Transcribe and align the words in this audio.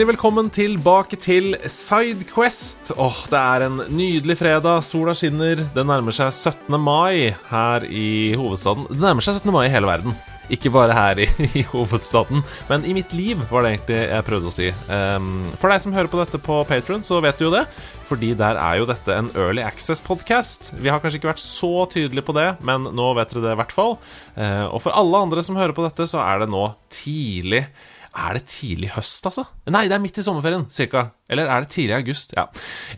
Hjertelig 0.00 0.14
velkommen 0.16 0.46
tilbake 0.48 1.16
til 1.20 1.50
Sidequest. 1.68 2.94
Åh, 2.96 3.18
det 3.28 3.36
er 3.36 3.64
en 3.66 3.74
nydelig 3.92 4.38
fredag. 4.40 4.80
Sola 4.80 5.12
skinner. 5.12 5.60
Det 5.74 5.84
nærmer 5.84 6.16
seg 6.16 6.30
17. 6.32 6.78
mai 6.80 7.34
her 7.50 7.84
i 7.84 8.32
hovedstaden. 8.32 8.86
Det 8.88 8.96
nærmer 8.96 9.26
seg 9.26 9.42
17. 9.42 9.52
mai 9.52 9.66
i 9.66 9.74
hele 9.74 9.90
verden. 9.90 10.16
Ikke 10.48 10.72
bare 10.72 10.96
her 10.96 11.20
i, 11.20 11.28
i 11.60 11.66
hovedstaden, 11.68 12.40
men 12.70 12.88
i 12.88 12.96
mitt 12.96 13.12
liv, 13.12 13.44
var 13.52 13.68
det 13.68 13.74
egentlig 13.74 14.00
jeg 14.00 14.26
prøvde 14.30 14.48
å 14.48 14.56
si. 14.56 14.70
Um, 14.88 15.44
for 15.60 15.68
deg 15.68 15.84
som 15.84 15.98
hører 15.98 16.08
på 16.08 16.22
dette 16.22 16.42
på 16.48 16.62
Patron, 16.72 17.04
så 17.04 17.20
vet 17.20 17.36
du 17.36 17.50
jo 17.50 17.52
det. 17.58 17.66
Fordi 18.08 18.32
der 18.40 18.56
er 18.56 18.80
jo 18.80 18.88
dette 18.88 19.20
en 19.20 19.28
Early 19.36 19.68
Access-podkast. 19.68 20.78
Vi 20.80 20.88
har 20.88 21.04
kanskje 21.04 21.20
ikke 21.20 21.34
vært 21.34 21.44
så 21.44 21.84
tydelige 21.92 22.24
på 22.24 22.40
det, 22.40 22.54
men 22.64 22.88
nå 22.88 23.12
vet 23.20 23.36
dere 23.36 23.50
det 23.50 23.52
i 23.52 23.62
hvert 23.66 23.76
fall. 23.76 23.98
Uh, 24.32 24.64
og 24.72 24.80
for 24.80 24.96
alle 24.96 25.26
andre 25.28 25.44
som 25.44 25.60
hører 25.60 25.76
på 25.76 25.84
dette, 25.84 26.08
så 26.08 26.24
er 26.24 26.46
det 26.46 26.54
nå 26.56 26.70
tidlig 26.88 27.66
er 28.10 28.36
det 28.36 28.44
tidlig 28.50 28.90
høst, 28.96 29.26
altså? 29.28 29.44
Nei, 29.70 29.84
det 29.90 29.94
er 29.96 30.02
midt 30.02 30.18
i 30.18 30.24
sommerferien, 30.26 30.66
cirka. 30.74 31.06
Eller 31.30 31.46
er 31.46 31.62
det 31.62 31.70
tidlig 31.70 31.94
august? 32.00 32.34
Ja. 32.36 32.48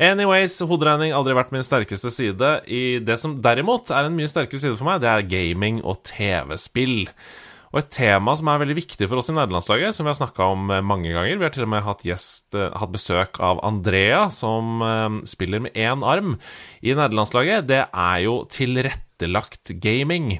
Anyways, 0.01 0.57
hoderegning 0.69 1.13
aldri 1.17 1.37
vært 1.37 1.53
min 1.53 1.67
sterkeste 1.67 2.13
side. 2.15 2.53
I 2.65 2.99
det 3.05 3.19
som 3.21 3.37
derimot 3.45 3.93
er 3.93 4.09
en 4.09 4.17
mye 4.17 4.31
sterkere 4.31 4.63
side 4.63 4.79
for 4.81 4.89
meg, 4.89 5.03
det 5.05 5.13
er 5.13 5.29
gaming 5.29 5.83
og 5.85 6.01
TV-spill. 6.09 7.03
Og 7.73 7.81
et 7.81 7.93
tema 7.93 8.35
som 8.37 8.51
er 8.53 8.61
veldig 8.61 8.77
viktig 8.77 9.07
for 9.09 9.21
oss 9.21 9.31
i 9.33 9.37
nederlandslaget, 9.37 9.97
som 9.97 10.05
vi 10.05 10.13
har 10.13 10.19
snakka 10.19 10.49
om 10.53 10.73
eh, 10.73 10.85
mange 10.85 11.09
ganger 11.09 11.39
Vi 11.41 11.47
har 11.47 11.55
til 11.55 11.65
og 11.65 11.73
med 11.73 11.85
hatt, 11.87 12.05
gjest, 12.05 12.51
eh, 12.53 12.69
hatt 12.69 12.93
besøk 12.93 13.41
av 13.41 13.63
Andrea, 13.65 14.27
som 14.33 14.85
uh, 14.85 15.21
spiller 15.29 15.65
med 15.65 15.77
én 15.77 16.05
arm 16.05 16.37
i 16.85 16.93
nederlandslaget. 16.93 17.65
Det 17.71 17.81
er 17.89 18.19
jo 18.27 18.43
tilrettelagt 18.53 19.73
gaming. 19.81 20.37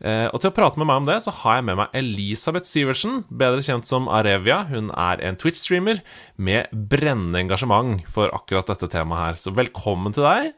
Uh, 0.00 0.32
og 0.32 0.40
til 0.40 0.48
å 0.48 0.54
prate 0.56 0.80
med 0.80 0.88
meg 0.88 1.02
om 1.02 1.08
det, 1.10 1.18
så 1.20 1.32
har 1.42 1.58
jeg 1.58 1.66
med 1.68 1.76
meg 1.82 1.96
Elisabeth 2.00 2.68
Sivertsen, 2.68 3.24
bedre 3.28 3.60
kjent 3.64 3.88
som 3.88 4.08
Arevia. 4.08 4.62
Hun 4.70 4.88
er 4.96 5.20
en 5.26 5.36
Twitch-streamer 5.40 6.00
med 6.40 6.72
brennende 6.72 7.42
engasjement 7.42 8.06
for 8.08 8.32
akkurat 8.32 8.72
dette 8.72 8.88
temaet 8.94 9.20
her. 9.20 9.40
Så 9.42 9.52
velkommen 9.56 10.16
til 10.16 10.24
deg. 10.24 10.54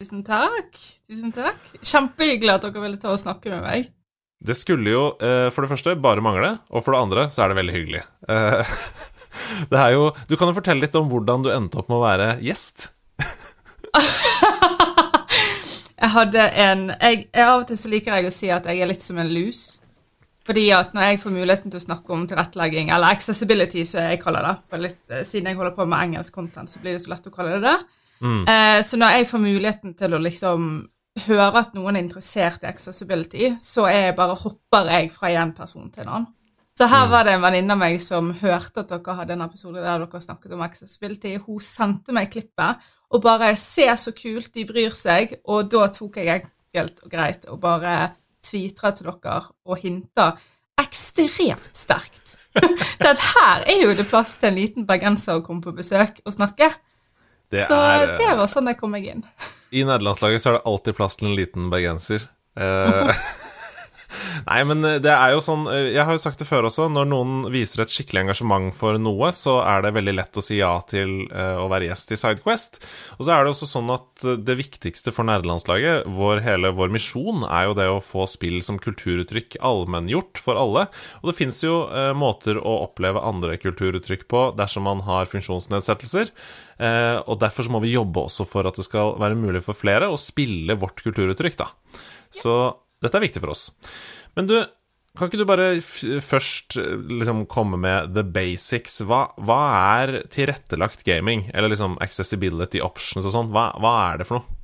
Tusen 0.00 0.24
takk. 0.26 0.72
Tusen 1.06 1.34
takk. 1.36 1.60
Kjempehyggelig 1.84 2.54
at 2.56 2.64
dere 2.64 2.86
ville 2.86 3.02
ta 3.02 3.12
og 3.12 3.20
snakke 3.20 3.52
med 3.52 3.66
meg. 3.66 3.92
Det 4.42 4.56
skulle 4.58 4.90
jo 4.90 5.04
uh, 5.20 5.52
for 5.54 5.62
det 5.62 5.70
første 5.70 5.94
bare 6.02 6.24
mangle, 6.24 6.56
og 6.72 6.82
for 6.82 6.96
det 6.96 7.02
andre 7.04 7.28
så 7.30 7.44
er 7.44 7.52
det 7.52 7.60
veldig 7.60 7.76
hyggelig. 7.76 8.02
Uh, 8.26 8.72
det 9.70 9.78
er 9.84 9.94
jo 9.94 10.10
Du 10.26 10.34
kan 10.40 10.48
jo 10.48 10.56
fortelle 10.56 10.82
litt 10.82 10.96
om 10.98 11.12
hvordan 11.12 11.44
du 11.44 11.52
endte 11.52 11.78
opp 11.78 11.92
med 11.92 12.00
å 12.00 12.06
være 12.08 12.30
gjest. 12.42 12.88
Jeg 16.02 16.10
hadde 16.16 16.48
en 16.64 16.88
jeg, 16.96 17.28
Av 17.38 17.60
og 17.60 17.68
til 17.68 17.78
så 17.78 17.90
liker 17.92 18.18
jeg 18.18 18.26
å 18.26 18.34
si 18.34 18.50
at 18.50 18.66
jeg 18.66 18.82
er 18.82 18.90
litt 18.90 19.04
som 19.04 19.20
en 19.22 19.30
lus. 19.30 19.62
Fordi 20.42 20.64
at 20.74 20.94
når 20.96 21.12
jeg 21.12 21.20
får 21.22 21.34
muligheten 21.36 21.70
til 21.70 21.78
å 21.78 21.84
snakke 21.84 22.14
om 22.14 22.24
tilrettelegging, 22.26 22.90
eller 22.90 23.14
accessibility, 23.14 23.84
som 23.86 24.08
jeg 24.08 24.18
kaller 24.22 24.48
det 24.48 24.54
for 24.70 24.82
litt, 24.82 25.02
eh, 25.08 25.22
Siden 25.22 25.46
jeg 25.46 25.58
holder 25.60 25.76
på 25.76 25.86
med 25.86 26.08
engelsk 26.08 26.34
content, 26.34 26.70
så 26.70 26.82
blir 26.82 26.96
det 26.96 27.04
så 27.04 27.12
lett 27.12 27.28
å 27.30 27.34
kalle 27.34 27.60
det 27.60 27.68
det. 27.68 27.78
Mm. 28.22 28.42
Eh, 28.48 28.80
så 28.82 28.98
når 28.98 29.16
jeg 29.16 29.28
får 29.30 29.44
muligheten 29.44 29.94
til 29.94 30.14
å 30.14 30.22
liksom 30.22 30.68
høre 31.28 31.60
at 31.60 31.74
noen 31.76 31.96
er 31.96 32.02
interessert 32.02 32.64
i 32.64 32.70
accessibility, 32.70 33.56
så 33.60 33.86
jeg 33.92 34.16
bare 34.16 34.34
hopper 34.34 34.90
jeg 34.90 35.12
fra 35.14 35.30
én 35.30 35.54
person 35.54 35.90
til 35.90 36.06
en 36.06 36.14
annen. 36.16 36.30
Så 36.78 36.88
her 36.88 37.06
mm. 37.06 37.10
var 37.12 37.24
det 37.24 37.34
en 37.36 37.42
venninne 37.44 37.74
av 37.74 37.80
meg 37.82 37.98
som 38.00 38.30
hørte 38.40 38.80
at 38.80 38.88
dere 38.88 39.16
hadde 39.18 39.34
en 39.36 39.44
episode 39.44 39.82
der 39.82 40.06
dere 40.06 40.20
snakket 40.24 40.54
om 40.56 40.62
accessibility. 40.64 41.34
Hun 41.44 41.60
sendte 41.60 42.14
meg 42.16 42.30
klippet, 42.32 42.80
og 43.12 43.22
bare 43.22 43.54
'Se 43.56 43.86
så 43.96 44.12
kult, 44.12 44.54
de 44.54 44.64
bryr 44.64 44.90
seg'. 44.96 45.38
Og 45.44 45.70
da 45.70 45.86
tok 45.88 46.16
jeg 46.16 46.42
enkelt 46.42 47.02
og 47.04 47.10
greit 47.10 47.44
og 47.48 47.60
bare 47.60 48.12
tvitra 48.42 48.90
til 48.90 49.06
dere 49.06 49.42
og 49.64 49.78
hinta 49.78 50.32
ekstremt 50.80 51.76
sterkt 51.76 52.38
det 53.04 53.16
her 53.16 53.64
er 53.64 53.82
jo 53.82 53.94
det 53.96 54.04
plass 54.10 54.36
til 54.40 54.50
en 54.50 54.58
liten 54.58 54.86
bergenser 54.88 55.38
å 55.38 55.44
komme 55.44 55.64
på 55.64 55.72
besøk 55.72 56.18
og 56.26 56.34
snakke. 56.34 56.68
Det 57.52 57.64
så 57.64 57.78
er, 57.80 58.14
det 58.20 58.28
var 58.36 58.50
sånn 58.50 58.68
jeg 58.68 58.76
kom 58.80 58.92
meg 58.92 59.06
inn. 59.08 59.22
I 59.72 59.84
nederlandslaget 59.88 60.42
så 60.42 60.50
er 60.50 60.58
det 60.58 60.66
alltid 60.68 60.98
plass 60.98 61.16
til 61.16 61.30
en 61.30 61.36
liten 61.38 61.70
bergenser. 61.72 62.26
Eh, 62.60 63.22
Nei, 64.46 64.60
men 64.68 64.84
eh, 64.86 64.98
det 65.02 65.12
er 65.12 65.34
jo 65.34 65.42
sånn 65.44 65.66
eh, 65.70 65.92
Jeg 65.94 66.06
har 66.06 66.16
jo 66.16 66.22
sagt 66.22 66.42
det 66.42 66.48
før 66.48 66.68
også, 66.68 66.88
når 66.92 67.08
noen 67.10 67.46
viser 67.52 67.84
et 67.84 67.92
skikkelig 67.92 68.24
engasjement 68.24 68.74
for 68.76 68.98
noe, 69.00 69.30
så 69.36 69.58
er 69.64 69.84
det 69.84 69.94
veldig 69.96 70.14
lett 70.16 70.38
å 70.38 70.44
si 70.44 70.58
ja 70.58 70.72
til 70.88 71.26
uh, 71.30 71.62
å 71.62 71.68
være 71.70 71.88
gjest 71.88 72.14
i 72.14 72.18
Sidequest. 72.20 72.80
Og 73.18 73.26
så 73.26 73.34
er 73.34 73.44
det 73.44 73.52
også 73.52 73.68
sånn 73.68 73.90
at 73.94 74.26
det 74.46 74.56
viktigste 74.58 75.14
for 75.14 75.26
nerdelandslaget, 75.28 76.08
vår, 76.12 76.42
hele 76.44 76.72
vår 76.76 76.92
misjon, 76.94 77.46
er 77.48 77.68
jo 77.68 77.76
det 77.78 77.88
å 77.90 78.02
få 78.04 78.26
spill 78.30 78.60
som 78.64 78.80
kulturuttrykk 78.82 79.58
allmenngjort 79.64 80.40
for 80.42 80.60
alle. 80.60 80.86
Og 81.22 81.30
det 81.30 81.36
fins 81.38 81.62
jo 81.64 81.82
måter 82.18 82.60
å 82.60 82.76
oppleve 82.86 83.22
andre 83.24 83.56
kulturuttrykk 83.60 84.26
på 84.30 84.44
dersom 84.58 84.86
man 84.88 85.02
har 85.06 85.30
funksjonsnedsettelser. 85.30 86.32
Og 87.26 87.40
derfor 87.42 87.66
så 87.66 87.74
må 87.74 87.82
vi 87.84 87.94
jobbe 87.94 88.26
også 88.26 88.46
for 88.48 88.68
at 88.68 88.78
det 88.78 88.86
skal 88.86 89.16
være 89.22 89.38
mulig 89.38 89.62
for 89.66 89.78
flere 89.78 90.10
å 90.10 90.20
spille 90.20 90.78
vårt 90.78 91.02
kulturuttrykk, 91.04 91.58
da. 91.62 91.70
Så 92.32 92.56
dette 93.02 93.18
er 93.18 93.26
viktig 93.26 93.42
for 93.42 93.52
oss. 93.54 93.66
Men 94.38 94.48
du, 94.48 94.56
kan 95.18 95.28
ikke 95.28 95.42
du 95.42 95.48
bare 95.48 95.68
først 96.24 96.78
liksom 97.10 97.44
komme 97.52 97.76
med 97.80 98.14
the 98.16 98.24
basics? 98.24 99.00
Hva, 99.04 99.26
hva, 99.36 99.60
er 100.00 100.22
tilrettelagt 100.32 101.04
gaming? 101.04 101.48
Eller 101.52 101.72
liksom 101.72 101.98
accessibility 102.04 102.80
options 102.80 103.28
og 103.28 103.34
sånn? 103.34 103.52
Hva, 103.52 103.68
hva, 103.82 103.96
er 104.12 104.22
det 104.22 104.28
for 104.30 104.40
noe? 104.40 104.58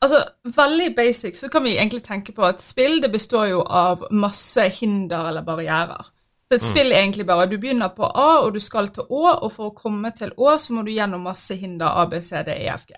Altså, 0.00 0.22
Veldig 0.56 0.94
basic 0.96 1.36
så 1.36 1.50
kan 1.52 1.66
vi 1.66 1.76
egentlig 1.76 2.00
tenke 2.06 2.32
på 2.32 2.46
at 2.48 2.62
spill 2.64 3.02
det 3.04 3.10
består 3.12 3.50
jo 3.50 3.60
av 3.60 4.06
masse 4.08 4.64
hinder 4.78 5.28
eller 5.28 5.44
barrierer. 5.44 6.08
Så 6.48 6.56
et 6.56 6.64
mm. 6.64 6.70
spill 6.72 6.88
er 6.88 7.02
egentlig 7.02 7.26
bare 7.28 7.46
Du 7.46 7.58
begynner 7.60 7.92
på 7.94 8.08
A, 8.08 8.40
og 8.40 8.56
du 8.56 8.60
skal 8.64 8.88
til 8.90 9.04
Å, 9.04 9.36
og 9.44 9.52
for 9.52 9.68
å 9.68 9.76
komme 9.76 10.10
til 10.16 10.32
Å 10.34 10.56
så 10.58 10.74
må 10.74 10.82
du 10.82 10.90
gjennom 10.90 11.28
masse 11.28 11.54
hinder 11.60 11.92
A, 11.92 12.08
B, 12.10 12.18
C, 12.24 12.40
D, 12.46 12.56
E, 12.56 12.72
F, 12.72 12.88
G. 12.88 12.96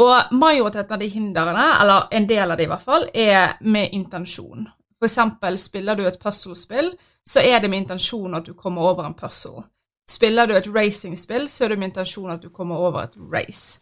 Og 0.00 0.32
majoriteten 0.32 0.94
av 0.96 1.00
de 1.02 1.08
hindrene, 1.12 1.66
eller 1.82 2.08
en 2.10 2.26
del 2.28 2.50
av 2.50 2.56
de 2.56 2.64
i 2.64 2.70
hvert 2.70 2.84
fall, 2.84 3.08
er 3.14 3.58
med 3.60 3.92
intensjon. 3.92 4.68
For 4.96 5.08
eksempel 5.08 5.58
spiller 5.60 5.96
du 5.96 6.06
et 6.08 6.18
puzzlespill, 6.20 6.94
så 7.26 7.42
er 7.44 7.60
det 7.60 7.68
med 7.70 7.84
intensjon 7.84 8.36
at 8.36 8.48
du 8.48 8.54
kommer 8.56 8.88
over 8.92 9.04
en 9.04 9.16
puzzle. 9.16 9.66
Spiller 10.10 10.48
du 10.48 10.56
et 10.56 10.68
racingspill, 10.72 11.48
så 11.48 11.64
er 11.64 11.74
det 11.74 11.78
med 11.80 11.92
intensjon 11.92 12.32
at 12.32 12.42
du 12.42 12.48
kommer 12.48 12.80
over 12.80 13.04
et 13.04 13.18
race. 13.32 13.80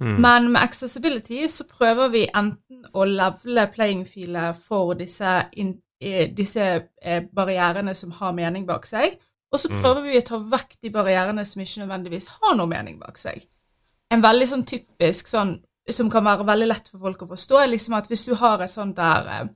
Mm. 0.00 0.20
Men 0.22 0.50
med 0.52 0.62
accessibility 0.62 1.46
så 1.48 1.64
prøver 1.68 2.12
vi 2.12 2.26
enten 2.28 2.86
å 2.92 3.06
levele 3.08 3.66
playing-filet 3.72 4.58
for 4.60 4.94
disse, 4.94 5.38
in, 5.56 5.76
disse 6.36 6.66
eh, 7.02 7.22
barrierene 7.32 7.94
som 7.96 8.12
har 8.20 8.36
mening 8.36 8.68
bak 8.68 8.86
seg, 8.86 9.18
og 9.50 9.60
så 9.60 9.72
mm. 9.72 9.80
prøver 9.80 10.02
mm. 10.04 10.08
vi 10.12 10.20
å 10.20 10.26
ta 10.30 10.40
vekk 10.54 10.78
de 10.82 10.94
barrierene 10.94 11.44
som 11.48 11.62
ikke 11.64 11.84
nødvendigvis 11.84 12.30
har 12.38 12.58
noe 12.58 12.70
mening 12.70 13.00
bak 13.02 13.18
seg 13.18 13.46
en 14.14 14.22
veldig 14.22 14.48
sånn 14.50 14.66
typisk 14.68 15.30
sånn 15.30 15.56
som 15.92 16.10
kan 16.10 16.24
være 16.26 16.46
veldig 16.46 16.66
lett 16.66 16.88
for 16.90 17.02
folk 17.02 17.22
å 17.22 17.30
forstå, 17.30 17.60
er 17.62 17.70
liksom 17.70 17.94
at 17.98 18.08
hvis 18.10 18.26
du 18.26 18.34
har 18.38 18.62
et 18.62 18.72
sånt 18.72 18.96
der 18.98 19.28
eh, 19.32 19.48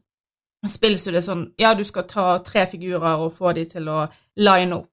spill 0.71 0.99
så 0.99 1.11
det 1.11 1.22
er 1.22 1.27
sånn 1.27 1.44
Ja, 1.59 1.72
du 1.75 1.83
skal 1.84 2.06
ta 2.11 2.27
tre 2.47 2.66
figurer 2.71 3.25
og 3.25 3.33
få 3.34 3.55
de 3.56 3.65
til 3.66 3.89
å 3.91 4.05
line 4.39 4.77
opp. 4.77 4.91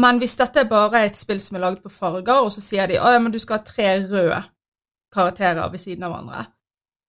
Men 0.00 0.20
hvis 0.22 0.38
dette 0.38 0.62
er 0.62 0.70
bare 0.70 1.04
et 1.04 1.18
spill 1.18 1.42
som 1.44 1.58
er 1.58 1.66
laget 1.66 1.82
på 1.84 1.92
farger, 1.92 2.40
og 2.40 2.48
så 2.54 2.62
sier 2.64 2.88
de 2.88 2.96
ja, 2.96 3.18
men 3.18 3.32
du 3.32 3.38
skal 3.42 3.58
ha 3.58 3.66
tre 3.66 3.90
røde 4.06 4.40
karakterer 5.12 5.68
ved 5.68 5.82
siden 5.82 6.06
av 6.06 6.14
hverandre 6.14 6.46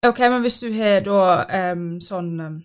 Ok, 0.01 0.19
men 0.33 0.41
hvis 0.41 0.57
du 0.63 0.71
har 0.73 1.03
da 1.05 1.71
um, 1.71 1.99
sånn 2.01 2.29
um, 2.41 2.55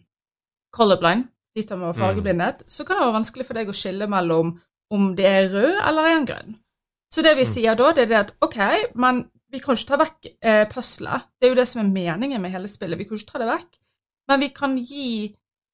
colorblind, 0.73 1.27
litt 1.57 1.73
av 1.73 1.83
fargeblindhet, 1.97 2.63
mm. 2.65 2.71
så 2.73 2.85
kan 2.85 2.97
det 2.97 3.05
være 3.05 3.17
vanskelig 3.19 3.45
for 3.45 3.59
deg 3.59 3.69
å 3.69 3.75
skille 3.77 4.09
mellom 4.09 4.55
om 4.97 5.11
det 5.19 5.27
er 5.29 5.51
rød 5.53 5.75
eller 5.83 6.09
er 6.09 6.15
en 6.15 6.29
grønn. 6.31 6.57
Så 7.17 7.23
det 7.25 7.33
vi 7.39 7.47
mm. 7.47 7.49
sier 7.49 7.77
da, 7.79 7.95
det 7.97 8.11
er 8.11 8.27
at 8.27 8.35
OK, 8.45 8.59
men 9.01 9.23
vi 9.49 9.63
kan 9.65 9.79
ikke 9.79 9.89
ta 9.89 9.97
vekk 10.03 10.27
eh, 10.45 10.65
puzzlet. 10.69 11.31
Det 11.41 11.49
er 11.49 11.55
jo 11.55 11.57
det 11.57 11.65
som 11.71 11.81
er 11.81 11.89
meningen 11.89 12.43
med 12.45 12.53
hele 12.53 12.69
spillet. 12.69 12.99
Vi 13.01 13.07
kan 13.09 13.17
ikke 13.17 13.31
ta 13.31 13.41
det 13.41 13.47
vekk. 13.49 13.79
Men 14.29 14.43
vi 14.43 14.49
kan 14.53 14.75
gi 14.77 15.07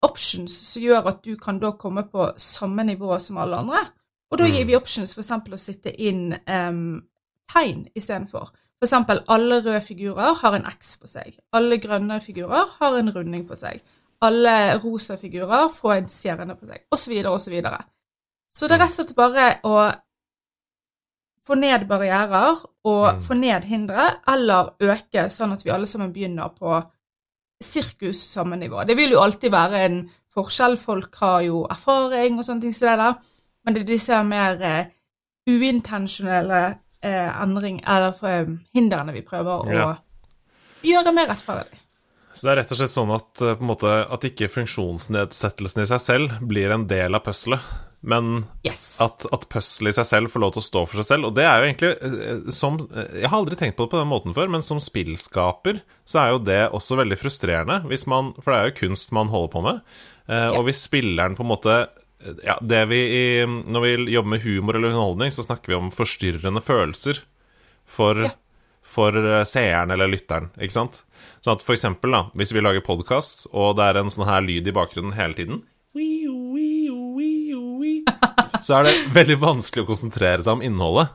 options 0.06 0.54
som 0.68 0.84
gjør 0.84 1.08
at 1.10 1.22
du 1.24 1.32
kan 1.40 1.58
da 1.58 1.72
komme 1.78 2.04
på 2.10 2.28
samme 2.38 2.84
nivå 2.86 3.16
som 3.22 3.40
alle 3.42 3.58
andre. 3.58 3.80
Og 4.30 4.38
da 4.38 4.46
gir 4.46 4.62
mm. 4.62 4.68
vi 4.70 4.76
options 4.78 5.16
f.eks. 5.16 5.32
å 5.34 5.58
sitte 5.58 5.90
inn 5.98 6.30
um, 6.46 7.00
tegn 7.50 7.88
istedenfor. 7.98 8.52
For 8.78 8.86
eksempel 8.86 9.24
alle 9.30 9.58
røde 9.64 9.82
figurer 9.82 10.38
har 10.44 10.58
en 10.58 10.70
X 10.70 10.94
på 11.02 11.10
seg. 11.10 11.34
Alle 11.58 11.80
grønne 11.82 12.20
figurer 12.22 12.70
har 12.78 13.00
en 13.00 13.10
runding 13.14 13.44
på 13.50 13.58
seg. 13.58 13.82
Alle 14.22 14.76
rosa 14.82 15.18
figurer 15.18 15.66
får 15.74 15.96
en 15.96 16.08
stjerne 16.12 16.54
på 16.54 16.70
seg, 16.70 16.86
osv., 16.94 17.18
osv. 17.18 17.38
Så, 17.42 17.50
videre, 17.50 17.82
og 17.82 17.82
så, 18.54 18.62
Så 18.62 18.70
det 18.70 18.78
er 18.78 18.84
rett 18.84 18.94
og 18.94 18.98
slett 19.00 19.14
bare 19.18 19.46
å 19.66 19.76
få 21.46 21.56
ned 21.58 21.88
barrierer 21.88 22.60
og 22.84 23.14
Mm. 23.16 23.20
få 23.22 23.34
ned 23.34 23.64
hindre, 23.64 24.16
eller 24.28 24.72
øke, 24.80 25.28
sånn 25.30 25.52
at 25.52 25.64
vi 25.64 25.70
alle 25.70 25.86
sammen 25.86 26.12
begynner 26.12 26.48
på 26.54 26.82
sirkus 27.62 28.20
samme 28.32 28.56
nivå. 28.56 28.84
Det 28.86 28.96
vil 28.96 29.10
jo 29.10 29.20
alltid 29.22 29.50
være 29.50 29.84
en 29.86 30.10
forskjell. 30.34 30.76
Folk 30.78 31.14
har 31.16 31.42
jo 31.42 31.66
erfaring 31.70 32.38
og 32.38 32.44
sånne 32.44 32.60
ting 32.60 32.72
som 32.74 32.88
det 32.88 32.98
der, 32.98 33.14
men 33.64 33.74
det 33.74 33.82
er 33.82 33.86
disse 33.92 34.24
mer 34.24 34.62
uh, 34.62 34.86
uintensjonelle 35.48 36.62
uh, 37.04 37.42
endring, 37.42 37.80
eller 37.86 38.12
for, 38.12 38.28
eh, 38.28 38.46
hindrene 38.74 39.12
vi 39.12 39.22
prøver 39.22 39.64
å 39.66 39.72
Ja. 39.72 39.96
gjøre 40.82 41.14
mer 41.14 41.26
rettferdig. 41.28 41.78
Så 42.34 42.42
det 42.46 42.52
er 42.52 42.56
rett 42.62 42.72
og 42.72 42.78
slett 42.78 42.90
sånn 42.94 43.14
at, 43.14 43.34
på 43.34 43.60
en 43.60 43.66
måte, 43.68 44.10
at 44.10 44.20
ikke 44.24 44.48
funksjonsnedsettelsen 44.48 45.82
i 45.82 45.86
seg 45.86 46.00
selv 46.00 46.38
blir 46.48 46.70
en 46.72 46.86
del 46.88 47.14
av 47.14 47.22
puzzlet, 47.24 47.60
men 48.02 48.44
Yes. 48.66 48.98
at, 49.00 49.26
at 49.32 49.44
puzzlet 49.52 49.92
i 49.92 49.96
seg 50.00 50.06
selv 50.08 50.30
får 50.32 50.42
lov 50.42 50.52
til 50.56 50.62
å 50.62 50.66
stå 50.66 50.80
for 50.90 50.98
seg 50.98 51.06
selv. 51.06 51.28
Og 51.28 51.36
det 51.38 51.44
er 51.46 51.60
jo 51.62 51.68
egentlig 51.68 51.90
eh, 52.02 52.50
som 52.54 52.80
eh, 52.90 53.20
Jeg 53.22 53.30
har 53.30 53.38
aldri 53.38 53.58
tenkt 53.60 53.76
på 53.78 53.86
det 53.86 53.92
på 53.94 54.00
den 54.00 54.10
måten 54.10 54.34
før, 54.34 54.50
men 54.50 54.64
som 54.66 54.80
spillskaper 54.82 55.78
så 56.04 56.18
er 56.24 56.32
jo 56.34 56.40
det 56.42 56.60
også 56.74 56.98
veldig 56.98 57.18
frustrerende, 57.20 57.80
hvis 57.86 58.08
man, 58.10 58.32
for 58.42 58.50
det 58.50 58.58
er 58.58 58.70
jo 58.72 58.78
kunst 58.88 59.14
man 59.14 59.30
holder 59.30 59.52
på 59.54 59.62
med. 59.68 59.80
Eh, 60.26 60.48
Og 60.50 60.66
hvis 60.66 60.82
spilleren 60.88 61.38
på 61.38 61.46
en 61.46 61.52
måte 61.52 61.76
eh, 61.78 62.36
ja, 62.46 62.58
det 62.62 62.82
vi 62.90 63.00
i, 63.06 63.24
Når 63.46 63.86
vi 63.86 63.94
jobber 64.16 64.34
med 64.34 64.42
humor 64.48 64.76
eller 64.78 64.90
underholdning, 64.90 65.30
så 65.34 65.46
snakker 65.46 65.70
vi 65.74 65.78
om 65.78 65.90
forstyrrende 65.94 66.62
følelser 66.62 67.22
for, 67.86 68.18
Ja. 68.26 68.34
for 68.82 69.14
seeren 69.46 69.90
eller 69.94 70.10
lytteren, 70.10 70.50
ikke 70.58 70.74
sant? 70.74 71.04
Sånn 71.42 71.54
at 71.58 71.62
for 71.66 71.74
eksempel, 71.74 72.10
da, 72.14 72.24
hvis 72.38 72.50
vi 72.54 72.62
lager 72.62 72.82
podkast, 72.86 73.46
og 73.54 73.76
det 73.78 73.84
er 73.92 73.98
en 74.02 74.10
sånn 74.10 74.26
her 74.26 74.42
lyd 74.42 74.66
i 74.66 74.74
bakgrunnen 74.74 75.14
hele 75.18 75.34
tiden 75.38 75.62
så 78.64 78.78
er 78.78 78.88
det 78.88 78.94
veldig 79.14 79.38
vanskelig 79.42 79.84
å 79.84 79.90
konsentrere 79.90 80.42
seg 80.44 80.58
om 80.58 80.64
innholdet 80.66 81.12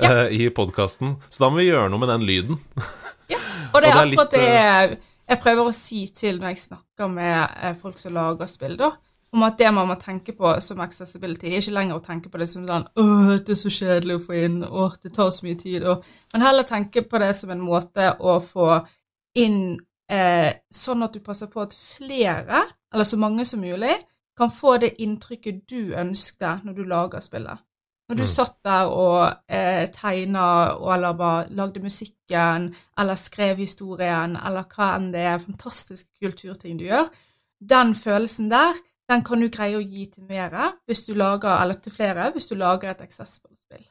eh, 0.00 0.28
i 0.34 0.50
podkasten. 0.54 1.16
Så 1.28 1.44
da 1.44 1.50
må 1.50 1.62
vi 1.62 1.70
gjøre 1.70 1.90
noe 1.92 2.02
med 2.02 2.12
den 2.12 2.28
lyden. 2.28 2.60
Og 3.74 3.82
det 3.82 3.88
er 3.90 3.94
Og 3.94 3.94
det 3.94 3.94
er 3.94 4.02
akkurat 4.02 4.36
det 4.36 4.44
jeg, 4.44 5.00
jeg 5.30 5.42
prøver 5.42 5.70
å 5.70 5.74
si 5.76 6.04
til 6.14 6.38
når 6.40 6.52
jeg 6.52 6.64
snakker 6.68 7.10
med 7.10 7.40
eh, 7.62 7.74
folk 7.80 7.98
som 8.00 8.16
lager 8.16 8.50
spill, 8.50 8.78
da. 8.80 8.94
Om 9.34 9.42
at 9.42 9.56
det 9.58 9.70
man 9.74 9.88
må 9.90 9.96
tenke 9.98 10.30
på 10.36 10.52
som 10.62 10.82
accessibility, 10.84 11.50
ikke 11.58 11.72
lenger 11.74 11.98
å 11.98 12.02
tenke 12.04 12.30
på 12.30 12.38
det 12.38 12.46
som 12.52 12.68
sånn 12.68 12.84
Åh, 13.02 13.32
det 13.42 13.56
er 13.56 13.58
så 13.58 13.72
kjedelig 13.72 14.20
å 14.20 14.22
få 14.28 14.36
inn. 14.44 14.60
Åh, 14.62 14.92
det 15.02 15.10
tar 15.16 15.32
så 15.34 15.46
mye 15.46 15.58
tid. 15.58 15.86
Og, 15.90 16.04
men 16.34 16.44
heller 16.46 16.68
tenke 16.68 17.02
på 17.02 17.18
det 17.18 17.32
som 17.34 17.50
en 17.50 17.64
måte 17.64 18.12
å 18.22 18.36
få 18.44 18.68
inn 19.42 19.58
eh, 20.06 20.52
sånn 20.70 21.02
at 21.02 21.16
du 21.16 21.24
passer 21.24 21.50
på 21.50 21.64
at 21.64 21.74
flere, 21.74 22.62
eller 22.94 23.08
så 23.08 23.18
mange 23.18 23.46
som 23.48 23.64
mulig, 23.64 23.96
kan 24.36 24.50
få 24.50 24.76
det 24.82 24.94
inntrykket 25.02 25.62
du 25.70 25.94
ønskte 25.94 26.60
når 26.64 26.74
du 26.74 26.82
lager 26.90 27.20
spillet. 27.20 27.58
Når 28.08 28.16
du 28.16 28.22
Mm. 28.22 28.28
satt 28.28 28.56
der 28.64 28.86
og 28.92 29.36
eh, 29.48 29.86
tegna 29.88 30.74
eller 30.94 31.12
bare 31.16 31.46
lagde 31.50 31.80
musikken, 31.80 32.74
eller 32.98 33.14
skrev 33.14 33.56
historien, 33.56 34.36
eller 34.36 34.64
hva 34.68 34.96
enn 34.96 35.12
det 35.12 35.20
er, 35.20 35.38
fantastiske 35.38 36.10
kulturting 36.20 36.78
du 36.78 36.84
gjør, 36.84 37.08
den 37.64 37.94
følelsen 37.94 38.50
der, 38.50 38.74
den 39.08 39.22
kan 39.24 39.40
du 39.40 39.48
greie 39.48 39.76
å 39.76 39.80
gi 39.84 40.06
til 40.12 40.24
mere 40.28 40.72
hvis 40.86 41.06
du 41.06 41.14
lager, 41.14 41.62
eller 41.62 41.74
til 41.80 41.92
flere, 41.92 42.30
hvis 42.32 42.46
du 42.48 42.54
lager 42.56 42.90
et 42.90 43.00
accessible 43.00 43.56
spill. 43.56 43.84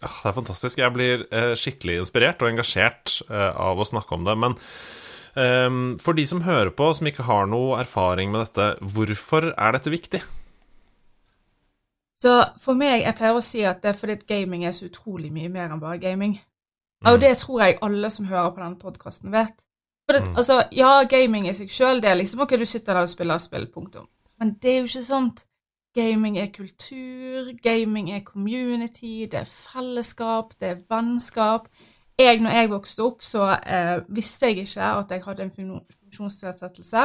Ah, 0.00 0.14
Det 0.22 0.28
er 0.30 0.32
fantastisk. 0.36 0.78
Jeg 0.78 0.92
blir 0.94 1.24
eh, 1.32 1.54
skikkelig 1.58 1.98
inspirert 1.98 2.42
og 2.42 2.52
engasjert 2.52 3.16
eh, 3.30 3.50
av 3.56 3.80
å 3.80 3.84
snakke 3.88 4.14
om 4.14 4.24
det. 4.28 4.36
Men 4.38 4.54
for 6.02 6.18
de 6.18 6.24
som 6.26 6.42
hører 6.42 6.70
på, 6.74 6.88
som 6.94 7.06
ikke 7.06 7.26
har 7.28 7.46
noe 7.46 7.78
erfaring 7.80 8.32
med 8.32 8.46
dette, 8.46 8.68
hvorfor 8.94 9.52
er 9.54 9.72
dette 9.76 9.92
viktig? 9.92 10.22
Så 12.18 12.32
for 12.58 12.74
meg, 12.74 13.04
jeg 13.04 13.14
pleier 13.18 13.36
å 13.38 13.42
si 13.44 13.62
at 13.66 13.82
det 13.82 13.92
er 13.92 13.98
fordi 13.98 14.16
gaming 14.26 14.64
er 14.66 14.74
så 14.74 14.88
utrolig 14.88 15.30
mye 15.34 15.50
mer 15.52 15.68
enn 15.70 15.82
bare 15.82 16.00
gaming. 16.02 16.38
Mm. 17.04 17.12
Og 17.12 17.20
det 17.22 17.36
tror 17.38 17.60
jeg 17.62 17.78
alle 17.86 18.10
som 18.10 18.26
hører 18.26 18.50
på 18.56 18.62
denne 18.64 18.80
podkasten, 18.80 19.30
vet. 19.30 19.64
For 20.08 20.16
det, 20.16 20.24
Mm. 20.24 20.36
altså, 20.36 20.62
ja, 20.72 21.04
gaming 21.04 21.46
i 21.48 21.52
seg 21.54 21.68
sjøl, 21.70 22.00
det 22.00 22.10
er 22.10 22.16
liksom 22.16 22.40
OK, 22.40 22.56
du 22.58 22.64
sitter 22.64 22.94
der 22.94 23.02
og 23.02 23.08
spiller 23.08 23.38
spill, 23.38 23.66
punktum. 23.66 24.08
Men 24.40 24.56
det 24.62 24.70
er 24.70 24.78
jo 24.80 24.88
ikke 24.88 25.04
sant. 25.04 25.44
Gaming 25.94 26.38
er 26.38 26.46
kultur, 26.46 27.52
gaming 27.62 28.10
er 28.10 28.20
community, 28.20 29.26
det 29.26 29.34
er 29.34 29.44
fellesskap, 29.44 30.52
det 30.60 30.68
er 30.68 30.82
vennskap. 30.90 31.68
Jeg, 32.18 32.40
når 32.42 32.50
jeg 32.50 32.70
vokste 32.72 33.04
opp, 33.06 33.20
så 33.22 33.44
eh, 33.62 34.00
visste 34.10 34.48
jeg 34.50 34.64
ikke 34.64 34.86
at 34.90 35.10
jeg 35.14 35.22
hadde 35.22 35.42
en 35.44 35.52
fun- 35.54 35.84
funksjonsnedsettelse, 36.00 37.04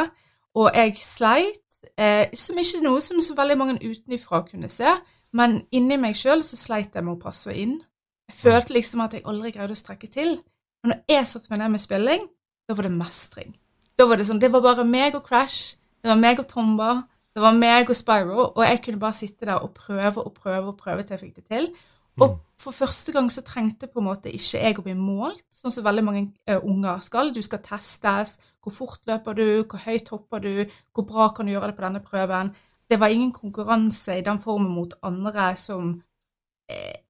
og 0.57 0.71
jeg 0.73 0.95
sleit, 0.97 1.83
eh, 1.97 2.31
som 2.37 2.57
ikke 2.57 2.81
noe 2.81 3.01
som 3.01 3.21
så 3.21 3.35
veldig 3.37 3.57
mange 3.59 3.75
utenfra 3.83 4.41
kunne 4.47 4.69
se, 4.69 4.89
men 5.33 5.59
inni 5.73 5.97
meg 6.01 6.17
sjøl 6.17 6.41
så 6.45 6.57
sleit 6.57 6.93
jeg 6.97 7.05
med 7.05 7.15
å 7.15 7.21
passe 7.21 7.53
inn. 7.53 7.79
Jeg 8.29 8.39
følte 8.39 8.73
liksom 8.73 9.01
at 9.05 9.13
jeg 9.13 9.25
aldri 9.29 9.51
greide 9.53 9.73
å 9.75 9.77
strekke 9.77 10.09
til. 10.09 10.35
Men 10.83 10.93
når 10.95 11.15
jeg 11.15 11.27
satte 11.29 11.49
meg 11.51 11.61
ned 11.61 11.73
med 11.75 11.81
spilling, 11.81 12.27
da 12.69 12.75
var 12.77 12.87
det 12.87 12.93
mestring. 12.97 13.55
Da 13.97 14.05
var 14.09 14.17
det 14.17 14.25
sånn, 14.29 14.39
det 14.41 14.49
var 14.53 14.61
bare 14.65 14.85
meg 14.87 15.15
og 15.17 15.25
Crash, 15.27 15.75
det 16.01 16.09
var 16.09 16.17
meg 16.21 16.41
og 16.41 16.47
Tomba, 16.49 17.03
det 17.33 17.41
var 17.41 17.55
meg 17.57 17.89
og 17.89 17.97
Spyro, 17.97 18.47
og 18.53 18.61
jeg 18.65 18.81
kunne 18.85 19.01
bare 19.01 19.17
sitte 19.17 19.45
der 19.49 19.61
og 19.61 19.73
prøve 19.77 20.21
og 20.21 20.33
prøve 20.37 20.73
og 20.73 20.77
prøve 20.77 21.03
til 21.05 21.15
jeg 21.15 21.21
fikk 21.21 21.35
det 21.39 21.45
til. 21.49 21.69
Og 22.21 22.37
for 22.61 22.71
første 22.71 23.11
gang 23.11 23.31
så 23.31 23.41
trengte 23.45 23.87
på 23.89 23.99
en 23.99 24.07
måte 24.07 24.31
ikke 24.31 24.59
jeg 24.61 24.77
å 24.79 24.83
bli 24.85 24.93
målt, 24.97 25.45
sånn 25.51 25.73
som 25.73 25.85
veldig 25.85 26.03
mange 26.05 26.23
eh, 26.47 26.59
unger 26.59 27.01
skal. 27.03 27.33
Du 27.33 27.41
skal 27.43 27.63
testes. 27.65 28.37
Hvor 28.63 28.75
fort 28.75 29.09
løper 29.09 29.37
du? 29.37 29.47
Hvor 29.63 29.81
høyt 29.83 30.11
hopper 30.13 30.43
du? 30.43 30.53
Hvor 30.93 31.07
bra 31.09 31.31
kan 31.33 31.49
du 31.49 31.55
gjøre 31.55 31.71
det 31.71 31.77
på 31.79 31.85
denne 31.87 32.03
prøven? 32.05 32.53
Det 32.89 32.99
var 33.01 33.11
ingen 33.11 33.33
konkurranse 33.33 34.19
i 34.19 34.25
den 34.25 34.39
formen 34.39 34.71
mot 34.75 34.93
andre 35.03 35.53
som 35.59 35.95
eh, 36.69 37.01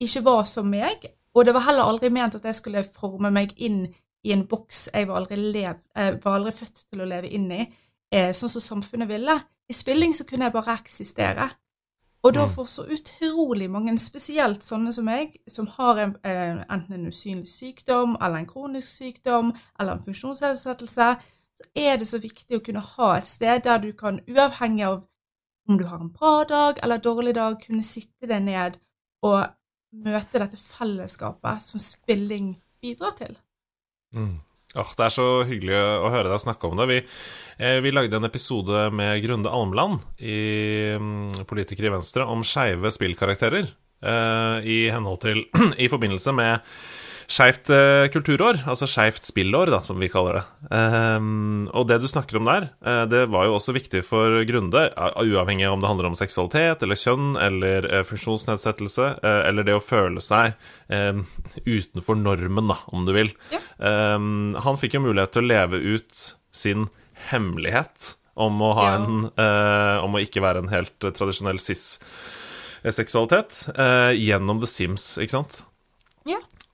ikke 0.00 0.24
var 0.26 0.44
som 0.48 0.70
meg. 0.70 1.10
Og 1.36 1.46
det 1.46 1.54
var 1.54 1.68
heller 1.68 1.86
aldri 1.86 2.10
ment 2.10 2.38
at 2.38 2.46
jeg 2.48 2.56
skulle 2.58 2.86
forme 2.88 3.30
meg 3.34 3.52
inn 3.56 3.84
i 4.26 4.32
en 4.34 4.46
boks 4.50 4.88
jeg 4.94 5.06
var 5.08 5.20
aldri, 5.20 5.38
lev, 5.38 5.78
eh, 5.94 6.16
var 6.24 6.40
aldri 6.40 6.54
født 6.56 6.86
til 6.88 7.04
å 7.04 7.08
leve 7.08 7.30
inn 7.30 7.46
i, 7.54 7.66
eh, 8.10 8.32
sånn 8.34 8.50
som 8.50 8.64
samfunnet 8.64 9.08
ville. 9.08 9.36
I 9.68 9.76
spilling 9.76 10.14
så 10.16 10.24
kunne 10.26 10.48
jeg 10.48 10.56
bare 10.56 10.78
eksistere. 10.80 11.50
Og 12.22 12.34
da 12.34 12.46
får 12.50 12.64
så 12.64 12.84
utrolig 12.90 13.68
mange, 13.70 13.94
spesielt 14.02 14.64
sånne 14.66 14.92
som 14.92 15.06
meg, 15.06 15.36
som 15.48 15.68
har 15.76 16.00
en, 16.02 16.16
eh, 16.24 16.64
enten 16.66 16.94
en 16.94 17.06
usynlig 17.06 17.46
sykdom, 17.48 18.16
eller 18.20 18.36
en 18.40 18.46
kronisk 18.46 18.88
sykdom, 18.88 19.52
eller 19.78 19.92
en 19.92 20.02
funksjonsnedsettelse, 20.02 21.16
så 21.58 21.64
er 21.74 21.96
det 21.96 22.08
så 22.08 22.18
viktig 22.18 22.58
å 22.58 22.64
kunne 22.64 22.80
ha 22.80 23.16
et 23.16 23.26
sted 23.26 23.62
der 23.64 23.78
du 23.78 23.92
kan, 23.92 24.20
uavhengig 24.28 24.86
av 24.86 25.06
om 25.68 25.78
du 25.78 25.84
har 25.84 26.00
en 26.00 26.12
bra 26.12 26.44
dag 26.44 26.78
eller 26.82 26.94
en 26.94 27.00
dårlig 27.00 27.34
dag, 27.34 27.58
kunne 27.66 27.82
sitte 27.82 28.26
deg 28.26 28.42
ned 28.42 28.78
og 29.22 29.46
møte 29.92 30.40
dette 30.40 30.56
fellesskapet 30.56 31.62
som 31.62 31.80
spilling 31.80 32.54
bidrar 32.80 33.10
til. 33.18 33.38
Mm. 34.14 34.38
Åh, 34.76 34.90
det 34.98 35.04
er 35.06 35.14
så 35.14 35.26
hyggelig 35.48 35.76
å 35.78 36.10
høre 36.12 36.28
deg 36.28 36.42
snakke 36.42 36.68
om 36.68 36.76
det. 36.76 36.86
Vi, 36.90 36.98
eh, 37.56 37.78
vi 37.80 37.92
lagde 37.94 38.18
en 38.18 38.28
episode 38.28 38.90
med 38.92 39.22
Grunde 39.24 39.48
Almland, 39.48 40.02
i, 40.20 40.92
mm, 41.00 41.46
politiker 41.48 41.88
i 41.88 41.92
Venstre, 41.94 42.26
om 42.28 42.44
skeive 42.44 42.92
spillkarakterer. 42.92 43.70
Eh, 44.02 44.68
I 44.68 44.78
henhold 44.92 45.22
til 45.24 45.46
I 45.78 45.88
forbindelse 45.88 46.34
med 46.36 46.60
Skeivt 47.28 47.68
eh, 47.68 48.06
kulturår, 48.08 48.62
altså 48.64 48.86
skeivt 48.88 49.20
spillår, 49.28 49.68
da, 49.74 49.82
som 49.84 49.98
vi 50.00 50.08
kaller 50.08 50.38
det. 50.38 50.44
Um, 50.72 51.66
og 51.76 51.84
det 51.90 51.98
du 52.00 52.06
snakker 52.08 52.38
om 52.40 52.46
der, 52.48 52.70
eh, 52.80 53.02
det 53.12 53.26
var 53.28 53.44
jo 53.44 53.58
også 53.58 53.74
viktig 53.76 54.00
for 54.08 54.38
Grunde, 54.48 54.86
uavhengig 54.96 55.66
av 55.68 55.74
om 55.76 55.82
det 55.84 55.90
handler 55.90 56.08
om 56.08 56.16
seksualitet 56.16 56.80
eller 56.86 56.96
kjønn 56.96 57.36
eller 57.36 57.84
eh, 57.84 58.00
funksjonsnedsettelse, 58.08 59.10
eller 59.44 59.60
det 59.68 59.76
å 59.76 59.84
føle 59.84 60.24
seg 60.24 60.56
eh, 60.88 61.20
utenfor 61.68 62.16
normen, 62.16 62.64
da, 62.72 62.78
om 62.96 63.04
du 63.04 63.12
vil. 63.12 63.28
Ja. 63.52 63.60
Um, 64.16 64.56
han 64.64 64.80
fikk 64.80 64.96
jo 64.96 65.04
mulighet 65.04 65.36
til 65.36 65.44
å 65.44 65.50
leve 65.52 65.76
ut 65.84 66.32
sin 66.56 66.88
hemmelighet 67.28 68.14
om 68.40 68.56
å 68.64 68.72
ha 68.78 68.88
Ja. 68.88 68.96
en 68.96 69.28
uh, 69.36 70.00
Om 70.06 70.14
å 70.16 70.20
ikke 70.24 70.40
være 70.44 70.60
en 70.64 70.70
helt 70.72 70.94
tradisjonell 71.02 71.58
cis-seksualitet 71.60 73.66
uh, 73.76 74.12
gjennom 74.16 74.60
The 74.62 74.68
Sims, 74.70 75.18
ikke 75.20 75.36
sant? 75.42 75.60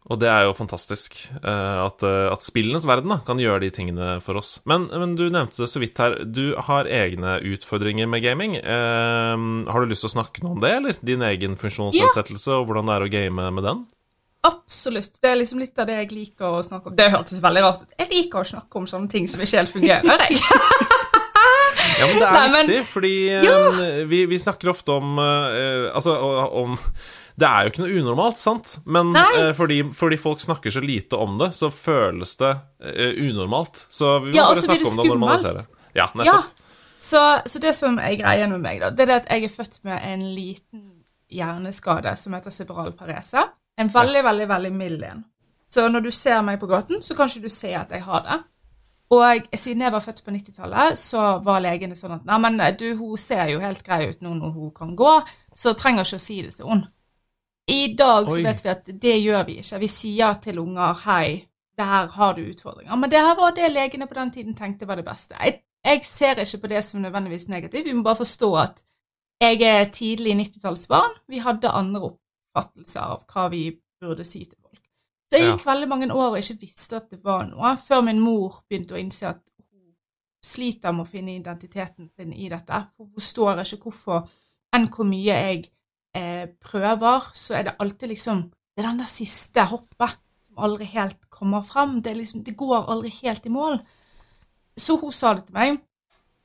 Ja. 0.05 0.13
Og 0.13 0.19
det 0.21 0.29
er 0.29 0.43
jo 0.45 0.53
fantastisk 0.53 1.17
eh, 1.41 1.79
at, 1.81 2.03
eh, 2.05 2.27
at 2.29 2.45
spillenes 2.45 2.85
verden 2.85 3.09
da, 3.15 3.17
kan 3.25 3.41
gjøre 3.41 3.63
de 3.63 3.71
tingene 3.73 4.09
for 4.25 4.37
oss. 4.37 4.59
Men, 4.69 4.85
men 4.93 5.15
du 5.17 5.25
nevnte 5.33 5.63
det 5.63 5.71
så 5.73 5.81
vidt 5.81 5.97
her. 6.03 6.19
Du 6.29 6.53
har 6.67 6.85
egne 6.85 7.39
utfordringer 7.55 8.11
med 8.13 8.21
gaming. 8.25 8.59
Eh, 8.61 9.45
har 9.73 9.81
du 9.81 9.89
lyst 9.89 10.05
til 10.05 10.13
å 10.13 10.17
snakke 10.19 10.45
noe 10.45 10.59
om 10.59 10.61
det, 10.65 10.75
eller? 10.77 11.01
Din 11.01 11.25
egen 11.25 11.57
funksjonsnedsettelse 11.61 12.61
og 12.61 12.69
hvordan 12.69 12.93
det 12.93 12.99
er 12.99 13.07
å 13.07 13.13
game 13.17 13.51
med 13.57 13.65
den? 13.65 13.85
Absolutt. 14.45 15.17
Det 15.25 15.31
er 15.31 15.41
liksom 15.41 15.63
litt 15.63 15.79
av 15.81 15.89
det 15.89 15.97
jeg 16.03 16.13
liker 16.13 16.59
å 16.59 16.61
snakke 16.65 16.91
om. 16.91 16.97
Det 16.99 17.09
hørtes 17.09 17.41
veldig 17.41 17.65
rart 17.65 17.87
ut. 17.87 17.97
Jeg 17.97 18.11
liker 18.13 18.43
å 18.43 18.49
snakke 18.53 18.83
om 18.83 18.89
sånne 18.91 19.09
ting 19.09 19.25
som 19.31 19.41
ikke 19.41 19.63
helt 19.63 19.73
fungerer, 19.73 20.27
jeg. 20.29 20.41
Ja, 21.95 22.07
men 22.09 22.17
det 22.19 22.27
er 22.27 22.35
Nei, 22.35 22.47
men- 22.51 22.69
viktig, 22.69 22.87
fordi 22.91 23.11
ja. 23.45 23.59
vi, 24.09 24.25
vi 24.27 24.39
snakker 24.41 24.73
ofte 24.73 24.97
om 24.97 25.19
uh, 25.21 25.93
Altså 25.95 26.15
om 26.17 26.75
Det 27.35 27.47
er 27.49 27.65
jo 27.67 27.73
ikke 27.73 27.83
noe 27.83 28.01
unormalt, 28.01 28.39
sant? 28.39 28.77
Men 28.87 29.11
eh, 29.19 29.51
fordi, 29.59 29.81
fordi 29.97 30.19
folk 30.23 30.43
snakker 30.43 30.71
så 30.71 30.83
lite 30.85 31.19
om 31.19 31.39
det, 31.41 31.51
så 31.59 31.71
føles 31.75 32.37
det 32.39 32.53
uh, 32.55 33.11
unormalt. 33.27 33.87
Så 33.91 34.19
vi 34.23 34.31
må 34.31 34.39
Ja, 34.39 34.47
bare 34.53 34.63
snakke 34.63 34.87
om 34.87 35.01
det 35.01 35.07
og 35.09 35.17
normalisere. 35.17 35.65
Ja, 35.95 36.05
Ja, 36.05 36.05
Ja. 36.05 36.09
nettopp. 36.15 36.63
Så, 37.05 37.21
så 37.47 37.61
det 37.61 37.75
som 37.77 37.99
er 38.01 38.15
greia 38.17 38.47
med 38.49 38.63
meg, 38.65 38.81
da, 38.81 38.89
det 38.91 39.03
er 39.05 39.11
det 39.11 39.17
at 39.19 39.27
jeg 39.35 39.45
er 39.45 39.53
født 39.53 39.83
med 39.85 40.01
en 40.09 40.23
liten 40.35 40.85
hjerneskade 41.29 42.15
som 42.17 42.33
heter 42.33 42.55
cerebral 42.55 42.95
parese. 42.97 43.43
En 43.77 43.91
veldig, 43.93 44.23
veldig, 44.25 44.49
veldig 44.49 44.73
mild 44.73 45.03
en. 45.05 45.25
Så 45.69 45.85
når 45.91 46.07
du 46.07 46.11
ser 46.15 46.41
meg 46.47 46.61
på 46.63 46.71
gaten, 46.71 47.03
så 47.03 47.17
kan 47.19 47.29
ikke 47.29 47.45
du 47.45 47.53
se 47.53 47.75
at 47.77 47.93
jeg 47.93 48.07
har 48.07 48.23
det. 48.25 48.39
Og 49.13 49.49
siden 49.59 49.83
jeg 49.85 49.93
var 49.93 50.01
født 50.01 50.23
på 50.25 50.33
90-tallet, 50.33 50.99
så 50.99 51.27
var 51.45 51.61
legene 51.61 51.97
sånn 51.99 52.17
at 52.17 52.25
Nei, 52.25 52.39
men 52.41 52.63
du, 52.79 52.87
hun 52.97 53.19
ser 53.21 53.51
jo 53.53 53.61
helt 53.61 53.85
grei 53.85 54.07
ut 54.09 54.23
nå 54.25 54.33
når 54.39 54.55
hun 54.55 54.73
kan 54.75 54.95
gå, 54.97 55.13
så 55.55 55.75
trenger 55.77 56.07
ikke 56.07 56.23
å 56.23 56.25
si 56.25 56.41
det 56.47 56.55
til 56.57 56.71
henne. 56.71 56.89
I 57.67 57.95
dag 57.97 58.29
så 58.29 58.37
Oi. 58.37 58.45
vet 58.45 58.65
vi 58.65 58.69
at 58.69 58.89
det 59.03 59.15
gjør 59.23 59.45
vi 59.49 59.59
ikke. 59.63 59.79
Vi 59.81 59.89
sier 59.89 60.41
til 60.43 60.59
unger 60.61 60.99
hei, 61.07 61.45
det 61.77 61.87
her 61.89 62.11
har 62.13 62.35
du 62.37 62.43
utfordringer. 62.45 62.97
Men 62.97 63.11
det 63.11 63.23
her 63.25 63.37
var 63.39 63.55
det 63.57 63.71
legene 63.73 64.07
på 64.07 64.19
den 64.19 64.33
tiden 64.35 64.57
tenkte 64.57 64.89
var 64.89 65.01
det 65.01 65.07
beste. 65.07 65.37
Jeg, 65.41 65.63
jeg 65.85 66.05
ser 66.05 66.43
ikke 66.43 66.61
på 66.67 66.73
det 66.75 66.85
som 66.85 67.01
nødvendigvis 67.01 67.49
negativt. 67.49 67.87
Vi 67.87 67.93
må 67.93 68.05
bare 68.05 68.21
forstå 68.21 68.51
at 68.61 68.85
jeg 69.41 69.63
er 69.63 69.85
tidlig 69.85 70.37
90-tallsbarn. 70.41 71.17
Vi 71.29 71.41
hadde 71.43 71.73
andre 71.73 72.11
oppfattelser 72.11 73.01
av 73.01 73.25
hva 73.33 73.49
vi 73.53 73.65
burde 74.01 74.25
si 74.25 74.45
til 74.45 74.59
folk. 74.61 74.83
Så 75.31 75.41
jeg 75.41 75.51
gikk 75.51 75.67
veldig 75.67 75.89
mange 75.89 76.13
år 76.13 76.37
og 76.37 76.39
ikke 76.39 76.61
visste 76.61 77.01
at 77.01 77.09
det 77.11 77.25
var 77.25 77.47
noe, 77.49 77.75
før 77.81 78.05
min 78.07 78.21
mor 78.23 78.61
begynte 78.69 78.95
å 78.95 79.01
innse 79.01 79.27
at 79.33 79.41
hun 79.59 79.95
sliter 80.45 80.93
med 80.93 81.07
å 81.07 81.11
finne 81.11 81.35
identiteten 81.35 82.11
sin 82.13 82.33
i 82.33 82.51
dette. 82.53 82.85
For 82.95 83.09
hun 83.09 83.17
forstår 83.17 83.65
ikke 83.65 83.89
hvorfor, 83.89 84.29
enn 84.77 84.87
hvor 84.93 85.09
mye 85.09 85.41
jeg 85.49 85.65
eh, 86.15 86.47
prøver, 86.61 87.31
så 87.35 87.55
er 87.59 87.63
det 87.69 87.77
alltid 87.79 88.09
liksom 88.09 88.51
Det 88.77 88.83
er 88.83 88.89
den 88.89 88.99
der 88.99 89.07
siste 89.07 89.63
hoppet 89.71 90.17
som 90.49 90.59
aldri 90.59 90.85
helt 90.85 91.31
kommer 91.31 91.63
frem. 91.63 92.01
Det, 92.03 92.17
liksom, 92.17 92.43
det 92.45 92.57
går 92.57 92.91
aldri 92.91 93.13
helt 93.23 93.47
i 93.47 93.53
mål. 93.55 93.79
Så 94.77 94.97
hun 95.01 95.13
sa 95.13 95.35
det 95.35 95.45
til 95.47 95.55
meg. 95.55 95.77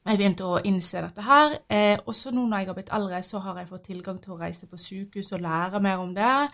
Jeg 0.05 0.17
begynte 0.17 0.45
å 0.45 0.59
innse 0.61 1.01
dette 1.01 1.21
her. 1.25 1.55
Eh, 1.69 1.97
og 2.05 2.13
så 2.15 2.29
nå 2.31 2.45
når 2.45 2.57
jeg 2.61 2.67
har 2.67 2.77
blitt 2.77 2.91
eldre, 2.93 3.21
så 3.25 3.39
har 3.39 3.57
jeg 3.57 3.69
fått 3.69 3.87
tilgang 3.89 4.19
til 4.21 4.35
å 4.35 4.37
reise 4.39 4.67
på 4.69 4.77
sykehus 4.77 5.31
og 5.33 5.41
lære 5.41 5.81
mer 5.81 5.97
om 6.03 6.13
det. 6.13 6.49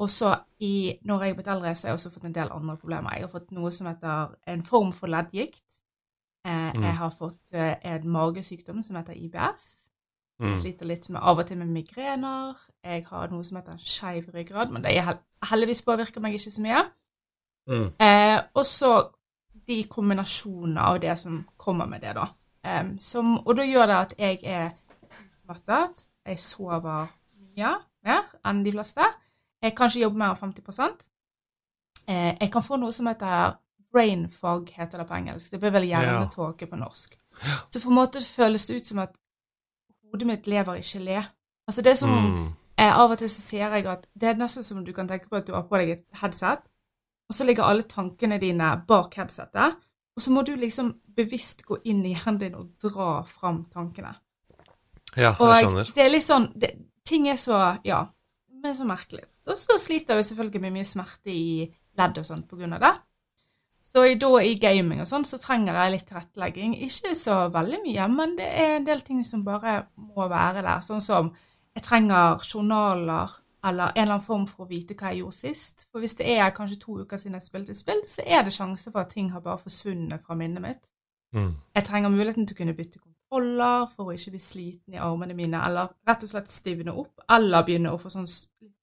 Og 0.00 0.08
så 0.10 0.32
i, 0.64 0.96
når 1.04 1.22
jeg 1.22 1.34
har 1.34 1.36
blitt 1.42 1.52
eldre, 1.52 1.74
så 1.74 1.86
har 1.86 1.90
jeg 1.92 1.98
også 2.00 2.10
fått 2.14 2.24
en 2.30 2.34
del 2.38 2.50
andre 2.56 2.76
problemer. 2.80 3.12
Jeg 3.14 3.26
har 3.26 3.32
fått 3.34 3.52
noe 3.52 3.70
som 3.70 3.86
heter 3.86 4.34
en 4.48 4.62
form 4.62 4.92
for 4.96 5.12
leddgikt. 5.12 5.80
Eh, 6.46 6.72
Mm. 6.72 6.82
Jeg 6.82 6.96
har 6.96 7.10
fått 7.10 7.52
eh, 7.52 7.76
en 7.82 8.08
magesykdom 8.08 8.82
som 8.82 8.96
heter 8.96 9.12
IBS. 9.12 9.86
Mm. 10.40 10.54
Jeg 10.54 10.60
sliter 10.62 10.88
litt 10.88 11.06
med, 11.12 11.20
av 11.20 11.38
og 11.38 11.46
til 11.46 11.58
med 11.60 11.68
migrener. 11.68 12.56
Jeg 12.84 13.04
har 13.10 13.28
noe 13.28 13.44
som 13.44 13.58
heter 13.60 13.80
skeiv 13.84 14.30
ryggrad, 14.34 14.72
men 14.72 14.84
det 14.84 14.94
er 14.96 15.18
heldigvis 15.50 15.82
påvirker 15.84 16.24
meg 16.24 16.38
ikke 16.38 16.52
så 16.54 16.64
mye. 16.64 16.84
Mm. 17.68 17.88
Eh, 18.00 18.38
og 18.54 18.64
så 18.66 18.92
de 19.68 19.82
kombinasjonene 19.90 20.80
av 20.80 21.00
det 21.02 21.18
som 21.18 21.42
kommer 21.60 21.86
med 21.86 22.00
det, 22.00 22.14
da. 22.16 22.26
Um, 22.60 22.96
som, 23.00 23.36
og 23.46 23.56
da 23.56 23.64
gjør 23.64 23.86
det 23.88 23.96
at 23.96 24.14
jeg 24.18 24.40
er 24.44 24.70
mattet. 25.48 26.06
Jeg 26.26 26.40
sover 26.40 27.06
mye 27.36 27.76
mer 28.04 28.26
enn 28.46 28.64
de 28.64 28.74
fleste. 28.74 29.06
Jeg 29.62 29.76
kan 29.76 29.90
ikke 29.90 30.04
jobbe 30.06 30.20
mer 30.20 30.34
enn 30.34 30.40
50 30.40 31.08
eh, 32.08 32.36
Jeg 32.40 32.50
kan 32.52 32.64
få 32.64 32.80
noe 32.80 32.92
som 32.96 33.08
heter 33.10 33.56
brain 33.92 34.28
fog, 34.28 34.68
heter 34.72 35.02
det 35.02 35.08
på 35.08 35.16
engelsk. 35.16 35.50
Det 35.52 35.60
blir 35.60 35.74
vel 35.74 35.88
hjernetåke 35.88 36.66
på 36.66 36.76
norsk. 36.76 37.16
Så 37.70 37.80
på 37.80 37.88
en 37.88 37.98
måte 37.98 38.22
føles 38.22 38.66
det 38.66 38.76
ut 38.76 38.86
som 38.86 39.02
at 39.04 39.16
hodet 40.10 40.26
mitt 40.26 40.46
lever 40.46 40.74
i 40.80 40.84
gelé. 40.86 41.22
Altså 41.68 41.82
det 41.82 41.90
er 41.92 41.94
som 42.00 42.10
Mm. 42.10 42.48
Eh, 42.80 42.98
av 42.98 43.10
og 43.10 43.18
til 43.18 43.28
så 43.28 43.42
ser 43.42 43.74
jeg 43.76 43.86
at 43.86 44.06
det 44.16 44.28
er 44.28 44.34
nesten 44.40 44.62
som 44.64 44.84
du 44.84 44.92
kan 44.92 45.06
tenke 45.08 45.28
på 45.28 45.36
at 45.36 45.46
du 45.46 45.52
har 45.52 45.62
på 45.68 45.76
deg 45.76 45.90
et 45.90 46.04
headset, 46.22 46.62
og 47.28 47.34
så 47.36 47.44
ligger 47.44 47.64
alle 47.64 47.82
tankene 47.82 48.38
dine 48.40 48.70
bak 48.88 49.14
headsetet, 49.14 49.76
og 50.16 50.22
så 50.22 50.30
må 50.32 50.42
du 50.46 50.54
liksom 50.56 50.94
bevisst 51.16 51.66
gå 51.66 51.76
inn 51.84 52.00
i 52.06 52.14
hjernen 52.14 52.38
din 52.40 52.54
og 52.54 52.70
dra 52.80 53.22
fram 53.28 53.64
tankene. 53.64 54.14
Ja, 55.16 55.34
Og 55.38 55.48
jeg 55.52 55.64
skjønner. 55.66 55.92
det 55.94 56.04
er 56.04 56.10
litt 56.10 56.24
sånn 56.24 56.52
det, 56.58 56.70
Ting 57.04 57.28
er 57.28 57.36
så 57.36 57.78
Ja, 57.84 58.06
men 58.62 58.74
så 58.74 58.84
merkelig. 58.86 59.24
Og 59.46 59.58
så 59.58 59.76
sliter 59.78 60.16
vi 60.16 60.22
selvfølgelig 60.22 60.60
med 60.60 60.72
mye 60.72 60.84
smerte 60.84 61.26
i 61.32 61.74
ledd 61.98 62.18
og 62.18 62.24
sånn 62.24 62.46
på 62.46 62.56
grunn 62.56 62.72
av 62.72 62.80
det. 62.80 62.92
Så 63.90 64.04
i, 64.06 64.14
da 64.14 64.28
i 64.38 64.54
gaming 64.62 65.00
og 65.02 65.08
sånn 65.10 65.24
så 65.26 65.38
trenger 65.42 65.74
jeg 65.74 65.92
litt 65.96 66.06
tilrettelegging. 66.06 66.76
Ikke 66.86 67.14
så 67.18 67.40
veldig 67.50 67.80
mye, 67.82 68.04
men 68.12 68.36
det 68.38 68.46
er 68.46 68.76
en 68.76 68.86
del 68.86 69.02
ting 69.02 69.24
som 69.26 69.42
bare 69.46 69.80
må 69.98 70.28
være 70.30 70.62
der. 70.62 70.84
Sånn 70.86 71.02
som 71.02 71.32
jeg 71.74 71.82
trenger 71.86 72.38
journaler 72.44 73.34
eller 73.66 73.90
en 73.90 74.02
eller 74.02 74.14
annen 74.14 74.24
form 74.24 74.46
for 74.48 74.64
å 74.64 74.70
vite 74.70 74.94
hva 74.94 75.10
jeg 75.10 75.24
gjorde 75.24 75.36
sist. 75.36 75.88
For 75.90 76.02
hvis 76.02 76.16
det 76.20 76.28
er 76.32 76.54
kanskje 76.54 76.78
to 76.84 77.00
uker 77.02 77.20
siden 77.20 77.36
jeg 77.36 77.48
spilte 77.48 77.76
spill, 77.76 78.04
så 78.08 78.24
er 78.24 78.46
det 78.46 78.54
sjanse 78.54 78.92
for 78.92 79.02
at 79.02 79.10
ting 79.12 79.32
har 79.34 79.42
bare 79.44 79.60
forsvunnet 79.60 80.22
fra 80.22 80.38
minnet 80.38 80.64
mitt. 80.64 80.92
Mm. 81.34 81.56
Jeg 81.74 81.86
trenger 81.86 82.14
muligheten 82.14 82.46
til 82.46 82.56
å 82.56 82.60
kunne 82.62 82.76
bytte 82.78 83.02
kontroller 83.02 83.90
for 83.90 84.08
å 84.08 84.14
ikke 84.14 84.36
bli 84.36 84.42
sliten 84.42 84.94
i 84.96 85.02
armene 85.02 85.36
mine, 85.36 85.60
eller 85.66 85.92
rett 86.08 86.24
og 86.24 86.32
slett 86.32 86.50
stivne 86.50 86.94
opp, 86.94 87.26
eller 87.30 87.66
begynne 87.66 87.92
å 87.92 88.00
få 88.00 88.10
sånn, 88.10 88.30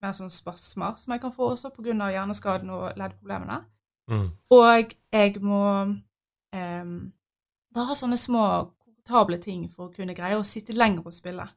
mer 0.04 0.14
sånn 0.16 0.32
spasmer, 0.32 1.00
som 1.00 1.16
jeg 1.16 1.24
kan 1.24 1.34
få 1.36 1.52
også 1.56 1.74
pga. 1.76 2.12
hjerneskaden 2.14 2.70
og 2.76 2.92
leddproblemene. 3.00 3.64
Mm. 4.08 4.28
Og 4.56 4.94
jeg 5.12 5.42
må 5.44 5.62
um, 6.56 6.98
ha 7.76 7.96
sånne 7.98 8.20
små, 8.20 8.44
komfortable 8.84 9.40
ting 9.44 9.68
for 9.72 9.88
å 9.88 9.94
kunne 9.94 10.16
greie 10.18 10.38
å 10.38 10.46
sitte 10.48 10.76
lenger 10.78 11.08
og 11.08 11.16
spille. 11.16 11.48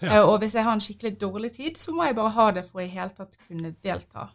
Ja. 0.00 0.20
Uh, 0.20 0.32
Og 0.32 0.40
hvis 0.42 0.56
jeg 0.56 0.66
har 0.66 0.76
en 0.76 0.84
skikkelig 0.84 1.16
dårlig 1.20 1.54
tid, 1.56 1.78
så 1.80 1.94
må 1.94 2.08
jeg 2.08 2.16
bare 2.18 2.34
ha 2.36 2.50
det 2.52 2.66
for 2.68 2.84
i 2.84 2.90
hele 2.92 3.12
tatt 3.16 3.38
kunne 3.46 3.74
delta. 3.84 4.30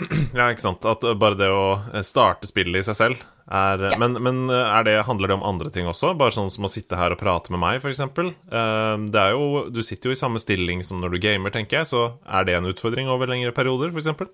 Ja, 0.34 0.48
ikke 0.50 0.64
sant. 0.64 0.84
At 0.88 1.04
uh, 1.06 1.14
bare 1.14 1.38
det 1.38 1.50
å 1.52 1.66
uh, 1.78 2.00
starte 2.02 2.48
spillet 2.48 2.80
i 2.80 2.86
seg 2.86 2.98
selv 2.98 3.24
er 3.44 3.82
Ja. 3.90 3.98
Men, 4.00 4.16
men 4.24 4.46
det, 4.48 4.94
handler 5.04 5.28
det 5.28 5.36
om 5.36 5.44
andre 5.44 5.68
ting 5.68 5.84
også? 5.84 6.14
Bare 6.16 6.32
sånn 6.32 6.48
som 6.48 6.64
å 6.64 6.70
sitte 6.72 6.96
her 6.96 7.12
og 7.12 7.20
prate 7.20 7.52
med 7.52 7.60
meg, 7.60 7.76
f.eks.? 7.76 8.00
Det 8.08 9.20
er 9.20 9.34
jo 9.36 9.66
Du 9.68 9.82
sitter 9.84 10.08
jo 10.08 10.16
i 10.16 10.18
samme 10.18 10.40
stilling 10.40 10.80
som 10.80 11.02
når 11.02 11.12
du 11.12 11.18
gamer, 11.20 11.52
tenker 11.52 11.82
jeg, 11.82 11.90
så 11.92 12.06
er 12.24 12.48
det 12.48 12.56
en 12.56 12.70
utfordring 12.70 13.10
over 13.12 13.28
lengre 13.28 13.52
perioder, 13.52 13.92
f.eks.? 13.92 14.32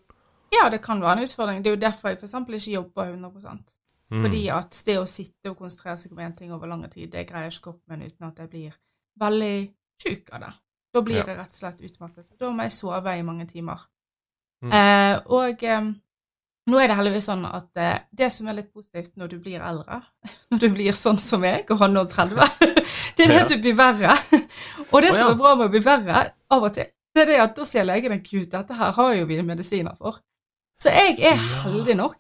Ja, 0.52 0.69
det 0.71 0.80
kan 0.83 1.00
være 1.02 1.19
en 1.21 1.28
utfordring. 1.28 1.62
Det 1.62 1.71
er 1.71 1.76
jo 1.76 1.80
derfor 1.85 2.11
jeg 2.11 2.19
eksempel 2.23 2.54
ikke 2.59 2.73
jobber 2.78 3.12
100 3.12 3.76
Mm. 4.11 4.25
Fordi 4.25 4.40
at 4.50 4.78
det 4.87 4.97
å 4.99 5.07
sitte 5.07 5.52
og 5.52 5.61
konsentrere 5.61 5.97
seg 6.02 6.11
om 6.11 6.19
én 6.19 6.33
ting 6.37 6.50
over 6.52 6.66
lang 6.66 6.83
tid, 6.90 7.12
det 7.12 7.28
greier 7.28 7.47
ikke 7.52 7.69
kroppen 7.69 7.92
min 7.95 8.09
uten 8.11 8.26
at 8.26 8.40
jeg 8.42 8.50
blir 8.50 8.73
veldig 9.23 9.71
sjuk 10.02 10.33
av 10.35 10.40
det. 10.40 10.52
Da 10.95 11.00
blir 11.07 11.16
Ja. 11.21 11.25
jeg 11.26 11.37
rett 11.38 11.54
og 11.54 11.59
slett 11.61 11.80
utmattet. 11.87 12.26
Da 12.38 12.50
må 12.50 12.62
jeg 12.62 12.73
sove 12.73 13.19
i 13.19 13.23
mange 13.23 13.47
timer. 13.47 13.78
Mm. 14.64 14.73
Eh, 14.73 15.21
og 15.26 15.62
eh, 15.62 15.92
nå 16.66 16.80
er 16.80 16.88
det 16.88 16.97
heldigvis 16.97 17.28
sånn 17.30 17.45
at 17.47 17.71
eh, 17.76 18.00
det 18.12 18.33
som 18.33 18.49
er 18.49 18.54
litt 18.59 18.73
positivt 18.75 19.14
når 19.16 19.28
du 19.28 19.38
blir 19.38 19.62
eldre, 19.62 20.02
når 20.50 20.59
du 20.59 20.69
blir 20.75 20.92
sånn 20.92 21.19
som 21.19 21.40
meg 21.40 21.71
og 21.71 21.78
har 21.78 21.88
nå 21.88 22.04
30, 22.11 22.35
det 23.16 23.25
er 23.25 23.28
det 23.28 23.35
Ja. 23.37 23.42
at 23.45 23.49
du 23.49 23.59
blir 23.62 23.76
verre. 23.78 24.16
og 24.92 25.02
det 25.02 25.12
Å, 25.12 25.14
som 25.14 25.30
er 25.30 25.38
bra 25.38 25.54
med 25.54 25.69
å 25.69 25.71
bli 25.71 25.80
verre 25.87 26.33
av 26.50 26.62
og 26.66 26.75
til, 26.75 26.90
det 27.14 27.23
er 27.23 27.26
det 27.26 27.38
at 27.47 27.54
da 27.54 27.64
sier 27.64 27.85
legene 27.87 28.19
gud, 28.19 28.50
dette 28.50 28.75
her 28.75 28.90
har 28.92 29.14
jo 29.14 29.25
vi 29.30 29.40
medisiner 29.42 29.95
for. 29.95 30.19
Så 30.80 30.92
jeg 30.94 31.18
er 31.28 31.37
heldig 31.64 31.96
nok 31.99 32.18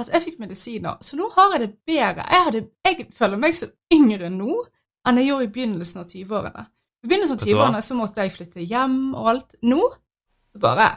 at 0.00 0.08
jeg 0.14 0.22
fikk 0.24 0.38
medisiner. 0.42 0.96
Så 1.04 1.16
nå 1.18 1.28
har 1.36 1.52
jeg 1.54 1.60
det 1.66 1.72
bedre. 1.86 2.24
Jeg, 2.26 2.44
hadde, 2.48 2.62
jeg 2.88 3.08
føler 3.14 3.38
meg 3.38 3.54
så 3.58 3.68
yngre 3.94 4.30
nå 4.32 4.56
enn 5.08 5.20
jeg 5.20 5.28
gjorde 5.30 5.46
i 5.46 5.52
begynnelsen 5.54 6.02
av 6.02 6.06
20-årene. 6.10 6.64
I 7.04 7.08
begynnelsen 7.08 7.36
av 7.38 7.44
20-årene 7.46 7.82
så 7.86 7.96
måtte 7.96 8.24
jeg 8.26 8.32
flytte 8.34 8.64
hjem 8.66 8.96
og 9.14 9.28
alt. 9.34 9.54
Nå 9.64 9.80
så 10.50 10.60
bare 10.62 10.88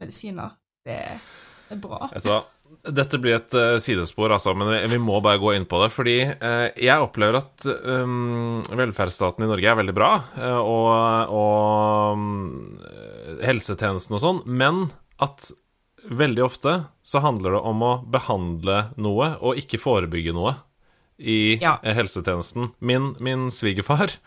medisiner. 0.00 0.56
Det 0.84 0.96
er 1.70 1.78
bra. 1.82 2.08
Vet 2.12 2.24
du 2.26 2.30
hva? 2.32 2.40
Dette 2.84 3.16
blir 3.20 3.32
et 3.38 3.54
uh, 3.56 3.78
sidespor, 3.80 4.32
altså, 4.34 4.52
men 4.56 4.68
vi- 4.68 4.88
vi 4.92 4.98
må 5.00 5.20
bare 5.24 5.38
gå 5.40 5.54
inn 5.56 5.64
på 5.68 5.78
det. 5.82 5.88
Fordi 5.94 6.16
uh, 6.28 6.66
jeg 6.76 7.00
opplever 7.04 7.38
at 7.40 7.64
um, 7.68 8.58
velferdsstaten 8.76 9.44
i 9.46 9.48
Norge 9.48 9.70
er 9.72 9.78
veldig 9.78 9.94
bra, 9.96 10.10
uh, 10.36 10.58
og, 10.60 11.32
og 11.32 12.18
um, 12.18 12.76
helsetjenesten 13.44 14.18
og 14.18 14.22
sånn, 14.24 14.42
men 14.44 14.86
at 15.24 15.48
veldig 16.10 16.44
ofte 16.44 16.74
så 17.02 17.20
handler 17.24 17.56
det 17.56 17.60
om 17.68 17.82
å 17.84 17.92
behandle 18.08 18.88
noe 19.00 19.34
og 19.40 19.60
ikke 19.60 19.80
forebygge 19.80 20.34
noe 20.36 20.54
i 21.18 21.58
Ja. 21.60 21.78
eh, 21.82 21.94
helsetjenesten. 21.94 22.72
Min, 22.78 23.14
min 23.20 23.50
svigerfar, 23.50 24.18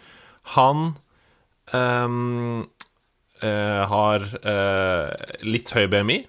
han 0.55 0.95
um, 1.73 2.67
uh, 3.43 3.81
har 3.88 4.25
uh, 4.43 5.09
litt 5.45 5.71
høy 5.71 5.88
BMI. 5.88 6.19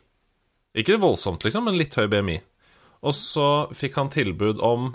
Ikke 0.78 1.00
voldsomt, 1.02 1.44
liksom, 1.44 1.66
men 1.68 1.76
litt 1.76 1.96
høy 1.98 2.06
BMI. 2.08 2.38
Og 3.02 3.16
så 3.18 3.48
fikk 3.74 3.98
han 4.00 4.12
tilbud 4.12 4.62
om 4.62 4.92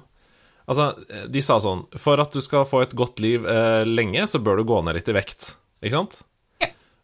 Altså, 0.67 0.97
de 1.31 1.39
sa 1.39 1.61
sånn 1.63 1.85
For 1.95 2.19
at 2.19 2.33
du 2.35 2.41
skal 2.43 2.65
få 2.67 2.81
et 2.83 2.91
godt 2.91 3.21
liv 3.23 3.45
uh, 3.47 3.87
lenge, 3.87 4.25
så 4.27 4.41
bør 4.43 4.59
du 4.59 4.65
gå 4.67 4.81
ned 4.83 4.97
litt 4.97 5.07
i 5.07 5.15
vekt. 5.15 5.53
Ikke 5.79 5.93
sant? 5.93 6.17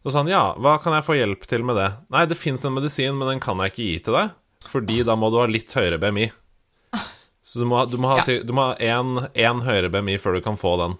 Så 0.04 0.12
sa 0.12 0.20
han 0.20 0.28
ja, 0.28 0.42
hva 0.60 0.76
kan 0.82 0.92
jeg 0.92 1.04
få 1.06 1.14
hjelp 1.16 1.46
til 1.48 1.62
med 1.64 1.78
det? 1.80 1.86
Nei, 2.12 2.26
det 2.28 2.36
fins 2.36 2.64
en 2.68 2.74
medisin, 2.76 3.16
men 3.16 3.28
den 3.30 3.40
kan 3.40 3.56
jeg 3.64 3.72
ikke 3.72 3.86
gi 3.88 3.98
til 4.04 4.16
deg, 4.18 4.34
fordi 4.68 4.98
da 5.08 5.14
må 5.16 5.30
du 5.32 5.38
ha 5.40 5.46
litt 5.48 5.72
høyere 5.72 5.96
BMI. 6.02 6.26
Så 7.44 7.60
du 7.60 7.66
må, 7.68 7.76
ha- 7.80 7.86
du 7.88 7.96
må 8.00 8.66
én, 8.80 9.62
høyere 9.64 9.90
BMI 9.92 10.18
før 10.20 10.36
du 10.38 10.40
kan 10.44 10.56
få 10.60 10.74
den. 10.80 10.94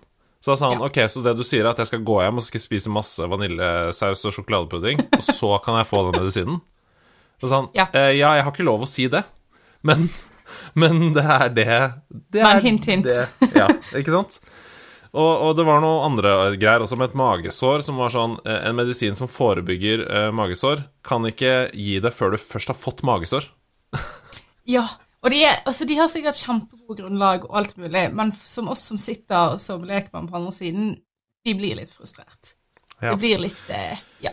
Så 0.45 0.53
da 0.53 0.57
sa 0.61 0.69
han 0.73 0.81
Ja. 0.81 0.87
ok, 0.89 0.99
så 1.09 1.23
det 1.25 1.37
du 1.39 1.45
sier 1.45 1.65
er 1.65 1.71
at 1.71 1.79
jeg 1.81 1.87
skal 1.89 2.03
gå 2.05 2.19
hjem 2.21 2.37
og 2.41 2.45
skal 2.45 2.61
spise 2.61 2.91
masse 2.93 3.25
vaniljesaus 3.29 4.25
og 4.29 4.35
sjokoladepudding, 4.37 5.01
og 5.17 5.23
så 5.25 5.55
kan 5.65 5.79
jeg 5.81 5.89
få 5.89 6.03
den 6.11 6.21
medisinen? 6.21 6.59
Så 7.41 7.49
sa 7.49 7.61
han 7.63 7.69
Ja. 7.75 7.87
«Eh, 7.93 8.13
ja, 8.19 8.35
jeg 8.37 8.45
har 8.45 8.53
ikke 8.53 8.65
lov 8.69 8.85
å 8.85 8.89
si 8.89 9.07
det, 9.09 9.23
men, 9.83 10.09
men 10.75 11.13
det 11.17 11.25
er 11.25 11.49
det, 11.49 11.69
det 12.33 12.43
er 12.45 12.61
hint, 12.61 12.85
hint. 12.93 13.05
Det, 13.09 13.53
ja, 13.57 13.69
ikke 13.97 14.13
sant? 14.13 14.41
Og, 15.15 15.33
og 15.47 15.53
det 15.55 15.65
var 15.67 15.79
noe 15.83 16.03
andre 16.09 16.33
greier 16.59 16.83
også 16.83 16.99
med 16.99 17.13
et 17.13 17.19
magesår 17.19 17.85
som 17.87 18.01
var 18.03 18.11
sånn 18.11 18.35
eh, 18.43 18.65
En 18.67 18.75
medisin 18.75 19.15
som 19.15 19.31
forebygger 19.31 20.03
eh, 20.09 20.31
magesår, 20.35 20.83
kan 21.07 21.27
ikke 21.29 21.69
gi 21.71 22.01
det 22.03 22.11
før 22.17 22.35
du 22.35 22.41
først 22.43 22.73
har 22.73 22.79
fått 22.79 23.07
magesår. 23.07 23.49
Ja. 24.65 24.87
Og 25.21 25.29
de, 25.29 25.43
er, 25.45 25.59
altså, 25.69 25.85
de 25.85 25.97
har 25.99 26.09
sikkert 26.09 26.39
kjempegode 26.41 27.03
grunnlag 27.03 27.43
og 27.45 27.57
alt 27.61 27.75
mulig, 27.77 28.07
men 28.17 28.31
som 28.33 28.71
oss 28.73 28.87
som 28.89 28.97
sitter 29.01 29.59
som 29.61 29.85
lekmann 29.85 30.25
på 30.29 30.39
andre 30.39 30.53
siden, 30.57 30.87
vi 31.45 31.53
blir 31.57 31.77
litt 31.77 31.93
frustrert. 31.93 32.55
Ja. 32.97 33.11
Det 33.11 33.19
blir 33.21 33.43
litt 33.45 33.71
eh, 33.73 34.01
Ja. 34.25 34.33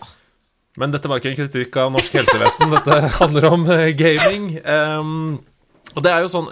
Men 0.79 0.93
dette 0.93 1.09
var 1.11 1.19
ikke 1.19 1.33
en 1.33 1.35
kritikk 1.35 1.75
av 1.81 1.91
norsk 1.91 2.13
helsevesen, 2.15 2.71
dette 2.71 2.99
handler 3.19 3.47
om 3.49 3.65
eh, 3.71 3.89
gaming. 3.91 4.53
Ehm, 4.63 5.41
og 5.95 6.03
det 6.05 6.11
er 6.11 6.21
jo 6.23 6.29
sånn 6.31 6.47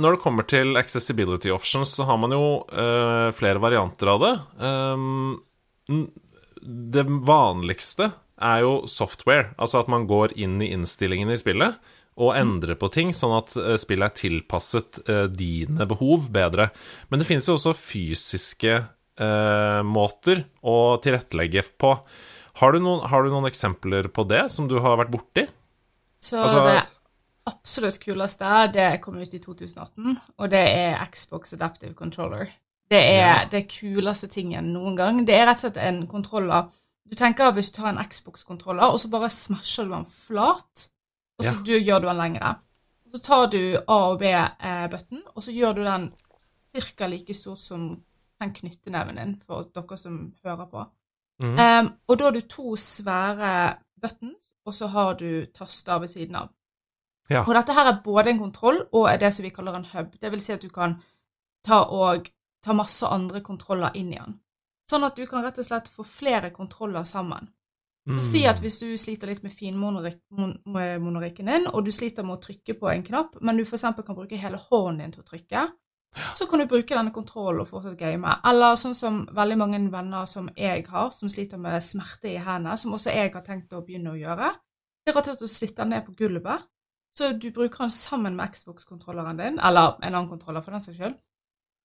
Når 0.00 0.16
det 0.16 0.22
kommer 0.22 0.46
til 0.48 0.76
accessibility 0.80 1.52
options, 1.54 1.92
så 1.96 2.06
har 2.08 2.18
man 2.20 2.34
jo 2.34 2.42
eh, 2.72 3.28
flere 3.36 3.62
varianter 3.62 4.10
av 4.14 4.24
det. 4.24 4.32
Um, 4.58 5.38
det 6.60 7.04
vanligste 7.26 8.10
er 8.40 8.62
jo 8.64 8.74
software, 8.88 9.50
altså 9.60 9.82
at 9.82 9.90
man 9.92 10.06
går 10.08 10.34
inn 10.40 10.60
i 10.64 10.70
innstillingene 10.74 11.34
i 11.36 11.40
spillet 11.40 11.76
og 12.20 12.34
endrer 12.36 12.76
på 12.76 12.90
ting, 12.92 13.12
sånn 13.16 13.32
at 13.38 13.54
eh, 13.56 13.76
spillet 13.80 14.10
er 14.10 14.18
tilpasset 14.18 14.98
eh, 15.08 15.26
dine 15.32 15.86
behov 15.88 16.26
bedre. 16.34 16.68
Men 17.08 17.22
det 17.22 17.28
finnes 17.28 17.46
jo 17.48 17.54
også 17.56 17.72
fysiske 17.78 18.74
eh, 18.76 19.80
måter 19.86 20.42
å 20.60 20.98
tilrettelegge 21.00 21.64
på. 21.80 21.94
Har 22.60 22.74
du, 22.74 22.80
noen, 22.82 23.06
har 23.08 23.24
du 23.24 23.32
noen 23.32 23.48
eksempler 23.48 24.10
på 24.12 24.26
det 24.28 24.48
som 24.52 24.68
du 24.68 24.76
har 24.84 24.98
vært 25.00 25.14
borti? 25.14 25.46
Så 26.20 26.42
Altså- 26.42 26.66
det 26.66 26.80
absolutt 27.50 27.98
kuleste, 28.02 28.50
det 28.72 29.00
kom 29.02 29.18
ut 29.20 29.34
i 29.34 29.38
2018, 29.42 30.18
og 30.38 30.50
det 30.50 30.62
er 30.68 31.04
Xbox 31.10 31.52
Adaptive 31.56 31.94
Controller. 31.94 32.46
Det 32.90 32.98
er 32.98 33.40
Ja. 33.42 33.44
det 33.50 33.68
kuleste 33.70 34.26
tingen 34.28 34.72
noen 34.72 34.96
gang. 34.96 35.24
Det 35.26 35.34
er 35.34 35.46
rett 35.46 35.56
og 35.64 35.72
slett 35.72 35.76
en 35.76 36.06
kontroller 36.06 36.70
Du 37.10 37.16
tenker 37.16 37.50
hvis 37.52 37.70
du 37.72 37.80
tar 37.82 37.88
en 37.90 38.04
Xbox-kontroller, 38.08 38.84
og 38.92 39.00
så 39.00 39.08
bare 39.10 39.28
smasher 39.30 39.84
du 39.84 39.90
den 39.90 40.04
flat, 40.06 40.88
og 41.38 41.44
så 41.44 41.56
Ja. 41.56 41.62
du, 41.66 41.72
gjør 41.80 42.00
du 42.00 42.06
den 42.06 42.16
lengre. 42.16 42.54
Så 43.12 43.20
tar 43.22 43.46
du 43.50 43.76
A 43.88 43.94
og 44.12 44.18
B-button, 44.20 45.22
og 45.34 45.42
så 45.42 45.50
gjør 45.52 45.72
du 45.74 45.82
den 45.84 46.12
ca. 46.96 47.06
like 47.06 47.34
stort 47.34 47.58
som 47.58 48.02
den 48.40 48.52
knytteneven 48.52 49.16
din, 49.16 49.36
for 49.44 49.64
dere 49.74 49.96
som 49.98 50.32
hører 50.44 50.66
på. 50.70 50.84
Mm. 51.40 51.58
Um, 51.58 51.92
og 52.08 52.18
da 52.18 52.24
har 52.24 52.30
du 52.30 52.40
to 52.40 52.76
svære 52.76 53.76
buttons, 54.00 54.36
og 54.66 54.74
så 54.74 54.86
har 54.86 55.14
du 55.14 55.46
taster 55.46 55.98
ved 55.98 56.08
siden 56.08 56.36
av. 56.36 56.48
Ja. 57.30 57.44
Og 57.46 57.54
dette 57.54 57.74
her 57.76 57.86
er 57.86 58.02
både 58.04 58.32
en 58.32 58.42
kontroll 58.42 58.82
og 58.90 59.06
er 59.10 59.20
det 59.22 59.30
som 59.34 59.46
vi 59.46 59.54
kaller 59.54 59.78
en 59.78 59.88
hub. 59.92 60.12
Det 60.20 60.30
vil 60.32 60.42
si 60.42 60.54
at 60.54 60.62
du 60.62 60.70
kan 60.74 60.98
ta 61.66 61.84
og 61.94 62.28
ta 62.64 62.74
masse 62.76 63.06
andre 63.06 63.40
kontroller 63.44 63.94
inn 63.96 64.12
i 64.12 64.18
den. 64.18 64.40
Sånn 64.90 65.06
at 65.06 65.16
du 65.16 65.22
kan 65.30 65.44
rett 65.46 65.60
og 65.62 65.66
slett 65.66 65.88
få 65.88 66.04
flere 66.04 66.50
kontroller 66.50 67.06
sammen. 67.06 67.52
Mm. 68.08 68.16
Så 68.18 68.24
si 68.26 68.40
at 68.48 68.58
hvis 68.62 68.80
du 68.80 68.88
sliter 68.98 69.30
litt 69.30 69.44
med 69.44 69.52
finmonorikken 69.54 71.52
din, 71.52 71.68
og 71.70 71.84
du 71.86 71.92
sliter 71.94 72.26
med 72.26 72.38
å 72.38 72.42
trykke 72.42 72.74
på 72.80 72.90
en 72.90 73.04
knapp, 73.06 73.36
men 73.44 73.60
du 73.60 73.62
f.eks. 73.62 73.84
kan 73.84 74.16
bruke 74.16 74.40
hele 74.40 74.58
hånden 74.70 75.04
din 75.04 75.14
til 75.14 75.22
å 75.22 75.28
trykke, 75.28 75.66
så 76.34 76.46
kan 76.50 76.58
du 76.58 76.66
bruke 76.66 76.96
denne 76.96 77.12
kontrollen 77.14 77.62
og 77.62 77.68
fortsatt 77.70 77.98
game. 78.00 78.32
Eller 78.50 78.74
sånn 78.80 78.96
som 78.98 79.20
veldig 79.36 79.58
mange 79.60 79.78
venner 79.92 80.26
som 80.26 80.48
jeg 80.56 80.88
har, 80.90 81.12
som 81.14 81.30
sliter 81.30 81.60
med 81.60 81.78
smerte 81.86 82.32
i 82.32 82.40
hendene, 82.40 82.74
som 82.80 82.96
også 82.96 83.14
jeg 83.14 83.30
har 83.36 83.46
tenkt 83.46 83.76
å 83.76 83.84
begynne 83.86 84.16
å 84.16 84.18
gjøre, 84.18 84.50
det 85.04 85.12
er 85.12 85.16
rett 85.16 85.30
og 85.30 85.36
slett 85.36 85.46
å 85.46 85.54
slitte 85.54 85.86
ned 85.86 86.02
på 86.08 86.16
gulvet. 86.18 86.66
Så 87.16 87.32
du 87.42 87.50
bruker 87.50 87.84
den 87.84 87.90
sammen 87.90 88.36
med 88.36 88.54
Xbox-kontrolleren 88.54 89.38
din, 89.38 89.58
eller 89.58 89.98
en 89.98 90.14
annen 90.14 90.28
kontroller 90.30 90.62
for 90.64 90.72
den 90.76 90.80
saks 90.84 90.98
skyld. 90.98 91.16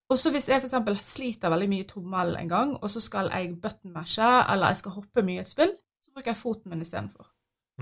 Og 0.08 0.18
så 0.18 0.30
hvis 0.30 0.48
jeg 0.48 0.62
f.eks. 0.62 1.02
sliter 1.02 1.50
veldig 1.50 1.68
mye 1.68 1.86
tommel 1.90 2.36
en 2.38 2.48
gang, 2.48 2.76
og 2.76 2.90
så 2.90 3.02
skal 3.02 3.30
jeg 3.34 3.56
button-mashe, 3.62 4.28
eller 4.52 4.70
jeg 4.70 4.82
skal 4.82 4.94
hoppe 5.00 5.24
mye 5.26 5.40
i 5.40 5.42
et 5.42 5.50
spill, 5.50 5.72
så 6.04 6.14
bruker 6.14 6.30
jeg 6.30 6.40
foten 6.40 6.70
min 6.70 6.84
istedenfor. 6.84 7.26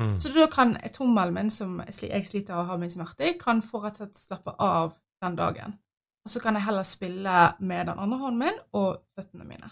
Mm. 0.01 0.17
Så 0.21 0.33
da 0.35 0.47
kan 0.51 0.77
tommelen 0.95 1.35
min, 1.35 1.51
som 1.51 1.83
jeg 1.85 2.27
sliter 2.27 2.57
og 2.57 2.65
å 2.65 2.69
ha 2.73 2.79
mye 2.81 2.91
smerte 2.91 3.29
i, 3.29 3.37
kan 3.39 3.61
få 3.63 3.85
rett 3.85 4.01
og 4.01 4.07
slett 4.07 4.23
slappe 4.25 4.57
av 4.59 4.97
den 5.23 5.37
dagen. 5.39 5.77
Og 6.25 6.33
så 6.33 6.41
kan 6.41 6.57
jeg 6.57 6.65
heller 6.65 6.87
spille 6.89 7.41
med 7.61 7.91
den 7.91 7.99
andre 8.01 8.19
hånden 8.19 8.41
min 8.41 8.61
og 8.73 9.03
føttene 9.15 9.45
mine. 9.45 9.71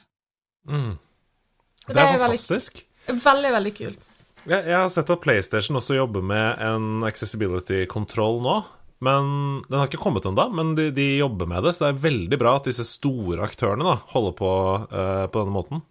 Mm. 0.68 0.92
Det, 0.92 1.88
Det 1.88 1.94
det 1.96 2.02
er 2.02 2.12
er 2.12 2.20
fantastisk. 2.20 2.82
Veldig, 3.08 3.52
veldig 3.56 3.74
kult. 3.74 4.10
Jeg, 4.42 4.66
jeg 4.66 4.74
har 4.74 4.88
sett 4.90 5.10
at 5.12 5.22
PlayStation 5.22 5.78
også 5.78 5.96
jobber 5.96 6.24
med 6.26 6.62
en 6.66 7.04
accessibility-kontroll 7.06 8.40
nå. 8.42 8.56
Men 9.02 9.28
Den 9.68 9.80
har 9.80 9.88
ikke 9.88 10.02
kommet 10.02 10.26
ennå, 10.26 10.44
men 10.54 10.76
de, 10.78 10.88
de 10.94 11.06
jobber 11.18 11.48
med 11.50 11.64
det. 11.66 11.74
Så 11.74 11.84
det 11.84 11.90
er 11.90 12.04
veldig 12.04 12.38
bra 12.38 12.56
at 12.58 12.68
disse 12.70 12.86
store 12.86 13.42
aktørene 13.42 13.86
da, 13.86 13.96
holder 14.14 14.34
på 14.38 14.50
eh, 14.86 15.24
på 15.26 15.42
denne 15.42 15.54
måten. 15.54 15.82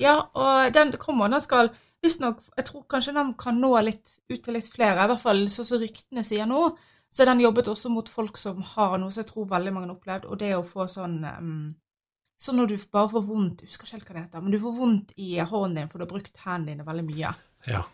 Ja, 0.00 0.18
og 0.36 0.72
den 0.76 0.92
kommer, 1.00 1.32
den 1.32 1.40
skal 1.40 1.70
visstnok 2.04 2.42
Jeg 2.56 2.66
tror 2.68 2.84
kanskje 2.92 3.14
den 3.16 3.32
kan 3.40 3.56
nå 3.60 3.70
litt 3.84 4.18
ut 4.28 4.42
til 4.44 4.56
litt 4.56 4.68
flere, 4.72 5.04
i 5.04 5.10
hvert 5.10 5.24
fall 5.24 5.46
sånn 5.52 5.68
som 5.68 5.80
ryktene 5.80 6.24
sier 6.24 6.48
nå. 6.48 6.68
Så 7.12 7.24
den 7.28 7.40
jobbet 7.40 7.68
også 7.70 7.90
mot 7.92 8.08
folk 8.10 8.36
som 8.40 8.60
har 8.74 8.96
noe 9.00 9.12
som 9.12 9.22
jeg 9.22 9.30
tror 9.30 9.48
veldig 9.48 9.72
mange 9.72 9.88
har 9.88 9.96
opplevd, 9.96 10.28
og 10.28 10.40
det 10.40 10.52
å 10.56 10.64
få 10.66 10.88
sånn 10.90 11.20
um, 11.24 11.58
Sånn 12.36 12.58
når 12.60 12.68
du 12.68 12.74
bare 12.92 13.08
får 13.08 13.22
vondt 13.24 13.62
husker 13.64 13.86
ikke 13.86 13.94
helt 13.94 14.08
hva 14.10 14.14
det 14.14 14.22
heter, 14.26 14.42
men 14.44 14.52
du 14.52 14.58
får 14.60 14.72
vondt 14.76 15.12
i 15.16 15.28
hånden 15.40 15.78
din 15.78 15.86
for 15.88 15.96
du 15.96 16.04
har 16.04 16.10
brukt 16.10 16.42
hendene 16.42 16.74
dine 16.74 16.84
veldig 16.84 17.04
mye. 17.06 17.30
Ja. 17.66 17.84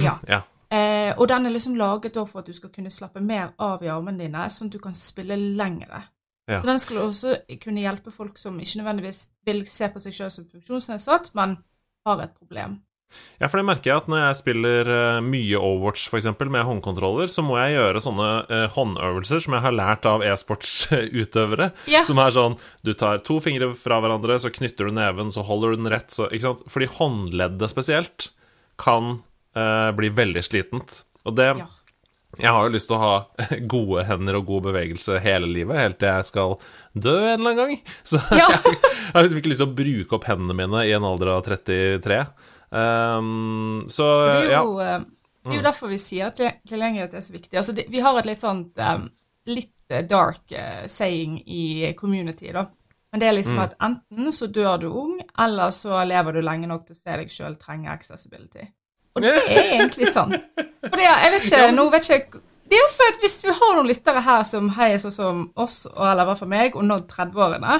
Ja. 0.00 0.18
ja. 0.34 0.40
Eh, 0.74 1.12
og 1.18 1.28
den 1.30 1.46
er 1.46 1.54
liksom 1.54 1.76
laget 1.78 2.16
for 2.16 2.40
at 2.40 2.48
du 2.48 2.56
skal 2.56 2.72
kunne 2.74 2.90
slappe 2.90 3.22
mer 3.22 3.52
av 3.62 3.84
i 3.84 3.92
armene 3.92 4.24
dine, 4.24 4.48
sånn 4.50 4.72
at 4.72 4.78
du 4.78 4.82
kan 4.82 4.96
spille 4.96 5.36
lengre. 5.36 6.06
Ja. 6.50 6.60
Så 6.60 6.68
den 6.68 6.80
skulle 6.82 7.04
også 7.04 7.36
kunne 7.62 7.84
hjelpe 7.84 8.12
folk 8.12 8.40
som 8.40 8.58
ikke 8.60 8.82
nødvendigvis 8.82 9.28
vil 9.48 9.62
se 9.70 9.88
på 9.92 10.02
seg 10.02 10.16
selv 10.16 10.34
som 10.34 10.48
funksjonsnedsatt, 10.48 11.30
men 11.38 11.56
har 12.04 12.20
et 12.24 12.34
problem. 12.36 12.82
Ja, 13.38 13.46
for 13.46 13.60
det 13.60 13.66
merker 13.68 13.90
jeg 13.90 14.02
at 14.02 14.08
når 14.10 14.20
jeg 14.20 14.38
spiller 14.40 14.88
eh, 14.90 15.20
mye 15.22 15.58
Overwatch 15.60 16.08
eksempel, 16.18 16.50
med 16.50 16.64
håndkontroller, 16.66 17.28
så 17.30 17.44
må 17.46 17.56
jeg 17.60 17.76
gjøre 17.76 18.02
sånne 18.02 18.28
eh, 18.48 18.64
håndøvelser 18.74 19.44
som 19.44 19.54
jeg 19.54 19.64
har 19.66 19.76
lært 19.76 20.08
av 20.10 20.24
e-sportsutøvere. 20.26 21.70
Ja. 21.90 22.02
Som 22.08 22.20
er 22.22 22.34
sånn 22.34 22.58
Du 22.82 22.90
tar 22.98 23.22
to 23.26 23.38
fingre 23.44 23.70
fra 23.78 24.00
hverandre, 24.02 24.40
så 24.42 24.52
knytter 24.54 24.90
du 24.90 24.96
neven, 24.98 25.30
så 25.34 25.44
holder 25.46 25.74
du 25.74 25.84
den 25.84 25.92
rett, 25.94 26.10
så 26.14 26.26
Ikke 26.30 26.48
sant? 26.48 26.64
Fordi 26.70 26.90
håndleddet 26.98 27.72
spesielt 27.72 28.32
kan 28.80 29.22
eh, 29.56 29.90
bli 29.96 30.08
veldig 30.14 30.42
slitent. 30.44 31.02
Og 31.24 31.36
det 31.38 31.50
Ja. 31.58 31.66
Jeg 32.36 32.50
har 32.50 32.64
jo 32.66 32.72
lyst 32.74 32.88
til 32.90 32.96
å 32.96 32.98
ha 32.98 33.26
gode 33.70 34.02
hender 34.08 34.34
og 34.40 34.46
god 34.48 34.64
bevegelse 34.64 35.20
hele 35.22 35.46
livet, 35.46 35.76
helt 35.78 35.98
til 36.02 36.08
jeg 36.10 36.26
skal 36.26 36.56
dø 36.98 37.12
en 37.14 37.38
eller 37.38 37.52
annen 37.52 37.60
gang. 37.60 37.76
Så 38.02 38.18
Ja. 38.34 38.48
jeg 38.64 39.12
har 39.14 39.22
liksom 39.22 39.38
ikke 39.38 39.52
lyst 39.52 39.62
til 39.62 39.68
å 39.70 39.76
bruke 39.78 40.16
opp 40.18 40.26
hendene 40.26 40.56
mine 40.58 40.82
i 40.88 40.90
en 40.96 41.06
alder 41.06 41.30
av 41.36 41.44
33. 41.46 42.18
Um, 42.74 43.84
så 43.88 44.06
Det 44.32 44.40
er 44.48 44.50
ja. 44.50 44.62
jo, 44.66 44.78
eh, 44.82 44.98
det 45.44 45.52
er 45.52 45.60
jo 45.60 45.66
derfor 45.68 45.92
vi 45.92 45.98
sier 46.02 46.26
at 46.32 46.36
til- 46.40 46.56
tilgjengelighet 46.66 47.14
er 47.14 47.22
så 47.22 47.34
viktig. 47.36 47.54
Altså, 47.60 47.74
det, 47.76 47.84
vi 47.92 48.00
har 48.02 48.18
et 48.18 48.26
litt 48.26 48.40
sånt 48.42 48.78
um, 48.82 49.06
litt 49.46 49.70
eh, 49.94 50.02
dark 50.10 50.54
saying 50.90 51.36
i 51.46 51.92
community, 51.98 52.50
da. 52.50 52.66
Men 53.14 53.20
det 53.22 53.26
er 53.28 53.34
liksom 53.36 53.60
at 53.62 53.76
enten 53.78 54.32
så 54.34 54.48
dør 54.50 54.80
du 54.82 54.88
ung, 54.90 55.18
eller 55.38 55.70
så 55.70 56.00
lever 56.02 56.34
du 56.34 56.40
lenge 56.42 56.66
nok 56.66 56.80
til 56.88 56.96
å 56.96 56.98
se 56.98 57.18
deg 57.20 57.28
sjøl 57.30 57.52
trenge 57.62 57.92
accessibility. 57.92 58.64
Og 59.14 59.22
det 59.22 59.34
er 59.38 59.68
egentlig 59.76 60.08
sant. 60.10 60.48
For 60.58 60.96
det, 60.98 61.04
jeg 61.06 61.30
vet 61.30 61.44
ikke, 61.46 61.60
nå 61.76 61.84
vet 61.92 62.08
ikke 62.10 62.40
Det 62.64 62.74
er 62.74 62.80
jo 62.80 62.88
for 62.90 63.12
at 63.12 63.20
hvis 63.22 63.36
vi 63.44 63.52
har 63.54 63.76
noen 63.76 63.86
lyttere 63.86 64.22
her 64.26 64.40
som 64.48 64.72
heier 64.74 64.98
sånn 64.98 65.14
som 65.14 65.44
oss, 65.54 65.84
eller 65.94 66.24
i 66.24 66.26
hvert 66.26 66.40
fall 66.40 66.50
meg, 66.50 66.74
og 66.74 66.88
nådd 66.88 67.04
30-årene, 67.12 67.76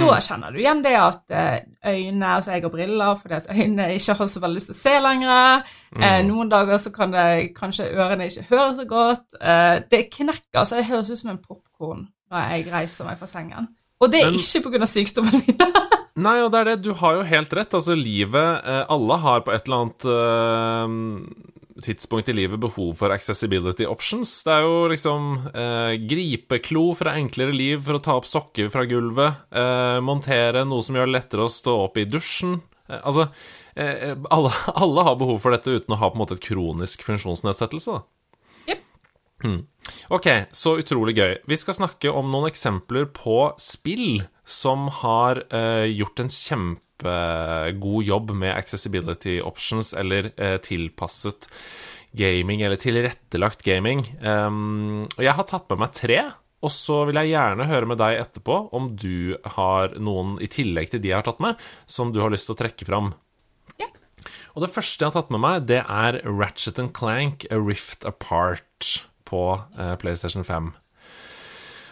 da 0.00 0.20
kjenner 0.22 0.54
du 0.54 0.60
igjen 0.62 0.80
det 0.86 0.94
at 0.96 1.34
øyne 1.34 1.90
øynene 1.90 2.30
Altså, 2.36 2.52
jeg 2.54 2.62
har 2.64 2.72
briller 2.72 3.18
fordi 3.20 3.36
at 3.36 3.50
øynene 3.50 3.88
ikke 3.98 4.16
har 4.20 4.30
så 4.32 4.42
veldig 4.46 4.60
lyst 4.62 4.70
til 4.70 4.78
å 4.78 4.80
se 4.80 4.94
lenger. 5.02 5.68
Eh, 5.98 6.20
noen 6.24 6.52
dager 6.54 6.80
så 6.80 6.92
kan 6.94 7.12
det 7.12 7.26
kanskje 7.56 7.90
ørene 7.90 8.30
ikke 8.30 8.46
høre 8.52 8.70
så 8.78 8.86
godt. 8.88 9.26
Eh, 9.42 9.82
det 9.90 10.06
knekker. 10.14 10.62
altså 10.62 10.80
Det 10.80 10.86
høres 10.88 11.10
ut 11.10 11.20
som 11.20 11.34
en 11.34 11.42
popkorn 11.42 12.06
når 12.30 12.48
jeg 12.54 12.72
reiser 12.72 13.10
meg 13.10 13.18
fra 13.18 13.28
sengen. 13.28 13.68
Og 14.00 14.10
det 14.10 14.22
er 14.22 14.30
Men- 14.30 14.40
ikke 14.40 14.64
pga. 14.70 14.86
sykdommen 14.88 15.42
min. 15.44 15.60
Nei, 16.24 16.40
og 16.42 16.50
det 16.52 16.58
er 16.60 16.68
det. 16.72 16.82
Du 16.84 16.92
har 16.98 17.14
jo 17.16 17.22
helt 17.28 17.52
rett. 17.56 17.74
Altså, 17.76 17.94
livet 17.96 18.64
eh, 18.66 18.84
Alle 18.92 19.16
har 19.22 19.40
på 19.46 19.52
et 19.54 19.68
eller 19.68 19.84
annet 19.84 20.04
uh, 20.10 21.50
tidspunkt 21.80 22.28
i 22.28 22.34
livet 22.36 22.60
behov 22.60 22.94
for 22.98 23.12
accessibility 23.14 23.86
options. 23.88 24.32
Det 24.44 24.52
er 24.52 24.66
jo 24.66 24.74
liksom 24.92 25.30
eh, 25.54 25.94
gripeklo 26.10 26.90
et 26.92 27.10
enklere 27.14 27.54
liv 27.56 27.80
for 27.86 27.96
å 27.96 28.02
ta 28.04 28.16
opp 28.20 28.28
sokker 28.28 28.68
fra 28.72 28.84
gulvet. 28.90 29.38
Eh, 29.48 30.00
montere 30.04 30.66
noe 30.68 30.84
som 30.84 30.98
gjør 30.98 31.08
det 31.08 31.16
lettere 31.16 31.46
å 31.46 31.52
stå 31.52 31.76
opp 31.86 31.96
i 32.00 32.04
dusjen. 32.04 32.58
Eh, 32.88 33.00
altså 33.00 33.28
eh, 33.76 34.12
alle, 34.30 34.52
alle 34.82 35.06
har 35.08 35.16
behov 35.20 35.40
for 35.40 35.56
dette 35.56 35.72
uten 35.72 35.96
å 35.96 36.00
ha 36.02 36.10
på 36.10 36.18
en 36.18 36.24
måte 36.24 36.36
et 36.36 36.44
kronisk 36.44 37.04
funksjonsnedsettelse. 37.06 37.96
da. 37.96 38.04
Mm. 39.44 39.62
Ok, 40.12 40.28
så 40.52 40.76
utrolig 40.80 41.16
gøy. 41.16 41.34
Vi 41.48 41.58
skal 41.58 41.76
snakke 41.78 42.12
om 42.12 42.30
noen 42.32 42.50
eksempler 42.50 43.08
på 43.14 43.42
spill 43.60 44.22
som 44.44 44.88
har 45.00 45.44
eh, 45.54 45.86
gjort 45.92 46.22
en 46.22 46.32
kjempegod 46.34 48.04
jobb 48.04 48.34
med 48.42 48.54
accessibility 48.56 49.38
options, 49.44 49.94
eller 49.96 50.32
eh, 50.36 50.58
tilpasset 50.62 51.48
gaming, 52.12 52.64
eller 52.66 52.80
tilrettelagt 52.80 53.64
gaming. 53.66 54.04
Um, 54.20 55.06
og 55.16 55.24
jeg 55.24 55.36
har 55.38 55.46
tatt 55.46 55.68
med 55.70 55.84
meg 55.84 55.92
tre 55.94 56.16
Og 56.60 56.72
så 56.74 57.04
vil 57.06 57.20
jeg 57.20 57.30
gjerne 57.30 57.68
høre 57.70 57.86
med 57.88 58.00
deg 58.02 58.18
etterpå 58.18 58.56
om 58.76 58.90
du 58.98 59.38
har 59.54 59.94
noen, 59.96 60.34
i 60.42 60.50
tillegg 60.50 60.90
til 60.92 61.00
de 61.00 61.12
jeg 61.12 61.20
har 61.22 61.28
tatt 61.28 61.40
med, 61.40 61.60
som 61.88 62.10
du 62.12 62.18
har 62.20 62.34
lyst 62.34 62.50
til 62.50 62.56
å 62.56 62.60
trekke 62.60 62.84
fram. 62.84 63.14
Ja. 63.80 63.88
Og 64.52 64.66
det 64.66 64.72
første 64.74 65.00
jeg 65.00 65.08
har 65.08 65.16
tatt 65.16 65.32
med 65.32 65.40
meg, 65.40 65.70
det 65.70 65.80
er 65.86 66.20
Ratchet 66.26 66.82
Clank 66.92 67.46
A 67.48 67.62
Rift 67.62 68.04
Apart 68.04 68.90
på 69.30 69.44
eh, 69.78 69.94
PlayStation 70.02 70.46
5. 70.46 70.72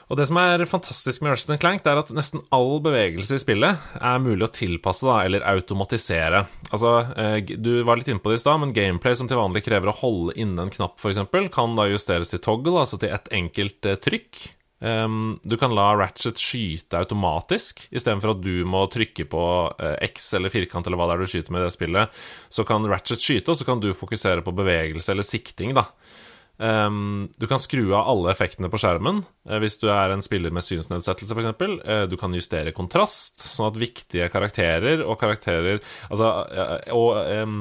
Og 0.09 0.16
det 0.16 0.24
som 0.31 0.38
er 0.40 0.64
fantastisk 0.68 1.20
med 1.22 1.35
Ratchet 1.35 1.61
Clank, 1.61 1.83
det 1.85 1.92
er 1.92 2.01
at 2.01 2.11
nesten 2.16 2.40
all 2.55 2.79
bevegelse 2.85 3.37
i 3.37 3.42
spillet 3.42 3.88
er 4.01 4.22
mulig 4.24 4.46
å 4.46 4.53
tilpasse 4.57 5.05
da, 5.05 5.18
eller 5.27 5.44
automatisere. 5.51 6.46
Altså, 6.70 6.92
eh, 7.12 7.40
Du 7.44 7.85
var 7.85 8.01
litt 8.01 8.09
inne 8.09 8.22
på 8.24 8.33
det 8.33 8.40
i 8.40 8.44
stad, 8.44 8.61
men 8.61 8.72
gameplay 8.72 9.16
som 9.16 9.29
til 9.29 9.40
vanlig 9.40 9.66
krever 9.66 9.92
å 9.92 9.98
holde 10.01 10.37
inne 10.40 10.64
en 10.64 10.72
knapp, 10.72 10.96
f.eks., 10.96 11.20
kan 11.53 11.77
da 11.77 11.90
justeres 11.90 12.33
til 12.33 12.40
toggle, 12.40 12.81
altså 12.81 12.98
til 12.98 13.12
ett 13.12 13.29
enkelt 13.29 13.85
eh, 13.85 14.01
trykk. 14.01 14.48
Um, 14.81 15.40
du 15.42 15.57
kan 15.59 15.74
la 15.74 15.90
Ratchet 15.98 16.38
skyte 16.38 17.01
automatisk, 17.01 17.88
istedenfor 17.90 18.37
at 18.37 18.42
du 18.44 18.62
må 18.64 18.85
trykke 18.87 19.27
på 19.27 19.42
X 20.07 20.29
eller 20.38 20.55
firkant 20.55 20.87
eller 20.87 20.94
hva 21.01 21.09
det 21.11 21.16
er 21.16 21.24
du 21.24 21.33
skyter 21.33 21.51
med 21.51 21.64
i 21.64 21.66
det 21.66 21.74
spillet. 21.74 22.20
Så 22.48 22.62
kan 22.64 22.87
Ratchet 22.87 23.18
skyte, 23.18 23.51
og 23.51 23.59
så 23.59 23.66
kan 23.66 23.83
du 23.83 23.90
fokusere 23.90 24.46
på 24.46 24.55
bevegelse 24.55 25.11
eller 25.12 25.27
sikting, 25.27 25.74
da. 25.74 25.88
Um, 26.59 27.29
du 27.38 27.47
kan 27.47 27.61
skru 27.62 27.92
av 27.94 28.09
alle 28.11 28.33
effektene 28.33 28.66
på 28.66 28.81
skjermen 28.83 29.21
uh, 29.47 29.59
hvis 29.62 29.77
du 29.79 29.85
er 29.94 30.11
en 30.11 30.25
spiller 30.27 30.51
med 30.51 30.64
synsnedsettelse, 30.66 31.37
f.eks. 31.37 31.53
Uh, 31.87 32.03
du 32.11 32.16
kan 32.18 32.35
justere 32.35 32.73
kontrast, 32.75 33.38
sånn 33.44 33.68
at 33.71 33.79
viktige 33.79 34.27
karakterer 34.33 35.05
og 35.05 35.21
karakterer 35.21 35.79
Altså 36.09 36.33
uh, 36.51 36.75
og 36.99 37.21
um, 37.31 37.61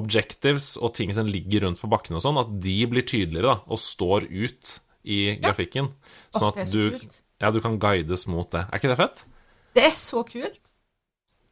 objectives 0.00 0.78
og 0.80 0.94
ting 0.96 1.12
som 1.12 1.28
ligger 1.28 1.66
rundt 1.66 1.82
på 1.82 1.92
bakken 1.92 2.16
og 2.16 2.24
sånn, 2.24 2.40
at 2.40 2.56
de 2.64 2.78
blir 2.88 3.04
tydeligere 3.04 3.52
da, 3.52 3.58
og 3.68 3.84
står 3.84 4.30
ut 4.32 4.78
i 5.02 5.36
grafikken. 5.42 5.92
Sånn 6.32 6.48
at 6.54 6.64
så 6.64 6.88
du, 6.88 6.98
ja, 7.42 7.52
du 7.52 7.60
kan 7.60 7.76
guides 7.82 8.24
mot 8.30 8.48
det. 8.54 8.64
Er 8.70 8.80
ikke 8.80 8.94
det 8.94 9.00
fett? 9.02 9.24
Det 9.76 9.84
er 9.90 9.96
så 9.98 10.22
kult. 10.24 10.62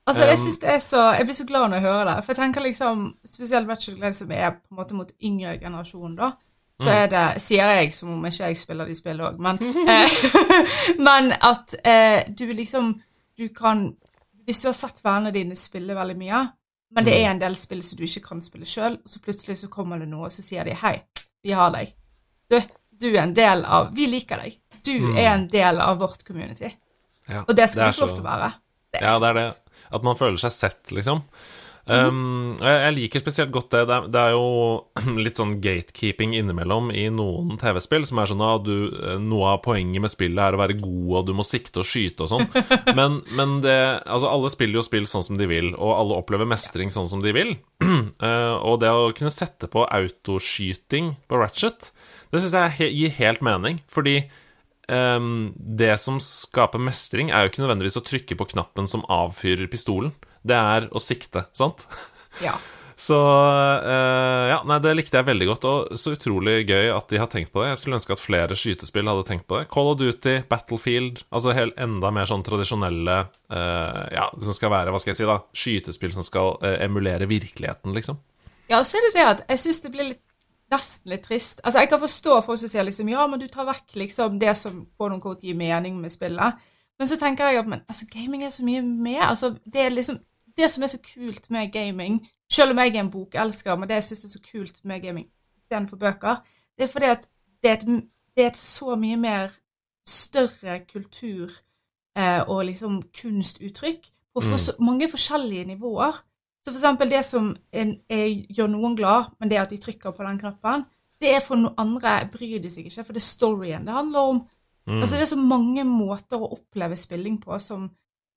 Altså, 0.08 0.24
jeg 0.26 0.38
synes 0.40 0.56
det 0.58 0.70
er 0.72 0.78
så 0.82 1.00
Jeg 1.12 1.26
blir 1.28 1.36
så 1.36 1.44
glad 1.46 1.68
når 1.68 1.76
jeg 1.76 1.84
hører 1.84 2.06
det. 2.08 2.14
For 2.24 2.32
jeg 2.32 2.40
tenker 2.40 2.64
liksom 2.64 3.02
Spesielt 3.26 3.68
Ratchet 3.68 3.98
Glade, 3.98 4.16
som 4.16 4.32
er 4.32 4.54
på 4.56 4.72
en 4.72 4.78
måte 4.80 4.96
mot 4.96 5.12
yngre 5.22 5.58
generasjon, 5.60 6.16
da. 6.18 6.32
Så 6.80 6.88
Mm. 6.88 6.96
er 6.96 7.06
det 7.08 7.42
Sier 7.42 7.68
jeg 7.76 7.92
som 7.94 8.12
om 8.14 8.24
ikke 8.24 8.46
jeg 8.46 8.56
spiller 8.58 8.86
de 8.86 8.94
spillene 8.94 9.28
òg, 9.28 9.38
men 9.38 9.88
eh, 9.88 10.08
Men 10.98 11.32
at 11.40 11.74
eh, 11.84 12.24
du 12.32 12.46
liksom 12.54 12.94
Du 13.38 13.48
kan 13.48 13.94
Hvis 14.46 14.62
du 14.62 14.68
har 14.68 14.72
sett 14.74 15.02
vennene 15.04 15.32
dine 15.32 15.54
spille 15.56 15.94
veldig 15.94 16.16
mye, 16.18 16.40
men 16.90 17.04
det 17.04 17.12
Mm. 17.14 17.20
er 17.26 17.30
en 17.30 17.38
del 17.38 17.54
spill 17.56 17.82
som 17.82 17.96
du 17.98 18.02
ikke 18.04 18.22
kan 18.28 18.40
spille 18.40 18.64
sjøl, 18.66 18.96
så 19.06 19.20
plutselig 19.22 19.58
så 19.58 19.68
kommer 19.68 19.98
det 20.00 20.08
noe, 20.08 20.24
og 20.24 20.30
så 20.32 20.42
sier 20.42 20.64
de 20.64 20.74
'Hei, 20.74 21.02
vi 21.44 21.50
har 21.52 21.70
deg'. 21.70 21.92
Du, 22.50 22.60
du 23.00 23.06
er 23.16 23.22
en 23.22 23.34
del 23.34 23.64
av 23.64 23.94
Vi 23.94 24.06
liker 24.06 24.36
deg. 24.42 24.56
Du 24.84 24.90
Mm. 24.98 25.16
er 25.16 25.34
en 25.34 25.46
del 25.48 25.78
av 25.80 25.98
vårt 26.00 26.24
community. 26.24 26.70
Ja, 27.28 27.44
Og 27.48 27.54
det 27.56 27.70
skal 27.70 27.86
du 27.92 27.92
få 27.92 28.06
lov 28.06 28.16
til 28.16 28.24
å 28.24 28.28
være. 28.28 28.52
Det 28.92 29.00
Ja, 29.02 29.18
det 29.18 29.28
er 29.28 29.32
det. 29.34 29.54
At 29.92 30.02
man 30.02 30.16
føler 30.16 30.36
seg 30.36 30.50
sett, 30.52 30.90
liksom. 30.90 31.22
Um, 31.88 32.58
jeg 32.60 32.80
jeg 32.84 32.94
liker 32.96 33.22
spesielt 33.22 33.52
godt 33.54 33.72
det. 33.72 33.80
Det 33.88 33.94
er, 33.96 34.08
det 34.12 34.20
er 34.20 34.34
jo 34.34 35.14
litt 35.24 35.40
sånn 35.40 35.56
gatekeeping 35.62 36.34
innimellom 36.38 36.90
i 36.94 37.06
noen 37.12 37.58
TV-spill, 37.60 38.04
som 38.08 38.20
er 38.20 38.30
sånn 38.30 38.44
at 38.46 38.66
du, 38.66 38.74
noe 39.22 39.54
av 39.54 39.62
poenget 39.64 40.04
med 40.04 40.12
spillet 40.12 40.42
er 40.44 40.56
å 40.56 40.60
være 40.60 40.78
god, 40.80 41.08
og 41.20 41.30
du 41.30 41.34
må 41.36 41.46
sikte 41.46 41.82
og 41.82 41.88
skyte 41.88 42.26
og 42.26 42.32
sånn. 42.34 42.46
Men, 42.98 43.20
men 43.36 43.60
det 43.64 43.78
Altså, 44.10 44.28
alle 44.28 44.50
spiller 44.52 44.80
jo 44.80 44.84
spill 44.84 45.06
sånn 45.08 45.24
som 45.24 45.38
de 45.38 45.46
vil, 45.48 45.70
og 45.76 45.92
alle 45.94 46.16
opplever 46.18 46.48
mestring 46.48 46.90
sånn 46.92 47.08
som 47.10 47.22
de 47.24 47.32
vil. 47.34 47.54
Uh, 47.82 48.56
og 48.68 48.80
det 48.82 48.90
å 48.92 49.10
kunne 49.16 49.32
sette 49.32 49.70
på 49.70 49.84
autoskyting 49.86 51.14
på 51.30 51.40
Ratchet, 51.40 51.90
det 52.30 52.42
syns 52.42 52.54
jeg 52.56 52.76
he 52.78 52.88
gir 52.90 53.14
helt 53.18 53.44
mening, 53.44 53.80
fordi 53.90 54.22
um, 54.90 55.50
det 55.54 55.94
som 56.02 56.20
skaper 56.22 56.82
mestring, 56.82 57.30
er 57.30 57.44
jo 57.44 57.52
ikke 57.52 57.64
nødvendigvis 57.64 57.98
å 58.00 58.04
trykke 58.06 58.38
på 58.38 58.50
knappen 58.54 58.90
som 58.90 59.06
avfyrer 59.10 59.70
pistolen. 59.70 60.12
Det 60.42 60.56
er 60.56 60.90
å 60.92 61.02
sikte, 61.02 61.46
sant? 61.56 61.86
Ja. 62.40 62.54
Så 63.00 63.16
uh, 63.16 64.46
ja, 64.50 64.58
nei, 64.68 64.76
det 64.84 64.90
likte 64.92 65.16
jeg 65.16 65.26
veldig 65.26 65.46
godt, 65.48 65.64
og 65.66 65.98
så 65.98 66.12
utrolig 66.12 66.66
gøy 66.68 66.90
at 66.92 67.08
de 67.08 67.18
har 67.18 67.30
tenkt 67.32 67.48
på 67.54 67.62
det. 67.62 67.70
Jeg 67.70 67.80
skulle 67.80 67.96
ønske 67.96 68.12
at 68.12 68.20
flere 68.20 68.58
skytespill 68.60 69.08
hadde 69.08 69.24
tenkt 69.28 69.46
på 69.48 69.56
det. 69.56 69.70
Call 69.72 69.88
of 69.94 69.96
Duty, 70.02 70.34
Battlefield, 70.50 71.22
altså 71.32 71.54
helt, 71.56 71.78
enda 71.80 72.10
mer 72.12 72.28
sånn 72.28 72.44
tradisjonelle 72.44 73.16
uh, 73.24 74.02
Ja, 74.12 74.26
som 74.36 74.56
skal 74.56 74.74
være, 74.74 74.92
hva 74.92 75.00
skal 75.00 75.14
jeg 75.14 75.22
si, 75.22 75.28
da, 75.30 75.38
skytespill 75.64 76.12
som 76.16 76.26
skal 76.26 76.58
uh, 76.60 76.76
emulere 76.84 77.28
virkeligheten, 77.30 77.96
liksom. 77.96 78.20
Ja, 78.68 78.82
og 78.82 78.86
så 78.86 79.00
er 79.00 79.08
det 79.08 79.16
det 79.16 79.28
at 79.30 79.44
jeg 79.48 79.64
syns 79.64 79.80
det 79.86 79.94
blir 79.96 80.12
litt, 80.12 80.24
nesten 80.70 81.10
litt 81.10 81.24
trist. 81.24 81.64
Altså, 81.64 81.80
Jeg 81.80 81.90
kan 81.90 82.04
forstå 82.04 82.40
folk 82.46 82.60
som 82.60 82.70
sier 82.70 82.84
liksom 82.86 83.08
ja, 83.10 83.24
men 83.26 83.40
du 83.40 83.48
tar 83.50 83.66
vekk 83.66 83.96
liksom 84.04 84.36
det 84.42 84.52
som 84.60 84.84
på 85.00 85.08
noen 85.08 85.24
kort 85.24 85.40
gir 85.42 85.56
mening 85.56 85.96
med 86.04 86.12
spillet. 86.12 86.60
Men 87.00 87.08
så 87.08 87.16
tenker 87.16 87.48
jeg 87.48 87.64
at 87.64 87.70
men, 87.72 87.80
altså, 87.88 88.04
gaming 88.12 88.44
er 88.44 88.52
så 88.52 88.66
mye 88.66 88.84
mer. 88.84 89.30
Altså, 89.32 89.54
det 89.64 89.88
er 89.88 89.96
liksom 89.96 90.20
det 90.60 90.70
som 90.70 90.82
er 90.82 90.92
så 90.92 90.98
kult 91.14 91.50
med 91.50 91.72
gaming, 91.72 92.20
selv 92.52 92.70
om 92.70 92.78
jeg 92.78 92.94
er 92.94 93.00
en 93.00 93.10
bokelsker, 93.10 93.76
men 93.76 93.88
det 93.88 94.00
jeg 94.00 94.08
syns 94.10 94.24
er 94.24 94.28
så 94.28 94.40
kult 94.52 94.84
med 94.84 95.02
gaming 95.02 95.26
istedenfor 95.60 95.96
bøker, 95.96 96.40
det 96.78 96.84
er 96.84 96.92
fordi 96.92 97.06
at 97.06 97.28
det 97.62 97.70
er 97.70 97.74
et, 97.74 98.04
det 98.36 98.44
er 98.44 98.48
et 98.48 98.56
så 98.56 98.96
mye 98.96 99.16
mer 99.16 99.50
større 100.08 100.80
kultur 100.92 101.50
eh, 102.16 102.40
og 102.48 102.64
liksom 102.64 103.02
kunstuttrykk 103.22 104.08
på 104.34 104.40
for 104.40 104.58
Mm. 104.78 104.84
mange 104.84 105.08
forskjellige 105.10 105.64
nivåer. 105.64 106.12
Så 106.64 106.72
for 106.72 106.78
eksempel 106.78 107.10
det 107.10 107.24
som 107.24 107.56
en, 107.72 108.00
jeg 108.10 108.46
gjør 108.56 108.66
noen 108.66 108.96
glad, 108.96 109.24
men 109.40 109.50
det 109.50 109.58
at 109.58 109.70
de 109.70 109.76
trykker 109.78 110.10
på 110.10 110.22
den 110.22 110.38
knappen, 110.38 110.84
det 111.20 111.34
er 111.34 111.40
for 111.40 111.56
noen 111.56 111.74
andre 111.78 112.28
bryr 112.32 112.58
de 112.62 112.70
seg 112.70 112.84
ikke, 112.86 113.04
for 113.04 113.12
det 113.12 113.20
er 113.20 113.28
storyen 113.34 113.86
det 113.86 113.94
handler 113.94 114.18
om. 114.20 114.42
Mm. 114.86 115.00
Altså 115.00 115.16
Det 115.16 115.22
er 115.22 115.26
så 115.26 115.36
mange 115.36 115.84
måter 115.84 116.40
å 116.40 116.52
oppleve 116.52 116.96
spilling 116.96 117.40
på 117.42 117.58
som 117.58 117.90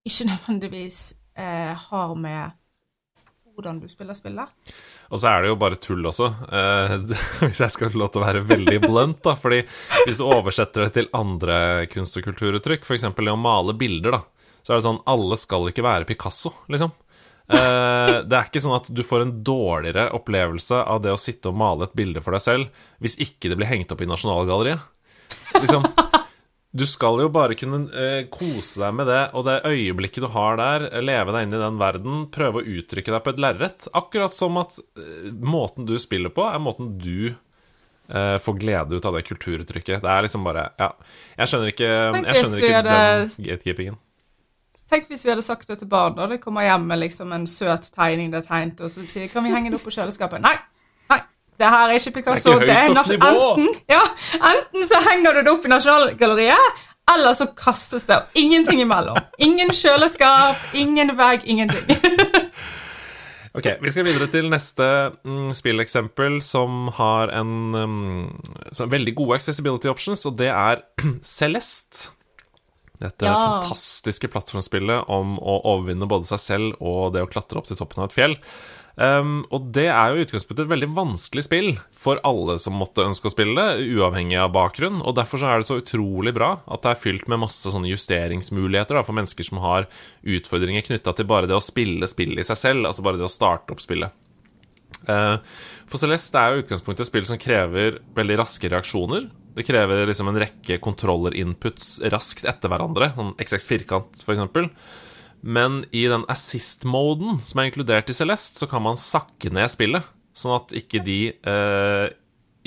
ikke 0.06 0.26
nødvendigvis 0.32 1.14
eh, 1.36 1.74
har 1.88 2.16
med 2.16 2.52
hvordan 3.54 3.80
du 3.84 3.88
spiller 3.90 4.18
spillet. 4.18 4.50
Og 5.14 5.22
så 5.22 5.30
er 5.30 5.44
det 5.44 5.52
jo 5.52 5.60
bare 5.62 5.78
tull 5.82 6.06
også, 6.10 6.30
eh, 6.50 6.96
hvis 7.46 7.62
jeg 7.62 7.74
skal 7.76 7.92
få 7.94 8.02
lov 8.02 8.14
til 8.14 8.24
å 8.24 8.26
være 8.26 8.46
veldig 8.50 8.80
blunt, 8.86 9.22
da. 9.26 9.36
Fordi 9.40 9.62
hvis 10.08 10.20
du 10.20 10.26
oversetter 10.26 10.88
det 10.88 10.96
til 10.98 11.12
andre 11.18 11.86
kunst- 11.94 12.18
og 12.20 12.28
kulturuttrykk, 12.30 12.86
f.eks. 12.88 13.08
det 13.14 13.34
å 13.34 13.40
male 13.40 13.78
bilder, 13.78 14.18
da, 14.18 14.22
så 14.64 14.74
er 14.74 14.80
det 14.80 14.88
sånn 14.88 15.04
alle 15.10 15.38
skal 15.40 15.70
ikke 15.70 15.86
være 15.86 16.10
Picasso, 16.10 16.54
liksom. 16.72 16.94
Eh, 17.52 18.18
det 18.24 18.38
er 18.38 18.48
ikke 18.48 18.62
sånn 18.64 18.78
at 18.78 18.88
du 18.88 19.04
får 19.06 19.26
en 19.26 19.36
dårligere 19.44 20.08
opplevelse 20.16 20.80
av 20.80 21.04
det 21.04 21.12
å 21.12 21.20
sitte 21.20 21.52
og 21.52 21.60
male 21.60 21.90
et 21.90 21.98
bilde 21.98 22.24
for 22.24 22.32
deg 22.32 22.44
selv 22.46 22.86
hvis 23.04 23.18
ikke 23.20 23.52
det 23.52 23.58
blir 23.60 23.68
hengt 23.68 23.92
opp 23.92 24.02
i 24.02 24.08
Nasjonalgalleriet. 24.08 24.80
Liksom. 25.60 25.84
Du 26.74 26.88
skal 26.90 27.20
jo 27.22 27.28
bare 27.30 27.54
kunne 27.54 27.84
eh, 27.94 28.24
kose 28.34 28.82
deg 28.82 28.96
med 28.98 29.06
det, 29.06 29.20
og 29.38 29.46
det 29.46 29.60
øyeblikket 29.70 30.24
du 30.26 30.30
har 30.34 30.58
der, 30.58 30.88
leve 31.06 31.36
deg 31.36 31.46
inn 31.46 31.54
i 31.54 31.60
den 31.62 31.76
verden, 31.78 32.24
prøve 32.34 32.64
å 32.64 32.66
uttrykke 32.80 33.14
deg 33.14 33.22
på 33.28 33.34
et 33.36 33.42
lerret. 33.46 33.86
Akkurat 33.94 34.34
som 34.34 34.58
at 34.58 34.80
eh, 34.98 35.28
måten 35.46 35.86
du 35.86 35.94
spiller 36.02 36.34
på, 36.34 36.48
er 36.50 36.64
måten 36.64 36.96
du 36.98 37.28
eh, 37.30 38.40
får 38.42 38.58
glede 38.64 38.98
ut 38.98 39.06
av 39.06 39.20
det 39.20 39.22
kulturuttrykket. 39.30 40.02
Det 40.02 40.10
er 40.16 40.26
liksom 40.26 40.48
bare 40.50 40.72
Ja. 40.82 40.90
Jeg 41.38 41.52
skjønner 41.54 41.76
ikke, 41.76 41.92
jeg 41.94 42.42
skjønner 42.42 42.64
ikke 42.66 42.76
hadde- 42.80 43.30
den 43.38 43.48
gatekeepingen. 43.52 44.02
Tenk 44.90 45.08
hvis 45.10 45.24
vi 45.26 45.30
hadde 45.32 45.46
sagt 45.46 45.70
det 45.70 45.78
til 45.80 45.88
barn, 45.90 46.18
og 46.20 46.30
det 46.34 46.42
kommer 46.42 46.66
hjem 46.66 46.84
med 46.90 47.00
liksom 47.06 47.32
en 47.34 47.46
søt 47.50 47.86
tegning 47.96 48.34
det 48.34 48.42
er 48.44 48.50
tegnet, 48.50 48.82
og 48.82 48.90
så 48.94 49.06
sier 49.08 49.30
kan 49.32 49.46
vi 49.46 49.54
henge 49.54 49.70
det 49.72 49.78
opp 49.80 49.86
på 49.88 49.94
kjøleskapet? 49.94 50.42
Nei! 50.44 50.58
Det 51.60 51.70
her 51.70 51.90
er 51.90 52.00
ikke 52.00 52.12
Picasso. 52.20 52.56
Det 52.60 52.70
er 52.74 52.90
ikke 52.90 53.04
det 53.12 53.20
er. 53.20 53.38
Enten, 53.54 53.70
ja, 53.92 54.02
enten 54.52 54.88
så 54.90 55.00
henger 55.10 55.34
du 55.38 55.42
det 55.46 55.52
opp 55.54 55.66
i 55.66 55.72
Nasjonalgalleriet, 55.72 56.82
eller 57.14 57.34
så 57.38 57.50
kastes 57.58 58.06
det. 58.10 58.16
og 58.22 58.40
Ingenting 58.40 58.82
imellom. 58.82 59.18
Ingen 59.44 59.70
kjøleskap, 59.76 60.58
ingen 60.74 61.14
vegg, 61.20 61.46
ingenting. 61.46 61.92
Ok, 63.54 63.68
Vi 63.86 63.92
skal 63.94 64.08
videre 64.08 64.26
til 64.34 64.48
neste 64.50 64.86
mm, 65.30 65.52
spilleksempel 65.54 66.40
som 66.42 66.88
har 66.98 67.30
en 67.38 67.52
mm, 67.70 68.72
som 68.74 68.90
veldig 68.90 69.14
gode 69.20 69.36
accessibility 69.38 69.92
options, 69.92 70.24
og 70.26 70.40
det 70.40 70.48
er 70.50 70.82
Celeste. 71.22 72.08
Dette 72.98 73.28
Ja. 73.30 73.36
fantastiske 73.62 74.30
plattformspillet 74.34 75.06
om 75.12 75.36
å 75.38 75.60
overvinne 75.70 76.08
både 76.10 76.26
seg 76.32 76.42
selv 76.42 76.82
og 76.82 77.14
det 77.14 77.22
å 77.26 77.30
klatre 77.30 77.62
opp 77.62 77.70
til 77.70 77.78
toppen 77.78 78.02
av 78.02 78.10
et 78.10 78.18
fjell. 78.18 78.34
Um, 78.94 79.40
og 79.50 79.72
det 79.74 79.88
er 79.90 80.12
jo 80.12 80.20
i 80.20 80.26
utgangspunktet 80.28 80.68
et 80.68 80.70
veldig 80.70 80.90
vanskelig 80.94 81.44
spill 81.48 81.70
for 81.98 82.20
alle 82.28 82.60
som 82.62 82.76
måtte 82.78 83.06
ønske 83.08 83.26
å 83.26 83.34
spille 83.34 83.56
det, 83.58 83.88
uavhengig 83.98 84.38
av 84.38 84.52
bakgrunn. 84.54 85.00
Og 85.02 85.16
derfor 85.18 85.42
så 85.42 85.50
er 85.50 85.62
det 85.62 85.70
så 85.70 85.80
utrolig 85.82 86.36
bra 86.38 86.52
at 86.68 86.86
det 86.86 86.92
er 86.92 87.02
fylt 87.02 87.30
med 87.32 87.42
masse 87.42 87.74
sånne 87.74 87.90
justeringsmuligheter 87.90 89.00
da, 89.00 89.06
for 89.06 89.18
mennesker 89.18 89.50
som 89.50 89.64
har 89.66 89.88
utfordringer 90.22 90.86
knytta 90.86 91.16
til 91.18 91.30
bare 91.30 91.50
det 91.50 91.58
å 91.58 91.64
spille 91.64 92.10
spillet 92.10 92.44
i 92.44 92.50
seg 92.52 92.60
selv, 92.60 92.90
altså 92.90 93.06
bare 93.06 93.22
det 93.22 93.26
å 93.26 93.34
starte 93.34 93.74
opp 93.74 93.82
spillet. 93.82 94.14
Uh, 95.10 95.42
For 95.90 96.00
Celeste 96.00 96.40
er 96.40 96.54
jo 96.54 96.62
utgangspunktet 96.64 97.04
et 97.04 97.10
spill 97.10 97.26
som 97.28 97.42
krever 97.42 97.98
veldig 98.16 98.38
raske 98.44 98.70
reaksjoner. 98.72 99.26
Det 99.58 99.66
krever 99.68 100.06
liksom 100.10 100.30
en 100.30 100.38
rekke 100.42 100.78
kontroller-inputs 100.82 101.98
raskt 102.14 102.46
etter 102.50 102.72
hverandre, 102.72 103.10
sånn 103.18 103.34
XX 103.42 103.68
firkant 103.70 104.22
f.eks. 104.22 104.78
Men 105.44 105.82
i 105.92 106.06
den 106.08 106.24
assist-moden 106.32 107.42
som 107.44 107.60
er 107.60 107.68
inkludert 107.70 108.10
i 108.10 108.16
Celeste, 108.16 108.62
så 108.64 108.70
kan 108.72 108.84
man 108.86 108.96
sakke 109.00 109.52
ned 109.52 109.68
spillet, 109.74 110.06
sånn 110.34 110.56
at 110.56 110.72
ikke 110.80 111.02
de 111.04 111.18
eh, 111.36 112.06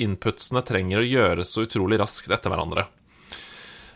inputsene 0.05 0.61
trenger 0.65 1.01
å 1.01 1.07
gjøres 1.07 1.49
så 1.55 1.65
utrolig 1.65 1.97
raskt 1.99 2.29
etter 2.31 2.53
hverandre. 2.53 2.85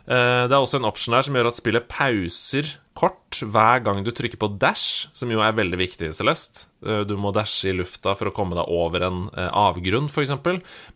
Eh, 0.09 0.47
Det 0.49 0.55
er 0.55 0.59
også 0.59 0.79
en 0.81 0.89
option 0.89 1.13
der 1.13 1.27
som 1.27 1.37
gjør 1.37 1.51
at 1.51 1.59
spillet 1.61 1.87
pauser 1.91 2.71
kort 2.97 3.37
hver 3.47 3.83
gang 3.85 4.01
du 4.03 4.09
trykker 4.11 4.41
på 4.41 4.49
dash, 4.59 5.07
som 5.15 5.29
jo 5.31 5.39
er 5.45 5.53
veldig 5.55 5.77
viktig 5.79 6.09
i 6.09 6.15
Celeste. 6.17 6.65
Eh, 6.83 7.03
Du 7.07 7.13
må 7.21 7.31
dashe 7.31 7.69
i 7.69 7.77
lufta 7.77 8.15
for 8.17 8.27
å 8.31 8.35
komme 8.35 8.57
deg 8.57 8.65
over 8.67 9.05
en 9.07 9.27
eh, 9.37 9.47
avgrunn, 9.53 10.09
f.eks. 10.09 10.33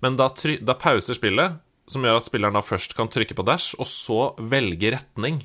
Men 0.01 0.17
da, 0.17 0.31
da 0.33 0.73
pauser 0.73 1.15
spillet, 1.21 1.61
som 1.87 2.01
gjør 2.01 2.17
at 2.17 2.25
spilleren 2.25 2.57
da 2.57 2.65
først 2.65 2.95
kan 2.97 3.07
trykke 3.13 3.37
på 3.37 3.45
dash, 3.45 3.75
og 3.77 3.85
så 3.85 4.33
velge 4.41 4.89
retning 4.97 5.43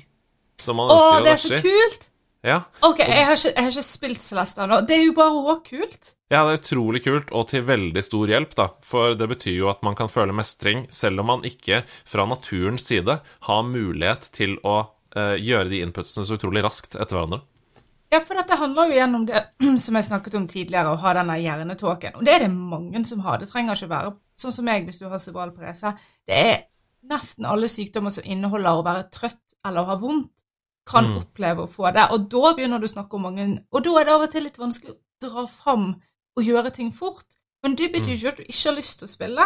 som 0.61 0.75
man 0.81 0.89
Å, 0.89 0.97
ønsker 0.97 1.21
å 1.21 1.25
det 1.25 1.31
er 1.37 1.43
så 1.45 1.61
kult! 1.61 2.07
Ja. 2.41 2.63
Ok, 2.81 3.03
jeg 3.05 3.25
har 3.27 3.37
ikke, 3.37 3.51
jeg 3.53 3.61
har 3.61 3.75
ikke 3.75 3.85
spilt 3.85 4.23
Celeste 4.23 4.63
ennå. 4.63 4.79
Det 4.87 4.95
er 4.97 5.03
jo 5.05 5.13
bare 5.17 5.43
råkult. 5.45 6.15
Ja, 6.31 6.41
det 6.47 6.53
er 6.55 6.61
utrolig 6.61 7.03
kult, 7.05 7.29
og 7.35 7.49
til 7.51 7.65
veldig 7.67 8.01
stor 8.05 8.31
hjelp, 8.31 8.55
da. 8.57 8.67
For 8.85 9.13
det 9.19 9.27
betyr 9.29 9.59
jo 9.59 9.69
at 9.69 9.83
man 9.85 9.97
kan 9.99 10.09
føle 10.09 10.33
mestring, 10.33 10.87
selv 10.89 11.21
om 11.21 11.29
man 11.29 11.45
ikke 11.45 11.83
fra 12.07 12.25
naturens 12.25 12.87
side 12.89 13.19
har 13.47 13.63
mulighet 13.67 14.31
til 14.33 14.57
å 14.65 14.79
eh, 15.13 15.37
gjøre 15.37 15.69
de 15.69 15.83
inputsene 15.85 16.25
så 16.25 16.39
utrolig 16.39 16.65
raskt 16.65 16.97
etter 16.97 17.19
hverandre. 17.19 17.43
Ja, 18.11 18.19
for 18.25 18.35
dette 18.35 18.57
handler 18.59 18.89
jo 18.89 18.97
igjen 18.97 19.15
om 19.15 19.27
det 19.29 19.45
som 19.83 19.99
jeg 19.99 20.09
snakket 20.09 20.39
om 20.39 20.49
tidligere, 20.49 20.95
å 20.95 20.99
ha 21.03 21.15
denne 21.19 21.37
hjernetåken. 21.39 22.17
Og 22.17 22.25
det 22.27 22.35
er 22.35 22.47
det 22.47 22.51
mange 22.55 23.05
som 23.07 23.21
har. 23.27 23.39
Det 23.39 23.51
trenger 23.51 23.77
ikke 23.77 23.93
være 23.93 24.15
sånn 24.41 24.55
som 24.57 24.67
meg 24.67 24.89
hvis 24.89 24.99
du 25.03 25.07
har 25.11 25.21
cerebral 25.21 25.53
parese. 25.55 25.93
Det 26.27 26.41
er 26.41 26.61
nesten 27.11 27.45
alle 27.49 27.69
sykdommer 27.71 28.13
som 28.13 28.25
inneholder 28.25 28.79
å 28.79 28.85
være 28.87 29.09
trøtt 29.13 29.59
eller 29.67 29.83
å 29.83 29.91
ha 29.91 29.99
vondt, 30.01 30.33
kan 30.85 31.05
Mm. 31.05 31.17
oppleve 31.21 31.63
å 31.63 31.69
få 31.69 31.93
det. 31.93 32.07
Og 32.11 32.29
da 32.29 32.53
begynner 32.53 32.79
du 32.79 32.85
å 32.87 32.93
snakke 32.95 33.13
om 33.15 33.21
mange 33.21 33.63
Og 33.71 33.83
da 33.83 33.89
er 33.99 34.03
det 34.05 34.13
av 34.13 34.21
og 34.21 34.31
til 34.31 34.43
litt 34.43 34.57
vanskelig 34.57 34.91
å 34.95 34.97
dra 35.21 35.45
fram 35.47 36.01
og 36.37 36.43
gjøre 36.43 36.73
ting 36.73 36.91
fort. 36.91 37.25
Men 37.63 37.75
det 37.75 37.91
betyr 37.93 38.15
ikke 38.17 38.27
at 38.29 38.37
du 38.37 38.43
ikke 38.43 38.69
har 38.69 38.75
lyst 38.75 38.99
til 38.99 39.07
å 39.07 39.11
spille. 39.11 39.45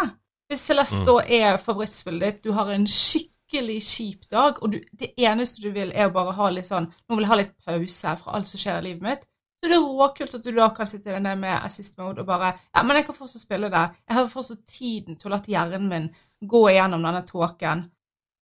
Hvis 0.50 0.60
Celeste 0.64 1.04
da 1.04 1.18
er 1.26 1.56
favorittspillet 1.58 2.20
ditt, 2.20 2.42
du 2.42 2.52
har 2.52 2.68
en 2.70 2.86
skikkelig 2.86 3.82
kjip 3.82 4.28
dag, 4.30 4.62
og 4.62 4.70
du, 4.72 4.80
det 4.96 5.12
eneste 5.18 5.60
du 5.60 5.70
vil, 5.72 5.92
er 5.92 6.08
å 6.08 6.12
bare 6.12 6.32
ha 6.32 6.48
litt 6.50 6.64
sånn 6.66 6.86
Nå 7.08 7.16
vil 7.16 7.24
jeg 7.24 7.28
ha 7.28 7.36
litt 7.36 7.52
pause 7.66 8.16
fra 8.18 8.32
alt 8.32 8.46
som 8.46 8.58
skjer 8.58 8.78
i 8.78 8.82
livet 8.88 9.02
mitt. 9.02 9.26
Så 9.62 9.68
det 9.70 9.76
er 9.76 9.80
råkult 9.80 10.34
at 10.34 10.42
du 10.44 10.52
da 10.52 10.68
kan 10.70 10.86
sitte 10.86 11.18
ned 11.20 11.38
med 11.38 11.60
assist 11.64 11.98
mode 11.98 12.20
og 12.20 12.26
bare 12.26 12.54
Ja, 12.74 12.82
men 12.82 12.96
jeg 12.96 13.06
kan 13.06 13.14
fortsatt 13.14 13.42
spille 13.42 13.68
det. 13.70 13.90
Jeg 14.08 14.14
har 14.16 14.28
fortsatt 14.28 14.66
tiden 14.66 15.16
til 15.16 15.30
å 15.30 15.34
la 15.34 15.40
hjernen 15.40 15.88
min 15.88 16.10
gå 16.44 16.68
igjennom 16.70 17.02
denne 17.02 17.22
tåken 17.26 17.90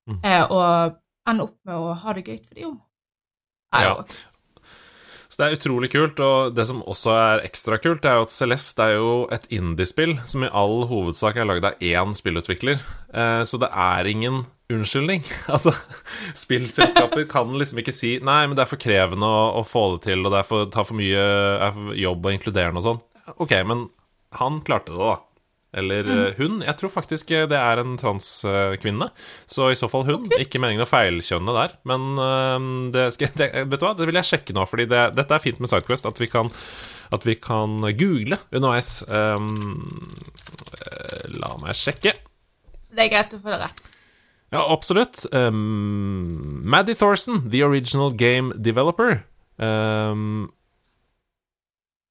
Mm. 0.09 0.20
eh, 0.22 0.42
og 0.50 0.96
ende 1.28 1.48
opp 1.48 1.58
med 1.66 1.74
å 1.74 1.96
ha 2.04 2.14
det 2.16 2.24
gøy 2.28 2.38
for 2.38 2.60
dem. 2.60 2.78
Ja. 3.74 3.96
Så 5.34 5.40
det 5.40 5.46
er 5.46 5.56
utrolig 5.56 5.88
kult, 5.90 6.20
og 6.22 6.54
det 6.54 6.62
som 6.68 6.84
også 6.87 7.10
er 7.18 7.40
ekstra 7.48 7.80
kult, 7.82 8.04
er 8.06 8.20
jo 8.20 8.26
at 8.28 8.34
Celeste 8.34 8.84
er 8.87 8.92
jo 9.00 9.14
et 9.34 9.48
indiespill 9.50 10.12
som 10.30 10.44
i 10.46 10.50
all 10.54 10.84
hovedsak 10.87 11.40
er 11.40 11.48
lagd 11.48 11.66
av 11.66 11.82
én 11.82 12.14
spillutvikler, 12.14 12.78
eh, 13.10 13.40
så 13.42 13.58
det 13.58 13.72
er 13.72 14.10
ingen 14.12 14.44
unnskyldning. 14.70 15.24
Altså, 15.54 15.74
spillselskaper 16.38 17.26
kan 17.30 17.50
liksom 17.58 17.82
ikke 17.82 17.94
si 17.94 18.14
Nei, 18.22 18.44
men 18.46 18.54
det 18.54 18.64
er 18.64 18.70
for 18.70 18.80
krevende 18.80 19.26
å, 19.26 19.42
å 19.58 19.66
få 19.66 19.88
det 19.96 20.04
til, 20.06 20.22
og 20.22 20.30
det 20.37 20.44
er 20.44 20.48
for, 20.48 20.70
tar 20.70 20.87
for 20.87 21.00
mye 21.02 21.26
for 21.74 21.98
jobb 21.98 22.30
og 22.30 22.37
inkluderende 22.38 22.80
og 22.84 22.87
sånn. 22.87 23.02
Ok, 23.34 23.58
men 23.66 23.88
han 24.38 24.62
klarte 24.66 24.94
det, 24.94 25.02
da. 25.02 25.18
Eller 25.74 26.06
mm. 26.06 26.34
hun. 26.38 26.58
Jeg 26.62 26.78
tror 26.78 26.92
faktisk 26.92 27.32
eh, 27.34 27.46
det 27.50 27.58
er 27.58 27.82
en 27.82 27.96
transkvinne. 27.98 29.08
Så 29.50 29.70
i 29.72 29.78
så 29.78 29.88
fall 29.90 30.06
hun. 30.08 30.28
kult. 30.28 30.37
Ikke 30.42 30.60
meningen 30.62 30.87
å 30.87 30.88
feilkjønne 30.88 31.56
der. 31.56 31.74
Men 31.90 32.06
eh, 32.22 32.68
det, 32.94 33.08
skal, 33.16 33.32
det, 33.40 33.50
vet 33.64 33.82
du 33.82 33.87
hva, 33.88 33.94
det 33.98 34.08
vil 34.10 34.20
jeg 34.20 34.30
sjekke 34.30 34.56
nå, 34.56 34.66
fordi 34.70 34.87
det, 34.90 35.06
dette 35.18 35.34
er 35.34 35.42
fint 35.42 35.62
med 35.62 35.72
Sidequest. 35.72 36.06
At 36.10 36.22
vi 36.22 36.30
kan, 36.30 36.52
at 37.14 37.26
vi 37.26 37.37
kan 37.40 37.82
google 37.98 38.38
underveis. 38.54 39.00
Um, 39.08 40.14
eh, 40.78 41.26
la 41.34 41.56
meg 41.62 41.78
sjekke. 41.78 42.14
Det 42.94 43.08
er 43.08 43.10
greit 43.10 43.34
å 43.34 43.42
få 43.42 43.50
det 43.50 43.60
rett. 43.66 43.87
Ja, 44.54 44.62
absolutt. 44.70 45.24
Um, 45.34 46.60
Maddie 46.62 46.94
Thorson, 46.94 47.48
the 47.50 47.64
original 47.66 48.12
game 48.14 48.54
developer. 48.62 49.24
Um, 49.58 50.52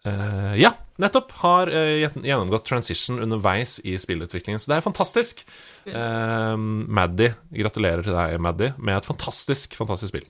uh, 0.03 0.51
ja, 0.59 0.73
nettopp. 1.01 1.31
Har 1.41 1.71
eh, 1.73 2.03
gjennomgått 2.05 2.65
transition 2.69 3.21
underveis 3.23 3.79
i 3.87 3.95
spillutviklingen, 3.99 4.61
så 4.61 4.71
det 4.71 4.77
er 4.79 4.85
fantastisk. 4.85 5.43
Um, 5.87 6.85
Maddy, 6.93 7.31
gratulerer 7.51 8.05
til 8.05 8.15
deg, 8.15 8.37
Maddy, 8.43 8.71
med 8.77 8.99
et 9.01 9.07
fantastisk, 9.09 9.75
fantastisk 9.79 10.13
spill. 10.13 10.27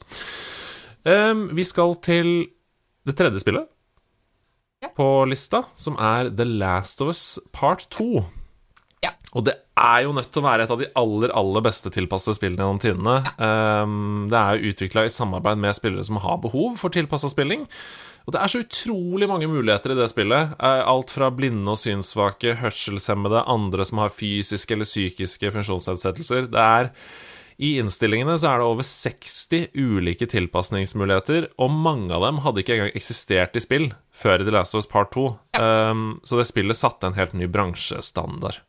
Um, 1.04 1.50
vi 1.58 1.66
skal 1.68 1.98
til 2.06 2.30
det 3.04 3.18
tredje 3.20 3.42
spillet 3.44 3.68
Ja. 4.84 4.90
på 4.96 5.26
lista, 5.28 5.66
som 5.76 5.98
er 6.00 6.32
The 6.32 6.46
Last 6.48 7.02
of 7.04 7.12
Us 7.12 7.26
Part 7.52 7.86
2. 7.92 8.24
Ja. 9.04 9.12
Og 9.36 9.44
det 9.44 9.58
er 9.76 10.04
jo 10.06 10.14
nødt 10.16 10.30
til 10.32 10.40
å 10.42 10.46
være 10.46 10.64
et 10.64 10.72
av 10.72 10.80
de 10.80 10.88
aller, 10.96 11.32
aller 11.36 11.64
beste 11.66 11.92
tilpassede 11.92 12.38
spillene 12.38 12.64
gjennom 12.64 12.80
tidene. 12.80 13.16
Um, 13.36 14.30
det 14.32 14.40
er 14.40 14.56
jo 14.62 14.72
utvikla 14.72 15.04
i 15.04 15.12
samarbeid 15.12 15.60
med 15.60 15.76
spillere 15.76 16.06
som 16.08 16.22
har 16.24 16.40
behov 16.44 16.78
for 16.80 16.94
tilpassa 16.94 17.28
spilling. 17.32 17.66
Og 18.24 18.32
det 18.36 18.40
er 18.40 18.52
så 18.52 18.62
utrolig 18.64 19.28
mange 19.28 19.50
muligheter 19.52 19.94
i 19.94 20.00
det 20.00 20.08
spillet. 20.12 20.56
Eh, 20.56 20.82
Alt 20.88 21.12
fra 21.12 21.28
blinde 21.34 21.76
og 21.76 21.80
synssvake, 21.82 22.56
hørselshemmede, 22.62 23.44
andre 23.52 23.86
som 23.88 24.00
har 24.04 24.16
fysiske 24.16 24.78
eller 24.78 24.88
psykiske 24.88 25.52
funksjonsnedsettelser. 25.58 26.48
Det 26.54 26.64
er 26.64 26.92
i 27.62 27.76
innstillingene 27.80 28.36
så 28.40 28.50
er 28.50 28.62
det 28.62 28.68
over 28.68 28.86
60 28.88 29.76
ulike 29.78 30.26
tilpasningsmuligheter, 30.30 31.52
og 31.62 31.76
mange 31.76 32.14
av 32.16 32.26
dem 32.26 32.42
hadde 32.46 32.64
ikke 32.64 32.78
engang 32.78 32.96
eksistert 32.98 33.58
i 33.60 33.62
spill 33.64 33.92
før 34.14 34.42
i 34.42 34.48
The 34.48 34.56
Last 34.56 34.74
of 34.74 34.82
Us 34.82 34.90
Part 34.90 35.14
2. 35.14 35.26
Um, 35.60 36.08
så 36.26 36.40
det 36.40 36.48
spillet 36.50 36.80
satte 36.80 37.10
en 37.10 37.18
helt 37.18 37.36
ny 37.38 37.48
bransjestandard. 37.52 38.64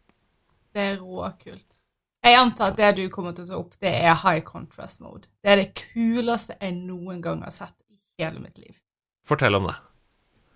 Det 0.74 0.84
er 0.84 1.00
råkult. 1.00 1.80
Jeg 2.24 2.40
antar 2.40 2.72
at 2.72 2.78
det 2.80 2.92
du 2.98 3.08
kommer 3.12 3.34
til 3.36 3.44
å 3.44 3.50
ta 3.50 3.58
opp, 3.60 3.74
det 3.84 3.92
er 3.92 4.16
high 4.22 4.44
contrast 4.44 5.00
mode. 5.04 5.28
Det 5.44 5.52
er 5.52 5.60
det 5.60 5.72
kuleste 5.76 6.56
jeg 6.60 6.76
noen 6.76 7.20
gang 7.24 7.42
har 7.44 7.52
sett 7.54 7.76
i 7.92 7.98
hele 8.22 8.40
mitt 8.40 8.60
liv. 8.60 8.76
Fortell 9.24 9.56
om 9.56 9.68
det. 9.70 9.74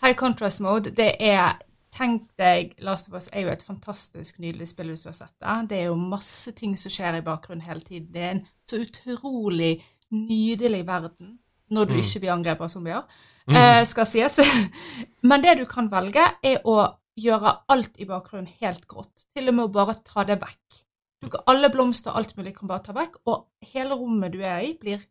High 0.03 0.17
contrast 0.19 0.63
mode, 0.65 0.93
det 0.95 1.15
er 1.25 1.57
Tenk 1.99 2.27
deg, 2.39 2.75
Last 2.85 3.09
of 3.09 3.17
Us 3.17 3.31
er 3.33 3.47
jo 3.47 3.51
et 3.51 3.63
fantastisk 3.65 4.37
nydelig 4.43 4.69
spill 4.71 4.91
hvis 4.93 5.07
du 5.07 5.09
har 5.09 5.17
sett 5.17 5.35
det. 5.41 5.55
Det 5.71 5.79
er 5.79 5.87
jo 5.89 5.97
masse 5.99 6.53
ting 6.55 6.75
som 6.79 6.93
skjer 6.93 7.17
i 7.19 7.25
bakgrunnen 7.25 7.65
hele 7.65 7.81
tiden. 7.81 8.11
Det 8.13 8.23
er 8.23 8.35
en 8.35 8.43
så 8.69 8.83
utrolig 8.85 9.79
nydelig 10.13 10.83
verden 10.87 11.39
når 11.75 11.89
du 11.89 11.97
ikke 11.99 12.23
blir 12.23 12.33
angrepet 12.33 12.65
av 12.65 12.73
zombier, 12.73 13.19
eh, 13.49 13.83
skal 13.89 14.07
sies. 14.09 14.39
Men 15.29 15.43
det 15.45 15.59
du 15.59 15.65
kan 15.69 15.91
velge, 15.93 16.25
er 16.45 16.63
å 16.69 16.77
gjøre 17.19 17.57
alt 17.73 17.99
i 18.01 18.07
bakgrunnen 18.09 18.49
helt 18.63 18.87
grått. 18.89 19.27
Til 19.35 19.51
og 19.51 19.57
med 19.57 19.67
å 19.67 19.75
bare 19.75 19.99
ta 20.05 20.25
det 20.29 20.39
vekk. 20.41 20.81
Du 21.25 21.29
kan, 21.33 21.45
alle 21.51 21.73
blomster 21.73 22.13
og 22.13 22.21
alt 22.21 22.37
mulig 22.39 22.55
kan 22.57 22.71
bare 22.71 22.85
ta 22.85 22.95
vekk, 22.97 23.21
og 23.27 23.73
hele 23.75 23.99
rommet 23.99 24.37
du 24.37 24.41
er 24.45 24.63
i, 24.65 24.75
blir 24.79 25.03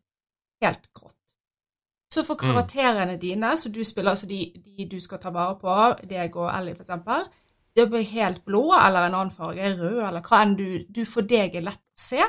helt 0.64 0.88
grått. 0.96 1.17
Så 2.14 2.24
for 2.24 2.40
karakterene 2.40 3.18
dine, 3.20 3.52
så 3.56 3.68
du 3.68 3.82
spiller 3.84 4.14
altså 4.14 4.26
de, 4.26 4.46
de 4.64 4.86
du 4.88 4.96
skal 5.00 5.20
ta 5.20 5.30
vare 5.32 5.58
på, 5.60 5.74
deg 6.08 6.36
og 6.40 6.48
Ellie 6.54 6.76
eksempel, 6.78 7.26
det 7.76 7.84
blir 7.90 8.06
helt 8.10 8.44
blå 8.48 8.62
eller 8.72 9.06
en 9.06 9.16
annen 9.18 9.34
farge, 9.34 9.74
rød 9.76 10.00
eller 10.06 10.24
hva 10.24 10.40
enn 10.42 10.54
du, 10.56 10.68
du 10.88 11.02
for 11.06 11.28
deg 11.28 11.58
er 11.58 11.66
lett 11.66 11.82
å 11.82 12.00
se. 12.00 12.22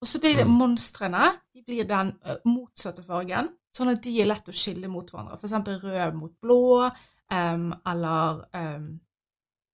Og 0.00 0.08
så 0.08 0.20
blir 0.22 0.38
det 0.38 0.46
monstrene, 0.46 1.32
de 1.54 1.64
blir 1.66 1.88
den 1.88 2.12
motsatte 2.46 3.02
fargen, 3.02 3.50
sånn 3.74 3.96
at 3.96 4.04
de 4.04 4.14
er 4.22 4.30
lett 4.30 4.48
å 4.48 4.54
skille 4.54 4.90
mot 4.90 5.10
hverandre. 5.10 5.40
Eksempel 5.42 5.80
rød 5.82 6.20
mot 6.20 6.32
blå, 6.44 6.86
um, 7.34 7.66
eller 7.90 8.44
um, 8.54 8.86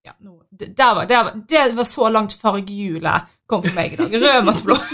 ja, 0.07 0.17
no, 0.25 0.39
det, 0.49 0.73
var, 0.79 1.05
der 1.05 1.27
var, 1.27 1.37
det 1.51 1.67
var 1.77 1.89
så 1.91 2.09
langt 2.09 2.39
fargehjulet 2.41 3.29
kom 3.51 3.67
for 3.67 3.77
meg 3.77 3.99
i 3.99 4.01
dag. 4.01 4.17
Rød 4.25 4.49
mot 4.49 4.65
blå. 4.65 4.81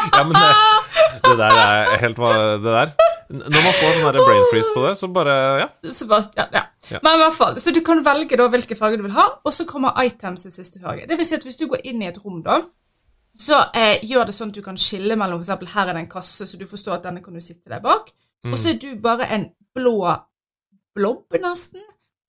Ja, 0.00 0.22
men 0.24 0.32
det, 0.32 0.46
det 1.26 1.34
der 1.36 1.58
er 1.60 1.98
helt 2.00 2.16
Det 2.16 2.72
der 2.72 3.09
Når 3.30 3.62
man 3.62 3.74
får 3.78 3.92
sånn 4.00 4.16
brain 4.26 4.44
freeze 4.50 4.72
på 4.74 4.80
det, 4.88 4.96
så 4.98 5.08
bare 5.14 5.34
Ja. 5.60 5.68
Så 5.92 6.06
bare, 6.10 6.24
ja, 6.36 6.46
ja. 6.52 6.62
Ja. 6.90 6.98
Men 7.02 7.14
i 7.14 7.22
hvert 7.22 7.34
fall, 7.36 7.60
så 7.62 7.72
du 7.72 7.80
kan 7.86 8.02
velge 8.04 8.36
da 8.36 8.48
hvilke 8.50 8.76
farger 8.76 8.96
du 8.98 9.02
vil 9.04 9.12
ha, 9.14 9.26
og 9.44 9.52
så 9.54 9.64
kommer 9.68 9.94
items 10.04 10.46
i 10.46 10.50
siste 10.50 10.80
farge. 10.82 11.06
Det 11.06 11.16
vil 11.18 11.26
si 11.26 11.34
at 11.36 11.44
hvis 11.46 11.56
du 11.60 11.66
går 11.70 11.84
inn 11.84 12.02
i 12.02 12.08
et 12.08 12.18
rom 12.24 12.42
da, 12.42 12.56
så 13.38 13.60
eh, 13.74 14.00
gjør 14.02 14.26
det 14.26 14.34
sånn 14.34 14.48
at 14.50 14.54
du 14.58 14.62
kan 14.62 14.76
skille 14.76 15.14
mellom, 15.16 15.38
eksempel 15.40 15.68
her 15.68 15.86
er 15.88 15.94
det 15.94 16.02
en 16.02 16.08
kasse, 16.10 16.46
så 16.46 16.58
du 16.58 16.66
forstår 16.66 16.94
at 16.98 17.04
denne 17.06 17.22
kan 17.22 17.34
du 17.34 17.40
sitte 17.40 17.70
deg 17.70 17.82
bak, 17.82 18.10
og 18.44 18.56
så 18.58 18.70
er 18.72 18.78
du 18.82 18.96
bare 19.00 19.28
en 19.30 19.50
blå 19.74 20.16
blob 20.96 21.36
nesten, 21.40 21.80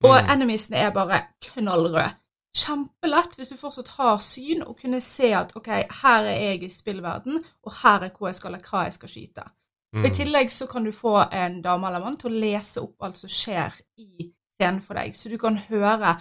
og 0.03 0.21
Mm. 0.21 0.29
enemiesene 0.35 0.77
er 0.77 0.91
bare 0.91 1.21
knallrød. 1.41 2.13
Kjempelett 2.55 3.35
hvis 3.37 3.49
du 3.49 3.57
fortsatt 3.57 3.87
har 3.97 4.17
syn 4.19 4.61
og 4.67 4.77
kunne 4.81 4.99
se 5.01 5.31
at 5.33 5.53
ok, 5.55 5.67
her 6.03 6.23
er 6.27 6.39
jeg 6.51 6.63
i 6.63 6.69
spillverden, 6.69 7.43
og 7.63 7.71
her 7.81 8.03
er 8.03 8.09
hvor 8.09 8.27
jeg 8.27 8.35
skal, 8.35 8.53
eller 8.53 8.67
hva 8.69 8.83
jeg 8.83 8.93
skal 8.93 9.09
skyte. 9.09 9.43
Mm. 9.93 10.05
I 10.05 10.09
tillegg 10.15 10.51
så 10.51 10.67
kan 10.71 10.83
du 10.87 10.91
få 10.95 11.17
en 11.31 11.61
dame 11.61 11.87
eller 11.87 11.99
mann 11.99 12.15
til 12.17 12.31
å 12.31 12.39
lese 12.39 12.79
opp 12.81 13.03
alt 13.03 13.17
som 13.19 13.29
skjer 13.29 13.73
i 13.99 14.29
scenen 14.55 14.81
for 14.81 14.95
deg. 14.95 15.15
Så 15.15 15.29
du 15.29 15.37
kan 15.37 15.57
høre 15.57 16.13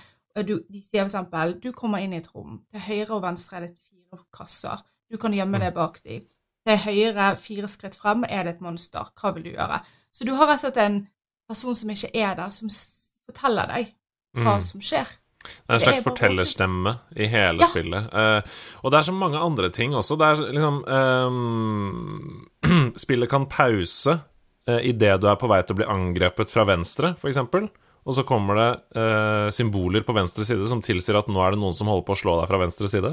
du, 0.47 0.61
De 0.71 0.81
sier 0.83 1.05
eksempel 1.05 1.57
du 1.61 1.73
kommer 1.73 1.99
inn 2.03 2.13
i 2.13 2.19
et 2.19 2.29
rom. 2.35 2.61
Til 2.73 2.81
høyre 2.81 3.15
og 3.19 3.23
venstre 3.23 3.57
er 3.61 3.67
det 3.67 3.77
fire 3.79 4.19
kasser. 4.35 4.83
Du 5.11 5.17
kan 5.19 5.33
gjemme 5.35 5.59
deg 5.59 5.75
bak 5.75 6.01
de. 6.05 6.21
Til 6.67 6.77
høyre, 6.85 7.37
fire 7.37 7.69
skritt 7.69 7.97
frem, 7.99 8.25
er 8.29 8.45
det 8.45 8.55
et 8.57 8.61
monster. 8.61 9.07
Hva 9.21 9.33
vil 9.35 9.45
du 9.45 9.51
gjøre? 9.55 9.81
Så 10.13 10.25
du 10.27 10.35
har 10.35 10.47
rett 10.51 10.61
og 10.65 10.67
slett 10.67 10.77
en 10.83 11.01
person 11.49 11.75
som 11.75 11.91
ikke 11.91 12.11
er 12.15 12.35
der, 12.39 12.51
som 12.51 12.69
forteller 13.27 13.67
deg 13.67 13.95
hva 14.35 14.55
Mm. 14.57 14.61
som 14.63 14.81
skjer. 14.81 15.09
Det 15.41 15.73
er 15.73 15.79
en 15.79 15.83
slags 15.83 16.05
fortellerstemme 16.05 16.93
i 17.17 17.27
hele 17.33 17.65
ja. 17.65 17.69
spillet. 17.71 18.11
Uh, 18.13 18.41
og 18.85 18.93
det 18.93 18.99
er 18.99 19.07
så 19.09 19.15
mange 19.17 19.41
andre 19.41 19.71
ting 19.73 19.95
også. 19.97 20.19
Det 20.21 20.27
er 20.27 20.43
liksom 20.57 20.77
um, 20.85 22.91
Spillet 23.05 23.31
kan 23.31 23.49
pause 23.51 24.19
uh, 24.69 24.81
idet 24.85 25.21
du 25.23 25.29
er 25.31 25.39
på 25.41 25.49
vei 25.51 25.63
til 25.65 25.77
å 25.77 25.81
bli 25.81 25.89
angrepet 25.89 26.53
fra 26.53 26.67
venstre, 26.69 27.15
f.eks. 27.17 27.41
Og 28.01 28.17
så 28.17 28.25
kommer 28.29 28.59
det 28.59 28.71
uh, 29.01 29.49
symboler 29.55 30.05
på 30.05 30.17
venstre 30.17 30.45
side 30.49 30.69
som 30.69 30.83
tilsier 30.85 31.19
at 31.21 31.29
nå 31.33 31.41
er 31.45 31.55
det 31.55 31.63
noen 31.63 31.77
som 31.77 31.89
holder 31.91 32.07
på 32.09 32.17
å 32.17 32.21
slå 32.21 32.37
deg 32.41 32.51
fra 32.51 32.61
venstre 32.61 32.87
side. 32.93 33.13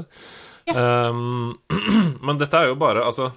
Ja. 0.68 0.74
Um, 1.08 1.56
men 2.26 2.40
dette 2.40 2.58
er 2.58 2.68
jo 2.68 2.74
bare 2.76 3.00
Altså 3.08 3.30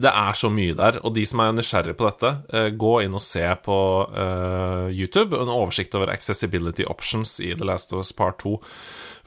det 0.00 0.08
er 0.08 0.36
så 0.38 0.48
mye 0.52 0.76
der. 0.78 0.98
Og 1.04 1.14
de 1.16 1.24
som 1.28 1.42
er 1.44 1.52
nysgjerrige 1.56 1.98
på 1.98 2.08
dette, 2.08 2.32
uh, 2.54 2.68
gå 2.72 2.94
inn 3.04 3.16
og 3.18 3.24
se 3.24 3.44
på 3.64 3.78
uh, 4.08 4.88
YouTube 4.88 5.36
en 5.36 5.52
oversikt 5.52 5.96
over 5.98 6.12
accessibility 6.12 6.86
options 6.88 7.38
i 7.44 7.52
The 7.52 7.68
Last 7.68 7.92
of 7.92 8.00
Us 8.04 8.14
Part 8.16 8.40
2. 8.44 8.56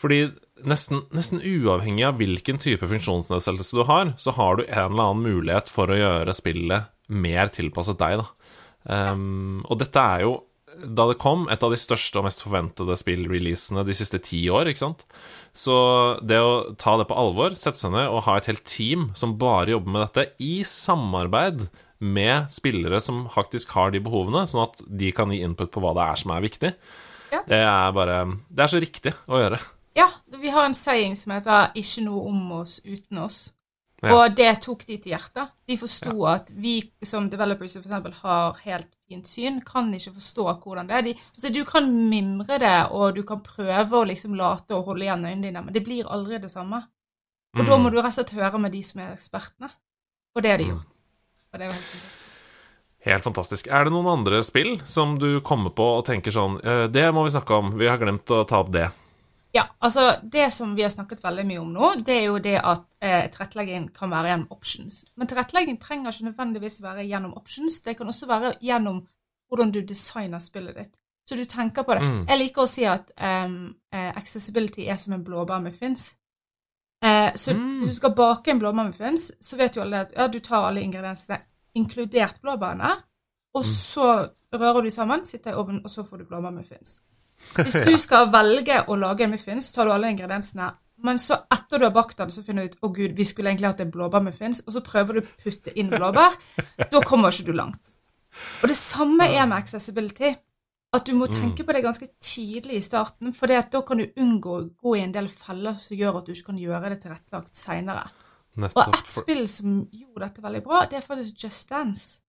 Fordi 0.01 0.23
nesten, 0.67 1.05
nesten 1.15 1.43
uavhengig 1.43 2.07
av 2.07 2.17
hvilken 2.19 2.59
type 2.61 2.89
funksjonsnedsettelse 2.89 3.77
du 3.77 3.85
har, 3.87 4.15
så 4.17 4.33
har 4.39 4.57
du 4.57 4.65
en 4.65 4.91
eller 4.91 5.11
annen 5.11 5.25
mulighet 5.25 5.71
for 5.71 5.91
å 5.91 5.99
gjøre 5.99 6.35
spillet 6.35 6.91
mer 7.13 7.53
tilpasset 7.53 8.01
deg, 8.01 8.23
da. 8.23 8.31
Um, 8.85 9.63
og 9.65 9.79
dette 9.81 10.01
er 10.01 10.25
jo 10.25 10.35
da 10.75 11.05
det 11.09 11.19
kom, 11.21 11.45
et 11.49 11.63
av 11.63 11.71
de 11.71 11.79
største 11.79 12.19
og 12.19 12.27
mest 12.27 12.43
forventede 12.43 12.97
spillreleasene 12.99 13.85
de 13.87 13.95
siste 13.95 14.19
ti 14.23 14.41
år. 14.51 14.69
ikke 14.69 14.83
sant? 14.83 15.05
Så 15.55 15.75
det 16.19 16.41
å 16.43 16.75
ta 16.75 16.97
det 16.99 17.07
på 17.07 17.15
alvor, 17.15 17.55
sette 17.55 17.79
seg 17.79 17.93
ned 17.95 18.09
og 18.11 18.25
ha 18.27 18.35
et 18.37 18.49
helt 18.51 18.65
team 18.67 19.09
som 19.15 19.37
bare 19.39 19.71
jobber 19.71 19.93
med 19.93 20.03
dette, 20.03 20.27
i 20.43 20.65
samarbeid 20.67 21.69
med 22.03 22.51
spillere 22.51 22.99
som 23.01 23.23
faktisk 23.31 23.71
har 23.77 23.93
de 23.93 24.01
behovene, 24.03 24.43
sånn 24.51 24.65
at 24.67 24.83
de 24.83 25.13
kan 25.15 25.31
gi 25.31 25.39
input 25.47 25.71
på 25.71 25.83
hva 25.83 25.93
det 25.95 26.03
er 26.09 26.19
som 26.19 26.35
er 26.35 26.43
viktig, 26.43 26.73
ja. 27.31 27.41
det 27.47 27.61
er 27.63 27.95
bare 27.95 28.19
Det 28.51 28.65
er 28.65 28.73
så 28.73 28.83
riktig 28.83 29.15
å 29.31 29.39
gjøre. 29.39 29.61
Ja, 29.95 30.09
vi 30.27 30.51
har 30.51 30.67
en 30.67 30.75
saying 30.75 31.15
som 31.15 31.31
heter 31.31 31.71
'ikke 31.71 32.03
noe 32.03 32.27
om 32.27 32.51
oss 32.59 32.81
uten 32.83 33.17
oss'. 33.23 33.54
Ja. 34.05 34.15
Og 34.15 34.35
det 34.37 34.51
tok 34.61 34.83
de 34.85 34.97
til 35.01 35.15
hjertet. 35.15 35.53
De 35.65 35.77
forsto 35.81 36.13
ja. 36.13 36.35
at 36.35 36.51
vi 36.53 36.75
som 37.05 37.29
developers 37.31 37.77
f.eks. 37.79 38.19
har 38.21 38.59
helt 38.65 38.91
fint 39.09 39.29
syn, 39.29 39.61
kan 39.65 39.89
ikke 39.93 40.13
forstå 40.17 40.45
hvordan 40.63 40.89
det 40.89 40.97
er. 40.97 41.07
De, 41.07 41.13
altså, 41.35 41.53
du 41.53 41.61
kan 41.67 41.89
mimre 42.09 42.59
det, 42.61 42.75
og 42.93 43.15
du 43.17 43.23
kan 43.27 43.41
prøve 43.45 44.01
å 44.01 44.05
liksom 44.05 44.37
late 44.37 44.77
og 44.77 44.91
holde 44.91 45.07
igjen 45.07 45.25
øynene 45.25 45.47
dine, 45.47 45.63
men 45.65 45.75
det 45.75 45.83
blir 45.85 46.11
aldri 46.11 46.41
det 46.43 46.51
samme. 46.53 46.83
Og 47.55 47.63
mm. 47.63 47.69
da 47.71 47.79
må 47.79 47.89
du 47.89 47.97
rett 48.01 48.11
og 48.11 48.19
slett 48.19 48.35
høre 48.37 48.61
med 48.61 48.75
de 48.75 48.83
som 48.85 49.01
er 49.01 49.15
ekspertene. 49.15 49.71
Og 50.35 50.43
det 50.43 50.51
har 50.53 50.61
de 50.61 50.69
mm. 50.69 50.75
gjort. 50.75 50.93
Og 51.51 51.59
det 51.59 51.65
er 51.65 51.73
helt 51.73 51.89
fantastisk. 51.89 52.21
Helt 53.05 53.23
fantastisk. 53.23 53.67
Er 53.69 53.85
det 53.85 53.93
noen 53.93 54.11
andre 54.11 54.41
spill 54.43 54.75
som 54.89 55.15
du 55.21 55.39
kommer 55.45 55.71
på 55.77 55.85
og 55.99 56.05
tenker 56.07 56.33
sånn 56.33 56.57
«Eh, 56.65 56.85
Det 56.91 57.05
må 57.13 57.23
vi 57.23 57.33
snakke 57.35 57.57
om. 57.57 57.75
Vi 57.79 57.87
har 57.87 58.01
glemt 58.01 58.31
å 58.33 58.43
ta 58.49 58.63
opp 58.63 58.73
det. 58.73 58.89
Ja, 59.55 59.63
altså 59.79 60.17
Det 60.23 60.49
som 60.51 60.73
vi 60.75 60.83
har 60.83 60.91
snakket 60.91 61.23
veldig 61.23 61.45
mye 61.47 61.61
om 61.61 61.69
nå, 61.71 61.91
det 62.03 62.15
er 62.17 62.25
jo 62.27 62.39
det 62.43 62.57
at 62.59 62.83
eh, 62.99 63.29
tilrettelegging 63.31 63.87
kan 63.95 64.11
være 64.11 64.33
gjennom 64.33 64.51
options. 64.51 64.97
Men 65.15 65.31
tilrettelegging 65.31 65.77
trenger 65.79 66.11
ikke 66.11 66.27
nødvendigvis 66.29 66.81
være 66.83 67.05
gjennom 67.07 67.37
options. 67.39 67.79
Det 67.85 67.95
kan 67.97 68.11
også 68.11 68.27
være 68.27 68.53
gjennom 68.59 69.05
hvordan 69.47 69.71
du 69.71 69.79
designer 69.81 70.43
spillet 70.43 70.75
ditt. 70.75 70.99
Så 71.25 71.37
du 71.39 71.45
tenker 71.47 71.87
på 71.87 71.95
det. 71.95 72.03
Mm. 72.03 72.19
Jeg 72.27 72.41
liker 72.41 72.65
å 72.65 72.69
si 72.69 72.83
at 72.85 73.07
um, 73.17 73.73
accessibility 73.93 74.85
er 74.91 74.99
som 75.01 75.15
en 75.15 75.23
blåbærmuffins. 75.25 76.11
Eh, 77.05 77.31
så 77.35 77.55
mm. 77.55 77.79
hvis 77.79 77.89
du 77.89 77.95
skal 77.95 78.13
bake 78.15 78.51
en 78.51 78.59
blåbærmuffins, 78.59 79.31
så 79.41 79.57
vet 79.57 79.75
jo 79.77 79.81
alle 79.81 80.03
at 80.05 80.13
ja, 80.15 80.27
du 80.27 80.39
tar 80.39 80.67
alle 80.67 80.83
ingrediensene, 80.83 81.39
inkludert 81.75 82.41
blåbærene, 82.41 82.91
og 83.55 83.63
mm. 83.63 83.71
så 83.71 84.11
rører 84.53 84.81
du 84.81 84.89
sammen, 84.89 85.25
sitter 85.25 85.51
i 85.51 85.59
ovnen, 85.59 85.81
og 85.83 85.91
så 85.91 86.03
får 86.03 86.17
du 86.17 86.29
blåbærmuffins. 86.29 86.99
Hvis 87.55 87.77
du 87.85 87.93
skal 88.01 88.31
velge 88.33 88.81
å 88.87 88.97
lage 88.99 89.25
en 89.25 89.33
muffins, 89.35 89.71
tar 89.75 89.87
du 89.87 89.93
alle 89.95 90.11
ingrediensene. 90.13 90.71
Men 91.05 91.19
så 91.19 91.41
etter 91.51 91.81
du 91.81 91.85
har 91.87 91.93
bakt 91.95 92.17
den, 92.17 92.31
så 92.31 92.43
finner 92.43 92.65
du 92.65 92.73
ut 92.73 92.85
å 92.85 92.89
gud, 92.95 93.13
vi 93.17 93.27
skulle 93.27 93.51
egentlig 93.51 93.73
hatt 93.73 93.83
en 93.83 93.91
blåbærmuffins, 93.91 94.63
og 94.65 94.77
så 94.77 94.81
prøver 94.85 95.19
du 95.19 95.21
å 95.21 95.27
putte 95.43 95.73
inn 95.75 95.91
blåbær. 95.91 96.37
Da 96.91 97.01
kommer 97.05 97.33
ikke 97.33 97.51
du 97.51 97.55
langt. 97.57 97.95
Og 98.63 98.71
det 98.71 98.77
samme 98.79 99.27
er 99.27 99.45
med 99.47 99.59
accessibility. 99.59 100.33
At 100.95 101.09
du 101.09 101.15
må 101.17 101.27
tenke 101.27 101.65
på 101.67 101.73
det 101.75 101.81
ganske 101.83 102.07
tidlig 102.23 102.77
i 102.79 102.83
starten, 102.83 103.33
for 103.35 103.51
da 103.51 103.81
kan 103.83 103.99
du 103.99 104.05
unngå 104.21 104.53
å 104.55 104.67
gå 104.79 104.93
i 104.95 105.01
en 105.03 105.15
del 105.15 105.27
feller 105.27 105.75
som 105.81 105.97
gjør 105.99 106.21
at 106.21 106.27
du 106.27 106.31
ikke 106.31 106.53
kan 106.53 106.61
gjøre 106.61 106.91
det 106.93 107.01
tilrettelagt 107.03 107.57
seinere. 107.59 108.05
Og 108.69 108.79
ett 108.85 109.11
spill 109.11 109.43
som 109.51 109.81
gjorde 109.91 110.29
dette 110.29 110.43
veldig 110.45 110.61
bra, 110.63 110.85
det 110.87 111.01
er 111.01 111.03
faktisk 111.03 111.43
Just 111.43 111.67
Dance. 111.69 112.21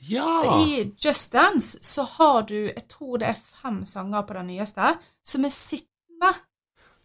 Ja! 0.00 0.60
I 0.66 0.92
Just 0.98 1.32
Dance 1.32 1.78
så 1.82 2.02
har 2.02 2.42
du, 2.48 2.56
jeg 2.56 2.86
tror 2.88 3.20
det 3.20 3.32
er 3.32 3.42
fem 3.62 3.82
sanger 3.84 4.22
på 4.22 4.36
den 4.38 4.48
nyeste, 4.54 4.94
som 5.26 5.44
er 5.44 5.52
sittende. 5.52 6.32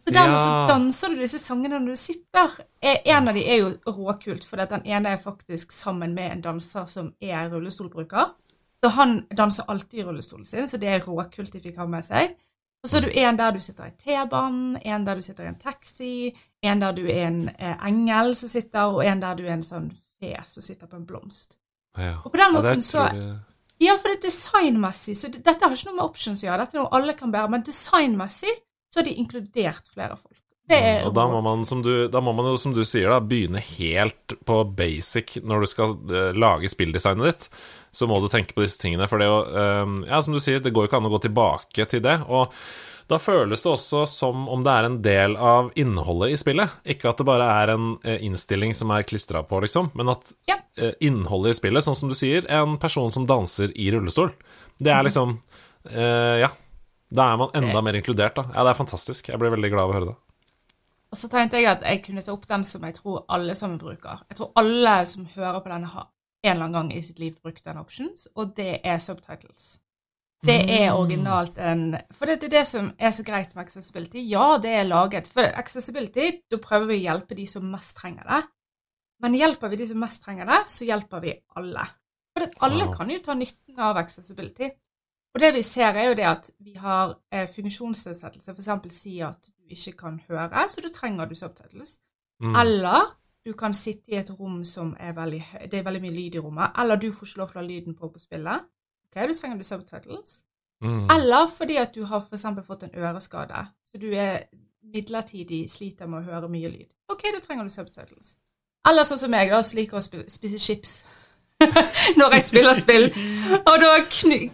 Så 0.06 0.14
dermed 0.14 0.38
ja. 0.38 0.44
så 0.44 0.68
danser 0.70 1.12
du 1.12 1.20
disse 1.20 1.40
sangene 1.42 1.80
når 1.82 1.96
du 1.96 2.00
sitter. 2.00 2.60
Eh, 2.80 3.02
en 3.10 3.28
av 3.28 3.36
de 3.36 3.44
er 3.50 3.64
jo 3.64 3.72
råkult, 3.90 4.46
for 4.46 4.62
den 4.62 4.86
ene 4.86 5.16
er 5.16 5.22
faktisk 5.22 5.74
sammen 5.74 6.14
med 6.16 6.32
en 6.32 6.44
danser 6.46 6.86
som 6.86 7.12
er 7.20 7.50
rullestolbruker. 7.50 8.36
Så 8.84 8.92
han 8.94 9.24
danser 9.34 9.66
alltid 9.68 10.00
i 10.00 10.04
rullestolen 10.06 10.46
sin, 10.46 10.68
så 10.68 10.78
det 10.78 10.92
er 10.92 11.08
råkult 11.08 11.54
de 11.54 11.64
fikk 11.64 11.80
ha 11.82 11.90
med 11.90 12.06
seg. 12.06 12.36
Og 12.86 12.90
så 12.90 13.00
er 13.00 13.08
du 13.08 13.16
en 13.18 13.38
der 13.40 13.56
du 13.56 13.60
sitter 13.66 13.90
i 13.90 13.96
T-banen, 13.98 14.76
en 14.78 15.06
der 15.08 15.18
du 15.18 15.26
sitter 15.26 15.48
i 15.48 15.50
en 15.50 15.60
taxi, 15.60 16.36
en 16.62 16.84
der 16.84 16.94
du 16.94 17.08
er 17.10 17.28
en 17.28 17.48
eh, 17.50 17.88
engel 17.88 18.36
som 18.38 18.52
sitter, 18.52 18.94
og 18.94 19.02
en 19.06 19.24
der 19.24 19.40
du 19.40 19.48
er 19.48 19.56
en 19.56 19.66
sånn 19.66 19.90
fe 19.90 20.36
som 20.46 20.62
sitter 20.62 20.88
på 20.88 21.00
en 21.02 21.08
blomst. 21.10 21.58
Ja. 21.98 22.16
Og 22.24 22.32
på 22.32 22.40
den 22.42 22.56
måten 22.56 22.86
så 22.86 23.10
Ja, 23.82 23.98
for 24.00 24.08
det 24.08 24.22
er 24.22 24.28
designmessig, 24.30 25.18
så 25.20 25.28
det, 25.32 25.42
dette 25.44 25.68
har 25.68 25.76
ikke 25.76 25.90
noe 25.90 25.98
med 25.98 26.08
options 26.08 26.44
å 26.44 26.48
gjøre, 26.48 26.64
dette 26.64 26.78
er 26.78 26.84
noe 26.84 26.96
alle 26.96 27.16
kan 27.18 27.34
bære, 27.34 27.52
men 27.52 27.66
designmessig 27.68 28.54
så 28.88 29.02
har 29.02 29.08
de 29.10 29.16
inkludert 29.20 29.90
flere 29.92 30.16
folk. 30.16 30.40
Mm, 30.66 31.04
og 31.06 31.12
da 31.14 31.26
må, 31.30 31.42
man, 31.46 31.66
som 31.68 31.84
du, 31.86 32.08
da 32.10 32.22
må 32.26 32.32
man 32.34 32.48
jo, 32.50 32.56
som 32.58 32.74
du 32.74 32.82
sier, 32.88 33.12
da, 33.12 33.20
begynne 33.22 33.62
helt 33.62 34.34
på 34.50 34.56
basic 34.78 35.36
når 35.46 35.62
du 35.62 35.70
skal 35.70 35.94
uh, 36.10 36.32
lage 36.34 36.72
spilldesignet 36.72 37.28
ditt. 37.28 37.46
Så 37.94 38.08
må 38.10 38.18
du 38.20 38.26
tenke 38.32 38.56
på 38.56 38.64
disse 38.64 38.82
tingene. 38.82 39.06
For 39.12 39.22
det 39.22 39.30
jo 39.30 39.38
uh, 39.46 39.84
Ja, 40.10 40.24
som 40.26 40.34
du 40.34 40.42
sier, 40.42 40.64
det 40.64 40.74
går 40.74 40.88
jo 40.88 40.90
ikke 40.90 41.04
an 41.04 41.10
å 41.12 41.14
gå 41.14 41.22
tilbake 41.28 41.86
til 41.92 42.02
det. 42.08 42.18
Og 42.26 42.56
da 43.08 43.20
føles 43.22 43.62
det 43.62 43.70
også 43.70 44.06
som 44.10 44.48
om 44.50 44.64
det 44.66 44.74
er 44.74 44.88
en 44.88 44.98
del 45.06 45.36
av 45.38 45.70
innholdet 45.78 46.34
i 46.34 46.40
spillet. 46.42 46.78
Ikke 46.96 47.12
at 47.12 47.22
det 47.22 47.28
bare 47.28 47.46
er 47.62 47.74
en 47.76 47.92
eh, 48.04 48.18
innstilling 48.26 48.74
som 48.78 48.94
er 48.96 49.06
klistra 49.06 49.44
på, 49.46 49.60
liksom, 49.66 49.92
men 49.94 50.10
at 50.16 50.34
ja. 50.50 50.58
Eh, 50.76 50.96
innholdet 51.06 51.54
i 51.54 51.60
spillet, 51.60 51.86
sånn 51.86 51.98
som 51.98 52.10
du 52.10 52.18
sier, 52.18 52.48
en 52.50 52.80
person 52.82 53.14
som 53.14 53.28
danser 53.30 53.76
i 53.78 53.92
rullestol, 53.94 54.34
det 54.82 54.92
er 54.92 55.04
mhm. 55.04 55.10
liksom 55.10 55.36
uh, 55.94 56.38
Ja. 56.42 56.52
Da 57.16 57.30
er 57.32 57.38
man 57.38 57.54
enda 57.56 57.80
mer 57.86 57.96
inkludert, 57.96 58.34
da. 58.36 58.48
Ja, 58.50 58.64
det 58.66 58.74
er 58.74 58.80
fantastisk. 58.80 59.30
Jeg 59.30 59.40
blir 59.40 59.54
veldig 59.54 59.70
glad 59.72 59.86
av 59.86 59.92
å 59.92 59.96
høre 59.96 60.08
det. 60.10 60.16
Og 61.14 61.20
så 61.22 61.30
tenkte 61.32 61.62
jeg 61.62 61.70
at 61.70 61.86
jeg 61.86 62.02
kunne 62.04 62.24
ta 62.26 62.34
opp 62.34 62.48
den 62.50 62.66
som 62.68 62.84
jeg 62.84 62.98
tror 62.98 63.22
alle 63.32 63.54
sammen 63.56 63.78
bruker. 63.80 64.26
Jeg 64.28 64.40
tror 64.40 64.50
alle 64.60 64.98
som 65.08 65.30
hører 65.36 65.62
på 65.62 65.72
denne, 65.72 65.92
har 65.94 66.10
en 66.10 66.52
eller 66.52 66.66
annen 66.66 66.76
gang 66.76 66.90
i 66.92 67.04
sitt 67.06 67.22
liv 67.22 67.38
brukt 67.46 67.64
den 67.64 67.80
options, 67.80 68.26
og 68.36 68.56
det 68.58 68.82
er 68.84 69.00
subtitles. 69.00 69.76
Det 70.46 70.58
er 70.62 70.90
mm. 70.92 70.98
originalt 71.00 71.58
en 71.58 71.84
For 72.14 72.30
det 72.30 72.48
er 72.48 72.54
det 72.54 72.64
som 72.70 72.92
er 73.00 73.14
så 73.16 73.26
greit 73.26 73.56
med 73.56 73.66
accessibility. 73.66 74.22
Ja, 74.30 74.56
det 74.62 74.74
er 74.80 74.88
laget. 74.88 75.30
For 75.32 75.48
accessibility, 75.48 76.32
da 76.52 76.60
prøver 76.62 76.92
vi 76.92 77.00
å 77.02 77.06
hjelpe 77.10 77.38
de 77.38 77.48
som 77.50 77.68
mest 77.72 77.98
trenger 77.98 78.28
det. 78.30 78.42
Men 79.24 79.38
hjelper 79.38 79.72
vi 79.72 79.80
de 79.80 79.88
som 79.90 80.02
mest 80.04 80.24
trenger 80.26 80.50
det, 80.50 80.64
så 80.70 80.88
hjelper 80.88 81.24
vi 81.24 81.36
alle. 81.60 81.86
For 82.36 82.66
alle 82.68 82.90
kan 82.92 83.12
jo 83.12 83.22
ta 83.24 83.36
nytten 83.38 83.80
av 83.80 83.98
accessibility. 84.02 84.70
Og 85.36 85.42
det 85.44 85.52
vi 85.56 85.64
ser, 85.68 85.98
er 86.00 86.10
jo 86.10 86.16
det 86.16 86.28
at 86.30 86.50
vi 86.64 86.78
har 86.80 87.18
eh, 87.32 87.48
funksjonsnedsettelse, 87.52 88.54
f.eks. 88.56 88.96
si 88.96 89.18
at 89.24 89.50
du 89.52 89.76
ikke 89.76 89.98
kan 90.00 90.20
høre, 90.30 90.64
så 90.72 90.84
da 90.84 90.92
trenger 90.96 91.28
du 91.28 91.36
subtitles. 91.36 91.98
Mm. 92.44 92.56
Eller 92.62 93.10
du 93.46 93.52
kan 93.54 93.76
sitte 93.76 94.14
i 94.14 94.20
et 94.20 94.32
rom 94.40 94.64
som 94.66 94.94
er 95.00 95.16
veldig 95.16 95.42
høy, 95.50 95.66
det 95.72 95.80
er 95.80 95.84
veldig 95.88 96.02
mye 96.06 96.16
lyd 96.16 96.38
i 96.38 96.44
rommet, 96.44 96.72
eller 96.80 97.00
du 97.00 97.10
får 97.12 97.28
ikke 97.28 97.42
lov 97.42 97.52
til 97.52 97.60
å 97.60 97.62
ha 97.62 97.68
lyden 97.68 97.98
på 98.00 98.10
på 98.14 98.24
spillet. 98.24 98.70
Ok, 99.16 99.28
du 99.28 99.34
trenger 99.34 99.58
du 99.58 99.64
subtitles. 99.64 100.40
Mm. 100.84 101.10
Eller 101.10 101.48
fordi 101.48 101.78
at 101.78 101.96
du 101.96 102.04
har 102.04 102.22
f.eks. 102.22 102.46
fått 102.68 102.84
en 102.84 102.96
øreskade, 102.96 103.66
så 103.92 103.98
du 103.98 104.12
er 104.12 104.44
midlertidig 104.94 105.72
sliter 105.72 106.08
med 106.08 106.20
å 106.20 106.34
høre 106.34 106.50
mye 106.52 106.70
lyd. 106.70 106.92
Ok, 107.10 107.24
da 107.34 107.40
trenger 107.40 107.64
du 107.64 107.70
subtitles. 107.74 108.36
Eller 108.88 109.08
sånn 109.08 109.20
som 109.20 109.32
meg, 109.32 109.50
da, 109.50 109.64
som 109.64 109.80
liker 109.80 109.98
å 109.98 110.04
spise 110.04 110.60
chips 110.62 111.00
når 112.20 112.36
jeg 112.38 112.44
spiller 112.46 112.78
spill. 112.78 113.08
Og 113.64 113.80
da 113.82 113.96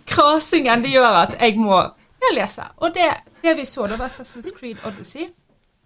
krasingen 0.07 0.85
det 0.85 0.93
gjør 0.93 1.19
at 1.25 1.35
jeg 1.41 1.57
må 1.59 1.81
jeg 2.21 2.37
lese. 2.37 2.69
Og 2.77 2.93
det, 2.95 3.09
det 3.41 3.57
vi 3.57 3.65
så, 3.65 3.87
det 3.89 3.97
var 3.99 4.07
Assassin's 4.07 4.53
Creed 4.55 4.85
Odyssey. 4.85 5.31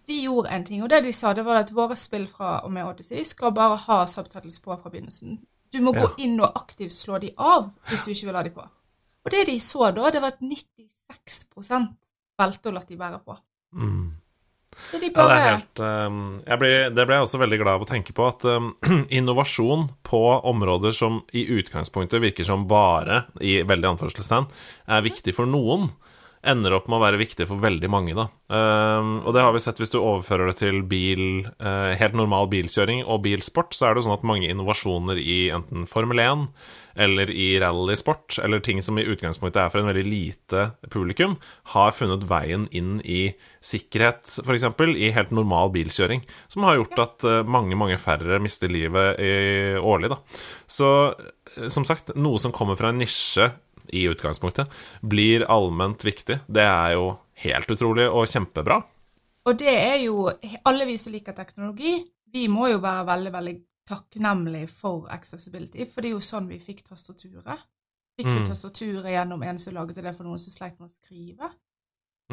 De 0.05 0.19
gjorde 0.21 0.51
en 0.53 0.65
ting, 0.65 0.84
og 0.84 0.89
det 0.91 1.01
de 1.07 1.13
sa, 1.15 1.34
det 1.34 1.45
var 1.45 1.63
at 1.63 1.71
våre 1.73 1.95
spill 1.97 2.28
fra 2.30 2.59
og 2.59 2.73
med 2.76 2.86
Odyssey 2.86 3.23
skal 3.26 3.55
bare 3.55 3.80
ha 3.88 4.03
subtitles 4.05 4.59
på 4.61 4.76
fra 4.76 4.91
begynnelsen. 4.91 5.39
Du 5.76 5.84
må 5.84 5.93
gå 5.95 6.07
inn 6.23 6.39
og 6.39 6.55
aktivt 6.55 6.95
slå 6.95 7.19
de 7.21 7.34
av 7.36 7.69
hvis 7.89 8.07
du 8.07 8.13
ikke 8.13 8.30
vil 8.32 8.39
ha 8.39 8.43
de 8.45 8.53
på. 8.55 8.65
Og 9.26 9.34
det 9.34 9.47
de 9.49 9.55
så 9.63 9.89
da, 9.91 10.11
det 10.13 10.21
var 10.23 10.36
at 10.36 10.43
96% 10.43 11.89
valgte 12.39 12.71
å 12.71 12.76
la 12.76 12.84
de 12.86 12.99
være 12.99 13.19
på. 13.26 13.36
Mm. 13.76 14.05
Så 14.76 14.99
de 14.99 15.09
bare 15.15 15.36
ja, 15.36 15.36
det 15.36 15.51
helt 15.53 15.82
um, 15.82 16.17
ble, 16.59 16.71
Det 16.91 17.05
ble 17.07 17.17
jeg 17.17 17.26
også 17.26 17.39
veldig 17.39 17.59
glad 17.61 17.78
av 17.78 17.86
å 17.86 17.89
tenke 17.89 18.15
på, 18.15 18.26
at 18.28 18.43
um, 18.49 18.73
innovasjon 19.19 19.88
på 20.05 20.21
områder 20.51 20.95
som 20.95 21.21
i 21.36 21.45
utgangspunktet 21.57 22.23
virker 22.23 22.47
som 22.47 22.67
bare, 22.69 23.23
i 23.39 23.61
veldig 23.67 23.93
anførselstegn, 23.93 24.49
er 24.91 25.05
viktig 25.05 25.36
for 25.38 25.49
noen, 25.49 25.88
ender 26.47 26.75
opp 26.77 26.87
med 26.89 26.99
å 26.99 27.03
være 27.03 27.19
viktig 27.19 27.47
for 27.49 27.61
veldig 27.61 27.89
mange, 27.91 28.15
da. 28.17 28.27
Um, 28.45 29.19
og 29.25 29.33
det 29.35 29.41
har 29.41 29.53
vi 29.55 29.61
sett 29.63 29.79
hvis 29.81 29.91
du 29.93 29.97
overfører 29.99 30.51
det 30.51 30.59
til 30.61 30.81
bil, 30.85 31.47
uh, 31.57 31.91
helt 31.97 32.17
normal 32.17 32.49
bilkjøring 32.51 33.03
og 33.03 33.23
bilsport, 33.25 33.73
så 33.75 33.89
er 33.89 33.97
det 33.97 34.05
sånn 34.05 34.15
at 34.15 34.25
mange 34.27 34.49
innovasjoner 34.51 35.19
i 35.21 35.47
enten 35.55 35.87
Formel 35.89 36.21
1 36.21 36.47
eller 37.05 37.31
i 37.33 37.49
rallysport, 37.59 38.37
eller 38.45 38.61
ting 38.63 38.79
som 38.85 38.95
i 38.95 39.03
utgangspunktet 39.03 39.59
er 39.65 39.71
for 39.73 39.81
en 39.81 39.89
veldig 39.89 40.05
lite 40.07 40.69
publikum, 40.93 41.35
har 41.73 41.91
funnet 41.97 42.23
veien 42.29 42.69
inn 42.71 43.01
i 43.03 43.33
sikkerhet, 43.59 44.37
f.eks., 44.45 44.69
i 44.95 45.11
helt 45.17 45.33
normal 45.35 45.73
bilkjøring, 45.75 46.23
som 46.47 46.63
har 46.69 46.79
gjort 46.79 47.03
at 47.03 47.27
uh, 47.27 47.41
mange, 47.43 47.75
mange 47.79 47.99
færre 47.99 48.39
mister 48.43 48.71
livet 48.71 49.19
i, 49.19 49.33
årlig, 49.81 50.13
da. 50.15 50.21
Så 50.69 50.89
som 51.71 51.85
sagt, 51.87 52.11
noe 52.19 52.39
som 52.41 52.53
kommer 52.55 52.77
fra 52.79 52.91
en 52.91 52.99
nisje 52.99 53.47
i 53.93 54.05
utgangspunktet, 54.09 54.71
blir 55.01 55.45
allment 55.51 56.05
viktig. 56.05 56.39
Det 56.47 56.65
er 56.65 56.95
jo 56.95 57.13
helt 57.45 57.71
utrolig 57.71 58.09
og 58.09 58.27
kjempebra. 58.31 58.81
Og 59.45 59.59
det 59.59 59.73
er 59.77 59.99
jo 60.01 60.31
Alle 60.65 60.88
vi 60.89 60.97
som 60.97 61.13
liker 61.13 61.36
teknologi, 61.38 61.99
vi 62.33 62.47
må 62.51 62.69
jo 62.71 62.81
være 62.83 63.05
veldig, 63.07 63.33
veldig 63.33 63.55
takknemlige 63.86 64.67
for 64.73 65.05
accessibility, 65.13 65.86
for 65.86 66.01
det 66.01 66.09
er 66.09 66.15
jo 66.15 66.23
sånn 66.23 66.49
vi 66.49 66.57
fikk 66.59 66.81
tastaturet. 66.88 67.61
Fikk 68.15 68.31
jo 68.31 68.41
mm. 68.41 68.47
tastaturet 68.49 69.11
gjennom 69.13 69.43
en 69.45 69.59
som 69.61 69.75
lagde 69.75 70.01
det 70.01 70.15
for 70.15 70.25
noen 70.25 70.41
som 70.41 70.53
sleit 70.55 70.79
med 70.79 70.89
å 70.89 70.93
skrive. 70.93 71.51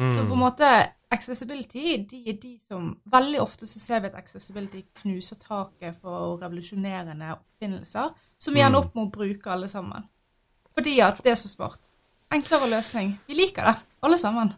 Mm. 0.01 0.09
Så 0.15 0.23
på 0.25 0.33
en 0.33 0.41
måte 0.41 0.69
accessibility, 1.13 1.97
de 2.09 2.23
er 2.31 2.39
de 2.41 2.55
som 2.57 2.87
Veldig 3.13 3.41
ofte 3.43 3.67
så 3.69 3.79
ser 3.79 4.01
vi 4.01 4.09
at 4.09 4.17
accessibility 4.17 4.81
knuser 5.03 5.37
taket 5.37 5.99
for 6.01 6.39
revolusjonerende 6.41 7.35
oppfinnelser, 7.35 8.09
som 8.41 8.57
vi 8.57 8.63
ender 8.63 8.79
mm. 8.79 8.87
opp 8.87 8.97
med 8.97 9.05
å 9.05 9.13
bruke 9.19 9.53
alle 9.53 9.69
sammen. 9.69 10.07
Fordi 10.73 10.99
at 11.05 11.21
det 11.23 11.33
er 11.33 11.39
så 11.39 11.51
smart. 11.51 11.79
Enklere 12.33 12.69
løsning. 12.71 13.17
Vi 13.29 13.37
liker 13.37 13.65
det, 13.69 13.75
alle 14.01 14.17
sammen. 14.17 14.55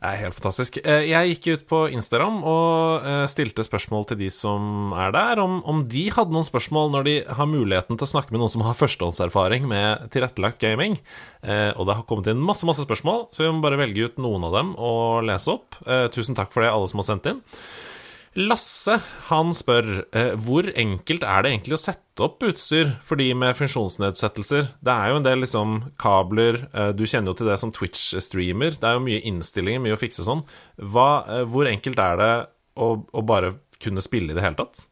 Det 0.00 0.08
er 0.08 0.20
helt 0.22 0.36
fantastisk. 0.38 0.78
Eh, 0.80 1.10
jeg 1.10 1.34
gikk 1.34 1.46
ut 1.50 1.64
på 1.68 1.78
Instagram 1.92 2.38
og 2.48 3.04
eh, 3.04 3.24
stilte 3.28 3.64
spørsmål 3.66 4.06
til 4.08 4.18
de 4.22 4.30
som 4.32 4.94
er 4.96 5.12
der, 5.12 5.42
om, 5.42 5.58
om, 5.68 5.82
de 5.92 6.06
hadde 6.08 6.32
noen 6.32 6.46
spørsmål 6.46 6.88
når 6.94 7.04
de 7.04 7.14
har 7.28 7.50
muligheten 7.50 8.00
til 8.00 8.08
å 8.08 8.12
snakke 8.14 8.32
med 8.32 8.40
noen 8.40 8.52
som 8.52 8.64
har 8.64 8.78
førstehåndserfaring 8.80 9.68
med 9.68 10.08
tilrettelagt 10.14 10.64
gaming. 10.64 10.96
Eh, 11.44 11.68
og 11.74 11.84
det 11.84 11.98
har 11.98 12.08
kommet 12.08 12.32
inn 12.32 12.40
masse 12.40 12.64
masse 12.68 12.86
spørsmål, 12.88 13.26
så 13.36 13.44
vi 13.44 13.52
må 13.52 13.60
bare 13.64 13.80
velge 13.82 14.08
ut 14.08 14.24
noen 14.24 14.48
av 14.48 14.56
dem 14.56 14.72
og 14.80 15.28
lese 15.28 15.52
opp. 15.52 15.76
Tusen 16.16 16.38
takk 16.38 16.56
for 16.56 16.64
det, 16.64 16.72
alle 16.72 16.88
som 16.88 17.04
har 17.04 17.10
sendt 17.10 17.28
inn. 17.34 17.44
Lasse 18.38 18.94
han 19.26 19.48
spør 19.50 19.86
eh, 20.14 20.36
hvor 20.38 20.68
enkelt 20.78 21.24
er 21.26 21.42
det 21.42 21.50
egentlig 21.50 21.74
å 21.74 21.80
sette 21.82 22.22
opp 22.22 22.44
utstyr 22.46 22.92
for 23.02 23.18
de 23.18 23.26
med 23.34 23.56
funksjonsnedsettelser. 23.58 24.68
Det 24.78 24.92
er 24.94 25.10
jo 25.10 25.16
en 25.18 25.26
del 25.26 25.42
liksom 25.42 25.72
kabler, 25.98 26.60
eh, 26.70 26.92
du 26.94 27.02
kjenner 27.10 27.32
jo 27.32 27.40
til 27.40 27.50
det 27.50 27.56
som 27.58 27.72
Twitch-streamer. 27.74 28.78
Det 28.78 28.86
er 28.86 28.94
jo 28.94 29.02
mye 29.02 29.24
innstillinger, 29.32 29.82
mye 29.82 29.96
å 29.96 30.00
fikse 30.00 30.22
sånn. 30.28 30.44
Hva, 30.78 31.08
eh, 31.26 31.42
hvor 31.50 31.66
enkelt 31.66 31.98
er 31.98 32.22
det 32.22 32.30
å, 32.78 32.92
å, 33.02 33.24
bare 33.26 33.56
kunne 33.82 34.04
spille 34.04 34.30
i 34.30 34.38
det 34.38 34.46
hele 34.46 34.60
tatt? 34.62 34.86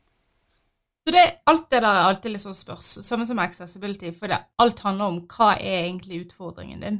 Så 1.06 1.14
det, 1.14 1.24
Alt 1.46 1.70
det 1.70 1.78
der 1.84 1.94
er 1.94 2.08
alltid 2.08 2.40
sånn 2.42 2.58
spørs, 2.58 2.90
samme 3.06 3.24
som 3.28 3.38
accessibility, 3.38 4.10
for 4.10 4.34
det, 4.34 4.42
alt 4.58 4.82
handler 4.82 5.14
om 5.14 5.22
hva 5.30 5.54
er 5.54 5.84
egentlig 5.84 6.24
utfordringen 6.26 6.82
din. 6.82 6.98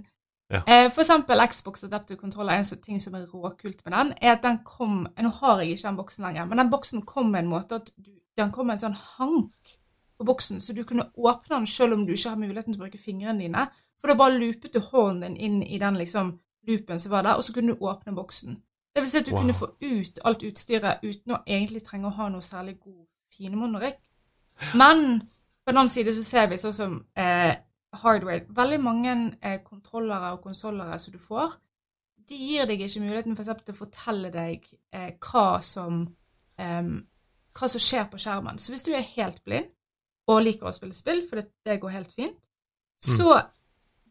Ja. 0.48 0.62
Eh, 0.64 0.86
for 0.90 1.02
eksempel 1.04 1.42
Xbox 1.48 1.84
Adaptive 1.84 2.16
Controller, 2.20 2.56
en 2.56 2.64
sånn 2.64 2.80
ting 2.80 3.00
som 3.00 3.16
er 3.18 3.26
råkult 3.28 3.82
med 3.84 3.92
den, 3.92 4.12
er 4.16 4.32
at 4.32 4.46
den 4.46 4.62
kom 4.64 5.02
Nå 5.04 5.32
har 5.42 5.60
jeg 5.60 5.74
ikke 5.74 5.88
den 5.88 5.98
boksen 5.98 6.24
lenger, 6.24 6.46
men 6.48 6.62
den 6.62 6.70
boksen 6.72 7.04
kom 7.08 7.34
med 7.34 7.44
en 7.44 7.50
måte 7.52 7.82
at 7.82 7.92
du, 7.96 8.14
den 8.38 8.54
kom 8.54 8.70
med 8.70 8.78
en 8.78 8.86
sånn 8.86 8.96
hank 9.18 9.76
på 10.18 10.26
boksen, 10.26 10.62
så 10.64 10.72
du 10.72 10.82
kunne 10.88 11.10
åpne 11.14 11.58
den 11.58 11.68
selv 11.68 11.98
om 11.98 12.06
du 12.06 12.14
ikke 12.14 12.32
har 12.32 12.40
muligheten 12.40 12.72
til 12.72 12.80
å 12.80 12.86
bruke 12.86 13.02
fingrene 13.02 13.44
dine. 13.44 13.66
For 14.00 14.10
da 14.10 14.16
bare 14.18 14.38
loopet 14.38 14.72
du 14.72 14.80
hånden 14.80 15.36
din 15.36 15.36
inn 15.36 15.60
i 15.62 15.78
den 15.78 15.98
liksom 16.00 16.38
loopen 16.68 17.00
som 17.00 17.12
var 17.12 17.26
der, 17.26 17.36
og 17.36 17.44
så 17.44 17.52
kunne 17.52 17.74
du 17.74 17.84
åpne 17.84 18.16
boksen. 18.16 18.58
Det 18.94 19.04
vil 19.04 19.10
si 19.10 19.20
at 19.20 19.28
du 19.28 19.34
wow. 19.34 19.42
kunne 19.42 19.54
få 19.54 19.68
ut 19.84 20.20
alt 20.24 20.42
utstyret 20.48 21.04
uten 21.04 21.36
å 21.36 21.42
egentlig 21.46 21.84
trenge 21.86 22.08
å 22.08 22.16
ha 22.16 22.28
noe 22.32 22.42
særlig 22.42 22.78
god 22.80 23.04
pinemonorikk. 23.36 24.00
Men 24.74 25.20
på 25.62 25.70
den 25.70 25.78
annen 25.78 25.92
side 25.92 26.14
så 26.16 26.24
ser 26.24 26.48
vi 26.50 26.58
sånn 26.58 26.74
som 26.74 26.94
eh, 27.14 27.52
hardware. 27.92 28.44
Veldig 28.54 28.80
mange 28.82 29.14
eh, 29.42 29.60
kontrollere 29.64 30.34
og 30.36 30.42
konsollere 30.44 30.98
som 30.98 31.14
du 31.14 31.18
får, 31.22 31.56
de 32.28 32.36
gir 32.36 32.68
deg 32.68 32.82
ikke 32.84 33.00
muligheten 33.00 33.36
for 33.36 33.44
eksempel, 33.44 33.64
til 33.64 33.76
å 33.76 33.82
fortelle 33.82 34.30
deg 34.32 34.66
eh, 34.92 35.12
hva, 35.24 35.60
som, 35.64 36.02
eh, 36.60 36.90
hva 37.56 37.70
som 37.72 37.82
skjer 37.82 38.08
på 38.12 38.20
skjermen. 38.20 38.60
Så 38.60 38.74
hvis 38.74 38.84
du 38.84 38.92
er 38.92 39.06
helt 39.14 39.40
blind 39.44 39.70
og 40.28 40.42
liker 40.44 40.68
å 40.68 40.74
spille 40.76 40.96
spill, 40.96 41.22
for 41.28 41.40
det, 41.40 41.48
det 41.64 41.78
går 41.80 41.94
helt 41.96 42.12
fint, 42.12 42.36
mm. 42.36 43.14
så 43.16 43.38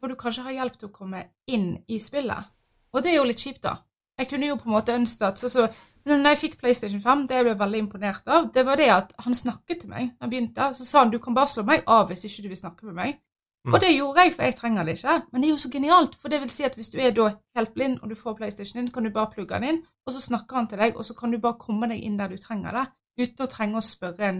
må 0.01 0.09
du 0.09 0.17
kanskje 0.17 0.47
ha 0.47 0.55
hjelp 0.55 0.80
til 0.80 0.89
å 0.89 0.95
komme 0.95 1.28
inn 1.49 1.75
i 1.88 1.99
spillet. 2.01 2.49
Og 2.93 3.03
det 3.03 3.11
er 3.11 3.19
jo 3.19 3.28
litt 3.30 3.43
kjipt, 3.43 3.61
da. 3.65 3.78
Jeg 4.17 4.32
kunne 4.32 4.49
jo 4.49 4.57
på 4.57 4.69
en 4.69 4.73
måte 4.73 4.95
ønske 4.97 5.28
at 5.28 5.38
så, 5.38 5.49
så, 5.51 5.67
når 6.07 6.32
jeg 6.32 6.41
fikk 6.41 6.57
PlayStation 6.61 7.01
5, 7.03 7.28
det 7.30 7.38
jeg 7.38 7.45
ble 7.45 7.55
veldig 7.59 7.82
imponert 7.84 8.30
av, 8.34 8.49
det 8.53 8.63
var 8.65 8.80
det 8.80 8.88
at 8.93 9.13
han 9.25 9.38
snakket 9.38 9.84
til 9.84 9.91
meg 9.91 10.13
da 10.15 10.25
han 10.25 10.32
begynte. 10.32 10.69
Så 10.73 10.88
sa 10.88 11.03
han 11.03 11.13
du 11.13 11.19
kan 11.21 11.38
bare 11.38 11.51
slå 11.51 11.65
meg 11.67 11.86
av 11.86 12.07
hvis 12.09 12.25
ikke 12.25 12.47
du 12.47 12.51
vil 12.53 12.61
snakke 12.61 12.89
med 12.89 12.97
meg. 12.97 13.19
Mm. 13.68 13.74
Og 13.74 13.82
det 13.84 13.89
gjorde 13.91 14.24
jeg, 14.24 14.34
for 14.34 14.47
jeg 14.47 14.55
trenger 14.55 14.88
det 14.88 14.93
ikke. 14.97 15.13
Men 15.32 15.43
det 15.43 15.47
er 15.47 15.51
jo 15.51 15.59
så 15.59 15.70
genialt, 15.72 16.15
for 16.15 16.32
det 16.32 16.39
vil 16.41 16.51
si 16.53 16.63
at 16.63 16.76
hvis 16.80 16.89
du 16.93 16.99
er 17.03 17.11
da 17.11 17.28
helt 17.59 17.74
blind, 17.76 17.99
og 17.99 18.09
du 18.09 18.15
får 18.15 18.38
PlayStation 18.38 18.80
din, 18.80 18.91
kan 18.91 19.03
du 19.03 19.11
bare 19.11 19.32
plugge 19.34 19.55
den 19.55 19.68
inn, 19.68 19.82
og 20.07 20.13
så 20.15 20.22
snakker 20.24 20.55
han 20.55 20.70
til 20.72 20.80
deg, 20.80 20.95
og 20.95 21.05
så 21.05 21.15
kan 21.18 21.32
du 21.32 21.39
bare 21.43 21.59
komme 21.59 21.89
deg 21.91 21.99
inn 21.99 22.15
der 22.20 22.32
du 22.32 22.38
trenger 22.39 22.80
det, 22.80 22.86
uten 23.20 23.43
å 23.43 23.49
trenge 23.51 23.82
å 23.82 23.84
spørre 23.84 24.30
en 24.30 24.39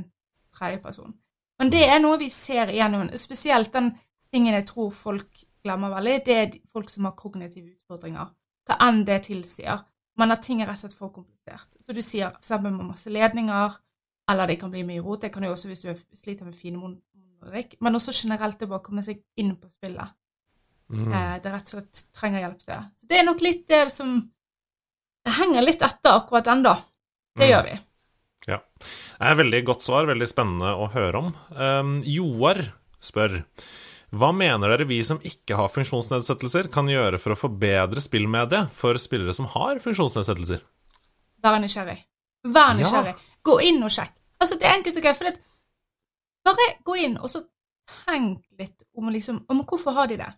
tredjeperson. 0.56 1.18
Men 1.60 1.74
det 1.74 1.84
er 1.90 2.00
noe 2.00 2.22
vi 2.22 2.30
ser 2.32 2.72
igjennom, 2.72 3.10
spesielt 3.20 3.74
den 3.74 3.92
tingen 4.32 4.56
jeg 4.56 4.68
tror 4.70 4.94
folk 4.96 5.44
glemmer 5.66 5.92
veldig, 5.98 6.18
det 6.26 6.38
er 6.38 6.58
folk 6.72 6.90
som 6.90 7.10
har 7.10 7.18
kognitive 7.20 7.74
utfordringer. 7.74 8.32
Hva 8.68 8.80
enn 8.88 9.04
det 9.08 9.26
tilsier. 9.28 9.84
Men 10.18 10.34
at 10.34 10.42
ting 10.46 10.62
er 10.62 10.70
rett 10.70 10.80
og 10.80 10.88
slett 10.88 10.98
for 10.98 11.14
komplisert. 11.14 11.76
Så 11.84 11.94
du 11.94 12.02
sier 12.02 12.32
f.eks. 12.32 12.56
med 12.64 12.80
masse 12.80 13.12
ledninger, 13.12 13.76
eller 14.32 14.50
det 14.50 14.58
kan 14.60 14.72
bli 14.74 14.82
mye 14.88 15.04
rot. 15.04 15.22
Det 15.22 15.32
kan 15.34 15.46
jo 15.46 15.52
også 15.54 15.70
hvis 15.70 15.86
du 15.86 15.92
sliter 16.18 16.48
med 16.48 16.58
fine 16.58 16.80
men 17.54 18.00
også 18.00 18.16
generelt 18.16 18.64
å 18.64 18.70
bare 18.72 18.86
komme 18.86 19.04
seg 19.06 19.22
inn 19.40 19.56
på 19.60 19.70
spillet. 19.72 20.16
Mm. 20.94 21.08
Eh, 21.12 21.34
det 21.44 21.52
rett 21.52 21.68
og 21.68 21.74
slett 21.76 22.04
trenger 22.16 22.46
hjelp 22.46 22.62
til. 22.64 22.86
Så 22.96 23.10
det 23.10 23.20
er 23.20 23.28
nok 23.28 23.44
litt 23.44 23.66
det 23.68 23.88
som 23.92 24.20
Det 25.28 25.34
henger 25.36 25.66
litt 25.66 25.82
etter 25.84 26.22
akkurat 26.22 26.46
den, 26.48 26.62
da. 26.64 26.78
Det 27.36 27.44
mm. 27.44 27.50
gjør 27.50 27.66
vi. 27.66 27.74
Ja. 28.48 28.62
Det 28.80 29.28
er 29.28 29.40
veldig 29.42 29.60
godt 29.68 29.84
svar, 29.84 30.08
veldig 30.08 30.30
spennende 30.30 30.70
å 30.80 30.86
høre 30.94 31.20
om. 31.20 31.34
Um, 31.52 31.98
Joar 32.08 32.62
spør 33.04 33.42
hva 34.16 34.30
mener 34.32 34.72
dere 34.72 34.86
vi 34.88 35.02
som 35.04 35.20
ikke 35.20 35.58
har 35.60 35.68
funksjonsnedsettelser, 35.68 36.70
kan 36.72 36.88
gjøre 36.88 37.20
for 37.20 37.36
å 37.36 37.40
forbedre 37.40 38.00
spillmediet 38.00 38.72
for 38.76 38.96
spillere 39.04 39.36
som 39.36 39.50
har 39.52 39.82
funksjonsnedsettelser? 39.84 40.62
Vær 41.44 41.60
nysgjerrig. 41.60 41.98
Vær 42.48 42.78
nysgjerrig. 42.78 43.18
Ja. 43.18 43.36
Gå 43.44 43.58
inn 43.68 43.84
og 43.84 43.92
sjekk. 43.92 44.16
Altså, 44.40 44.56
det 44.56 44.70
er 44.70 44.78
enkelt 44.78 45.00
og 45.00 45.04
greit. 45.04 45.20
For 45.20 45.28
det, 45.28 45.44
bare 46.48 46.68
gå 46.88 46.98
inn 47.04 47.18
og 47.18 47.32
så 47.32 47.44
tenk 48.06 48.44
litt 48.60 48.84
om, 48.98 49.10
liksom, 49.14 49.44
om 49.48 49.64
hvorfor 49.64 49.96
har 49.96 50.10
de 50.12 50.20
det. 50.20 50.32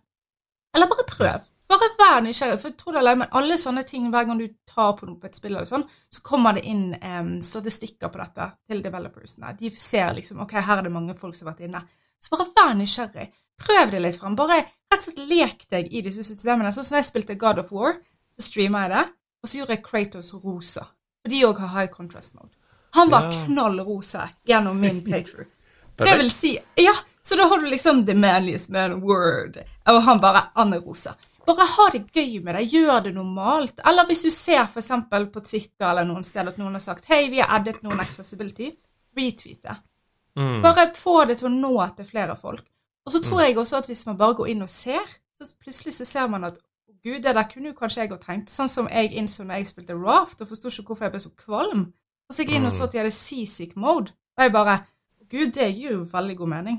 Eller 0.76 0.90
bare 0.90 1.06
prøv. 1.08 1.46
Bare 1.70 1.88
vær 1.98 2.22
nysgjerrig. 2.24 2.58
For 2.62 2.74
tro 2.78 2.94
det 2.94 3.02
eller 3.02 3.28
alle 3.38 3.58
sånne 3.58 3.82
ting, 3.86 4.08
hver 4.10 4.26
gang 4.26 4.38
du 4.40 4.48
tar 4.66 4.96
på 4.98 5.06
noe 5.06 5.20
på 5.20 5.28
et 5.28 5.38
spill, 5.38 5.54
eller 5.54 5.68
sånn, 5.68 5.86
så 6.10 6.22
kommer 6.26 6.56
det 6.56 6.64
inn 6.66 6.88
um, 6.98 7.36
statistikker 7.44 8.10
på 8.10 8.20
dette 8.22 8.48
til 8.70 8.82
developersene. 8.82 9.52
De 9.58 9.70
ser 9.74 10.10
liksom 10.16 10.42
ok, 10.42 10.56
her 10.58 10.80
er 10.80 10.86
det 10.86 10.94
mange 10.94 11.14
folk 11.18 11.36
som 11.38 11.46
har 11.46 11.54
vært 11.54 11.68
inne. 11.68 11.84
Så 12.20 12.34
bare 12.34 12.48
vær 12.56 12.74
nysgjerrig. 12.78 13.28
Prøv 13.60 13.92
det 13.92 14.00
litt 14.02 14.18
fram. 14.18 14.38
Bare 14.38 14.62
rett 14.64 14.98
og 14.98 15.04
slett 15.04 15.30
lek 15.30 15.66
deg 15.70 15.92
i 15.92 16.02
disse 16.06 16.24
systemene. 16.26 16.72
Sånn 16.74 16.86
som 16.86 16.98
jeg 16.98 17.08
spilte 17.10 17.38
God 17.38 17.62
of 17.62 17.70
War, 17.74 18.00
så 18.34 18.46
streama 18.46 18.86
jeg 18.86 18.94
det, 18.96 19.04
og 19.40 19.50
så 19.50 19.60
gjorde 19.60 19.76
jeg 19.76 19.84
Kratos 19.86 20.32
rosa. 20.42 20.88
For 21.20 21.32
de 21.32 21.44
òg 21.46 21.62
har 21.62 21.74
high 21.76 21.92
contrast 21.92 22.34
mode. 22.38 22.54
Han 22.98 23.12
var 23.12 23.28
ja. 23.28 23.44
knall 23.46 23.78
rosa 23.86 24.26
gjennom 24.48 24.80
min 24.82 25.04
playthrough. 25.06 25.46
Det 26.06 26.16
vil 26.18 26.30
si 26.32 26.54
Ja, 26.80 26.94
så 27.22 27.36
da 27.36 27.48
har 27.50 27.60
du 27.60 27.66
liksom 27.68 28.04
The 28.06 28.14
Manliest 28.16 28.70
Man 28.72 29.00
Word, 29.04 29.58
og 29.88 30.02
han 30.06 30.22
bare 30.22 30.46
Anne 30.54 30.80
Rosa. 30.80 31.14
Bare 31.46 31.66
ha 31.66 31.86
det 31.92 32.04
gøy 32.14 32.40
med 32.44 32.54
det, 32.56 32.66
gjør 32.72 33.04
det 33.04 33.12
normalt. 33.14 33.80
Eller 33.86 34.06
hvis 34.08 34.22
du 34.24 34.30
ser 34.30 34.62
f.eks. 34.64 34.90
på 35.10 35.40
Twitter 35.44 35.88
eller 35.90 36.06
noen 36.08 36.24
steder 36.24 36.52
at 36.52 36.60
noen 36.60 36.76
har 36.76 36.84
sagt 36.84 37.08
hei, 37.10 37.26
vi 37.32 37.40
har 37.42 37.52
addet 37.58 37.82
noen 37.84 38.00
accessibility, 38.00 38.70
retweet 39.16 39.62
det. 39.64 39.76
Mm. 40.38 40.60
Bare 40.62 40.90
få 40.96 41.24
det 41.28 41.40
til 41.40 41.50
å 41.50 41.54
nå 41.54 41.74
til 41.96 42.06
flere 42.08 42.36
folk. 42.38 42.64
Og 43.06 43.14
så 43.14 43.22
tror 43.24 43.40
mm. 43.40 43.44
jeg 43.46 43.58
også 43.58 43.80
at 43.80 43.88
hvis 43.90 44.04
man 44.06 44.18
bare 44.20 44.36
går 44.38 44.52
inn 44.52 44.62
og 44.62 44.70
ser, 44.70 45.06
så 45.36 45.48
plutselig 45.58 45.96
så 45.96 46.06
ser 46.06 46.28
man 46.30 46.44
at 46.46 46.60
gud, 47.02 47.22
det 47.24 47.34
der 47.34 47.48
kunne 47.48 47.72
jo 47.72 47.78
kanskje 47.78 48.04
jeg 48.04 48.12
ha 48.12 48.20
tenkt. 48.20 48.52
Sånn 48.52 48.70
som 48.70 48.88
jeg 48.92 49.12
innså 49.16 49.44
når 49.44 49.62
jeg 49.62 49.72
spilte 49.72 49.96
Raft 49.98 50.42
og 50.44 50.50
forsto 50.50 50.70
ikke 50.70 50.92
hvorfor 50.92 51.08
jeg 51.08 51.14
ble 51.16 51.22
så 51.24 51.32
kvalm. 51.34 51.84
Og 52.28 52.36
så 52.36 52.44
gikk 52.44 52.54
jeg 52.54 52.60
inn 52.60 52.68
og 52.68 52.74
så 52.74 52.84
mm. 52.84 52.86
at 52.86 52.92
de 52.92 53.00
hadde 53.00 53.16
seasick 53.16 53.76
mode, 53.80 54.12
og 54.38 54.44
jeg 54.44 54.52
bare 54.54 54.76
Gud, 55.30 55.50
det 55.56 55.70
gir 55.72 55.96
jo 55.96 56.04
veldig 56.10 56.36
god 56.42 56.52
mening. 56.56 56.78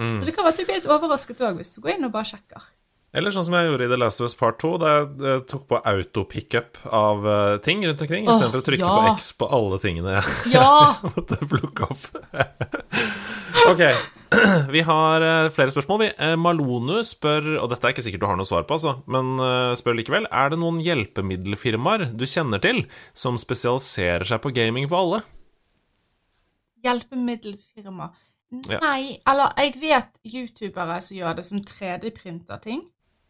Mm. 0.00 0.20
Så 0.20 0.28
det 0.28 0.36
kan 0.36 0.46
være 0.46 0.54
at 0.54 0.60
du 0.60 0.68
blir 0.68 0.78
litt 0.78 0.90
overrasket 0.90 1.42
òg, 1.44 1.58
hvis 1.60 1.74
du 1.76 1.82
går 1.84 1.96
inn 1.96 2.08
og 2.08 2.14
bare 2.14 2.30
sjekker. 2.32 2.68
Eller 3.10 3.34
sånn 3.34 3.42
som 3.48 3.56
jeg 3.58 3.66
gjorde 3.66 3.88
i 3.88 3.90
The 3.90 3.98
Last 3.98 4.22
of 4.22 4.28
Us 4.30 4.36
Part 4.38 4.60
2, 4.62 4.70
da 4.78 4.92
jeg 4.94 5.42
tok 5.50 5.64
på 5.72 5.80
auto-pickup 5.92 6.78
av 6.94 7.26
uh, 7.26 7.56
ting 7.64 7.82
rundt 7.82 8.04
omkring, 8.06 8.28
oh, 8.28 8.36
istedenfor 8.36 8.62
å 8.62 8.66
trykke 8.68 8.86
ja. 8.86 8.92
på 8.94 9.16
X 9.16 9.32
på 9.40 9.48
alle 9.50 9.80
tingene 9.82 10.14
jeg 10.14 10.54
ja. 10.56 10.70
måtte 11.08 11.40
plukke 11.50 11.90
opp. 11.90 12.06
ok, 13.72 13.82
Vi 14.70 14.80
har 14.86 15.20
eh, 15.20 15.50
flere 15.50 15.72
spørsmål. 15.74 16.00
Vi. 16.04 16.10
Eh, 16.18 16.36
Malonu 16.38 17.00
spør, 17.06 17.56
og 17.64 17.70
dette 17.72 17.88
er 17.88 17.94
ikke 17.94 18.04
sikkert 18.06 18.22
du 18.22 18.28
har 18.30 18.38
noe 18.38 18.48
svar 18.48 18.66
på, 18.68 18.78
altså, 18.78 19.00
men 19.10 19.34
eh, 19.42 19.74
spør 19.78 19.98
likevel. 19.98 20.28
Er 20.30 20.52
det 20.52 20.60
noen 20.62 20.78
hjelpemiddelfirmaer 20.84 22.10
du 22.14 22.26
kjenner 22.30 22.62
til 22.62 22.84
som 23.16 23.40
spesialiserer 23.40 24.26
seg 24.28 24.42
på 24.44 24.54
gaming 24.54 24.86
for 24.90 25.02
alle? 25.02 25.22
Hjelpemiddelfirma. 26.84 28.10
Ja. 28.66 28.80
Nei, 28.82 29.18
eller 29.30 29.52
jeg 29.62 29.76
vet 29.80 30.16
youtubere 30.26 30.96
som 31.04 31.16
gjør 31.20 31.36
det 31.38 31.44
som 31.46 31.60
3D-printer 31.62 32.58
ting. 32.64 32.80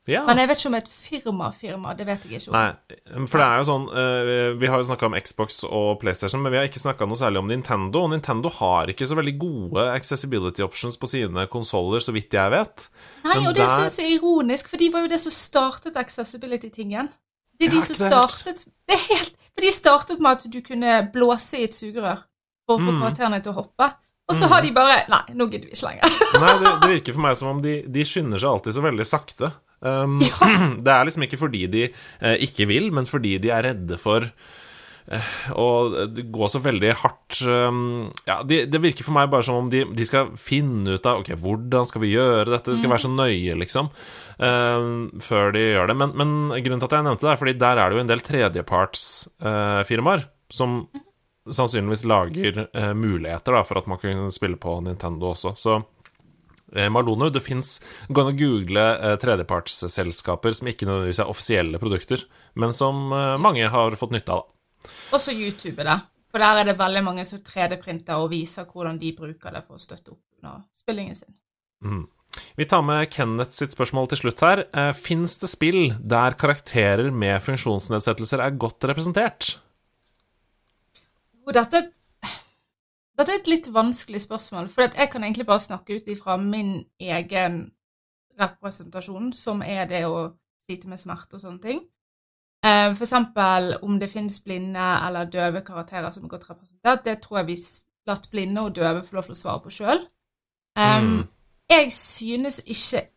Ja. 0.08 0.22
Men 0.26 0.40
jeg 0.40 0.48
vet 0.48 0.58
ikke 0.62 0.70
om 0.70 0.76
et 0.78 0.88
firma-firma. 0.88 1.92
Det 1.94 2.06
vet 2.08 2.22
jeg 2.24 2.40
ikke 2.40 2.50
om. 2.50 2.56
Nei, 2.56 3.26
for 3.28 3.38
det 3.42 3.46
er 3.46 3.58
jo 3.60 3.66
sånn 3.68 3.84
eh, 4.00 4.38
Vi 4.58 4.70
har 4.72 4.80
jo 4.80 4.86
snakka 4.88 5.06
om 5.10 5.14
Xbox 5.20 5.60
og 5.68 6.00
PlayStation, 6.00 6.40
men 6.42 6.54
vi 6.54 6.58
har 6.58 6.66
ikke 6.70 6.80
snakka 6.82 7.06
noe 7.06 7.20
særlig 7.20 7.42
om 7.42 7.50
Nintendo. 7.52 8.06
Og 8.06 8.14
Nintendo 8.14 8.50
har 8.56 8.90
ikke 8.90 9.06
så 9.06 9.18
veldig 9.18 9.36
gode 9.38 9.84
accessibility 9.92 10.64
options 10.64 10.96
på 10.98 11.10
sine 11.12 11.44
konsoller, 11.52 12.00
så 12.02 12.16
vidt 12.16 12.32
jeg 12.34 12.54
vet. 12.56 12.88
Nei, 13.26 13.36
Men 13.36 13.50
og 13.52 13.54
det 13.54 13.66
der- 13.66 13.76
syns 13.76 14.00
jeg 14.00 14.08
er 14.08 14.16
ironisk, 14.16 14.72
for 14.72 14.80
de 14.80 14.88
var 14.96 15.04
jo 15.04 15.12
det 15.12 15.20
som 15.20 15.36
startet 15.36 16.00
accessibility-tingen. 16.00 17.12
Det 17.60 17.68
er 17.68 17.76
de 17.76 17.82
som 17.84 17.98
startet 18.08 18.64
Det 18.88 18.96
er 18.96 19.02
helt 19.12 19.34
For 19.52 19.60
de 19.60 19.70
startet 19.76 20.20
med 20.24 20.30
at 20.30 20.46
du 20.50 20.60
kunne 20.64 21.10
blåse 21.12 21.58
i 21.60 21.64
et 21.68 21.74
sugerør 21.76 22.24
for 22.70 22.78
å 22.78 22.86
få 22.86 22.94
Mm. 22.94 23.00
karakterene 23.02 23.42
til 23.42 23.52
å 23.52 23.58
hoppe. 23.64 23.90
Og 24.30 24.36
så 24.38 24.46
har 24.46 24.62
de 24.62 24.70
bare 24.70 25.00
Nei, 25.10 25.24
nå 25.34 25.48
gidder 25.50 25.66
vi 25.66 25.74
ikke 25.74 25.88
lenger. 25.90 26.12
Nei, 26.44 26.52
det, 26.62 26.70
det 26.84 26.90
virker 26.94 27.16
for 27.16 27.24
meg 27.24 27.36
som 27.40 27.48
om 27.50 27.60
de, 27.64 27.72
de 27.90 28.04
skynder 28.06 28.38
seg 28.38 28.52
alltid 28.52 28.76
så 28.76 28.84
veldig 28.84 29.06
sakte. 29.10 29.50
Um, 29.82 30.20
Det 30.86 30.92
er 30.92 31.04
liksom 31.08 31.24
ikke 31.26 31.38
fordi 31.40 31.64
de 31.72 31.86
eh, 31.88 32.36
ikke 32.46 32.66
vil, 32.70 32.90
men 32.94 33.08
fordi 33.10 33.38
de 33.42 33.50
er 33.50 33.64
redde 33.64 33.96
for 33.98 34.26
eh, 34.28 35.30
å 35.56 35.66
gå 36.36 36.48
så 36.52 36.60
veldig 36.62 36.92
hardt 37.00 37.40
um, 37.48 38.10
Ja, 38.28 38.42
de, 38.46 38.60
det 38.70 38.82
virker 38.84 39.02
for 39.08 39.16
meg 39.16 39.30
bare 39.32 39.42
som 39.48 39.56
om 39.64 39.70
de, 39.72 39.82
de 39.96 40.04
skal 40.06 40.30
finne 40.38 40.94
ut 41.00 41.08
av 41.08 41.24
Ok, 41.24 41.32
hvordan 41.40 41.88
skal 41.88 42.04
vi 42.04 42.12
gjøre 42.12 42.52
dette? 42.52 42.70
Det 42.70 42.78
skal 42.78 42.92
være 42.92 43.06
så 43.08 43.10
nøye, 43.16 43.56
liksom, 43.64 43.88
um, 44.38 45.08
før 45.24 45.50
de 45.56 45.64
gjør 45.72 45.90
det. 45.90 45.96
Men, 46.04 46.14
men 46.20 46.36
grunnen 46.60 46.78
til 46.84 46.90
at 46.92 46.98
jeg 47.00 47.08
nevnte 47.08 47.26
det, 47.26 47.32
er 47.34 47.40
fordi 47.42 47.58
der 47.66 47.80
er 47.82 47.88
det 47.90 47.98
jo 47.98 48.04
en 48.04 48.12
del 48.14 48.22
tredjepartsfirmaer 48.30 50.28
som 50.52 50.82
sannsynligvis 51.48 52.04
lager 52.04 52.66
eh, 52.66 52.92
muligheter 52.94 53.56
da, 53.56 53.64
for 53.64 53.80
at 53.80 53.88
man 53.90 53.98
kan 54.02 54.30
spille 54.34 54.58
på 54.60 54.76
Nintendo 54.84 55.30
også. 55.32 55.54
Så 55.56 55.76
eh, 56.74 56.90
Malone, 56.92 57.30
det 57.32 57.42
fins 57.44 57.78
an 58.10 58.22
å 58.22 58.36
google 58.36 58.86
eh, 58.98 59.16
tredjepartsselskaper 59.22 60.56
som 60.56 60.70
ikke 60.70 60.88
nødvendigvis 60.88 61.22
er 61.24 61.32
offisielle 61.32 61.80
produkter, 61.82 62.24
men 62.60 62.76
som 62.76 63.08
eh, 63.12 63.36
mange 63.40 63.68
har 63.72 63.98
fått 64.00 64.14
nytte 64.16 64.36
av. 64.36 64.46
da. 64.46 64.92
Også 65.16 65.34
YouTube, 65.36 65.84
da. 65.84 66.00
For 66.30 66.42
der 66.42 66.60
er 66.60 66.70
det 66.70 66.78
veldig 66.78 67.02
mange 67.02 67.24
som 67.26 67.40
3D-printer 67.42 68.20
og 68.22 68.30
viser 68.30 68.68
hvordan 68.70 69.00
de 69.00 69.10
bruker 69.16 69.56
det 69.56 69.64
for 69.66 69.80
å 69.80 69.82
støtte 69.82 70.12
opp 70.14 70.22
under 70.38 70.62
spillingen 70.78 71.16
sin. 71.18 71.34
Vi 72.54 72.66
tar 72.70 72.84
med 72.86 73.10
Kenneth 73.10 73.56
sitt 73.56 73.74
spørsmål 73.74 74.12
til 74.12 74.20
slutt 74.22 74.44
her. 74.44 74.62
Eh, 74.70 74.92
Fins 74.94 75.38
det 75.42 75.50
spill 75.50 75.80
der 75.98 76.36
karakterer 76.38 77.10
med 77.10 77.42
funksjonsnedsettelser 77.42 78.44
er 78.44 78.54
godt 78.60 78.86
representert? 78.90 79.56
Og 81.50 81.54
dette, 81.56 81.80
dette 83.18 83.32
er 83.32 83.40
et 83.40 83.48
litt 83.50 83.68
vanskelig 83.74 84.20
spørsmål, 84.22 84.68
for 84.70 84.86
jeg 84.86 85.10
kan 85.10 85.24
egentlig 85.26 85.48
bare 85.48 85.64
snakke 85.64 85.96
ut 85.98 86.10
ifra 86.12 86.36
min 86.38 86.76
egen 87.02 87.64
representasjon, 88.38 89.32
som 89.34 89.64
er 89.66 89.88
det 89.90 90.04
å 90.06 90.28
slite 90.64 90.88
med 90.88 91.02
smerte 91.02 91.34
og 91.34 91.42
sånne 91.42 91.64
ting. 91.64 91.82
Eh, 92.62 92.94
For 92.94 93.02
eksempel 93.02 93.74
om 93.82 93.98
det 93.98 94.12
finnes 94.12 94.38
blinde 94.44 94.86
eller 95.08 95.26
døve 95.26 95.64
karakterer 95.66 96.14
som 96.14 96.24
er 96.24 96.34
godt 96.36 96.46
representert, 96.52 97.04
det 97.04 97.18
tror 97.24 97.40
jeg 97.40 97.50
vi 97.50 97.58
latt 98.06 98.30
blinde 98.30 98.62
og 98.62 98.74
døve 98.76 99.02
få 99.02 99.18
lov 99.18 99.26
til 99.26 99.34
å 99.34 99.42
svare 99.42 99.64
på 99.64 99.74
sjøl. 99.74 100.06
Mm. 100.78 101.24
Jeg 101.70 101.92
synes 101.92 102.60
ikke 102.62 103.08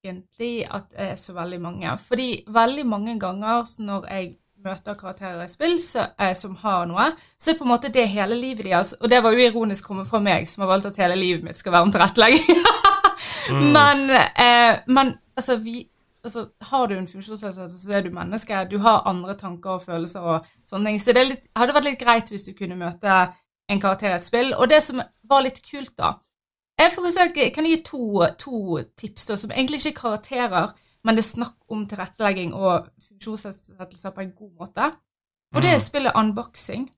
egentlig 0.00 0.54
at 0.64 0.88
det 0.90 1.10
er 1.12 1.14
så 1.20 1.36
veldig 1.36 1.60
mange. 1.60 1.92
Fordi 1.98 2.44
veldig 2.48 2.86
mange 2.86 3.18
ganger 3.20 3.68
når 3.84 4.08
jeg 4.08 4.38
møter 4.64 4.96
karakterer 4.98 5.44
i 5.44 5.50
spill 5.50 5.78
så, 5.82 6.06
eh, 6.18 6.34
som 6.36 6.56
har 6.62 6.86
noe, 6.90 7.10
så 7.40 7.52
er 7.52 7.58
på 7.58 7.66
en 7.66 7.72
måte 7.72 7.92
det 7.92 8.06
hele 8.12 8.36
livet 8.38 8.66
deres. 8.68 8.92
Og 9.00 9.10
det 9.10 9.22
var 9.24 9.34
jo 9.34 9.46
ironisk 9.46 9.86
kommet 9.88 10.08
fra 10.08 10.20
meg, 10.22 10.48
som 10.48 10.64
har 10.64 10.72
valgt 10.72 10.90
at 10.90 11.00
hele 11.00 11.16
livet 11.16 11.44
mitt 11.46 11.58
skal 11.60 11.72
være 11.76 11.88
om 11.88 11.94
tilrettelegging. 11.94 12.64
Men, 13.76 14.04
eh, 14.10 14.78
men 14.86 15.14
altså, 15.36 15.56
vi, 15.58 15.88
altså, 16.24 16.44
har 16.70 16.86
du 16.86 16.94
en 16.94 17.08
funksjonsnedsettelse, 17.08 17.86
så 17.86 17.96
er 17.98 18.04
du 18.04 18.10
menneske. 18.14 18.60
Du 18.70 18.78
har 18.78 19.08
andre 19.08 19.34
tanker 19.34 19.70
og 19.70 19.82
følelser 19.82 20.20
og 20.20 20.46
sånne 20.70 20.92
ting. 20.92 21.00
Så 21.02 21.14
det 21.16 21.24
litt, 21.26 21.48
hadde 21.56 21.74
vært 21.74 21.88
litt 21.88 21.98
greit 21.98 22.30
hvis 22.30 22.46
du 22.46 22.52
kunne 22.54 22.78
møte 22.78 23.16
en 23.70 23.82
karakter 23.82 24.12
i 24.12 24.18
et 24.20 24.26
spill. 24.26 24.52
Og 24.54 24.70
det 24.70 24.82
som 24.86 25.02
var 25.26 25.42
litt 25.42 25.58
kult, 25.66 25.96
da 25.98 26.14
jeg 26.80 27.52
kan 27.54 27.66
gi 27.66 27.76
to, 27.84 28.24
to 28.38 28.78
tips 28.96 29.26
da, 29.28 29.36
som 29.36 29.50
egentlig 29.50 29.80
ikke 29.82 29.90
er 29.90 30.00
karakterer, 30.00 30.70
men 31.04 31.16
det 31.16 31.24
er 31.24 31.30
snakk 31.30 31.56
om 31.72 31.86
tilrettelegging 31.88 32.54
og 32.54 32.88
funksjonsnedsettelser 33.08 34.14
på 34.16 34.24
en 34.24 34.32
god 34.36 34.50
måte. 34.64 34.90
Og 35.54 35.62
det 35.64 35.72
er 35.74 35.82
spillet 35.82 36.16
unboxing. 36.16 36.88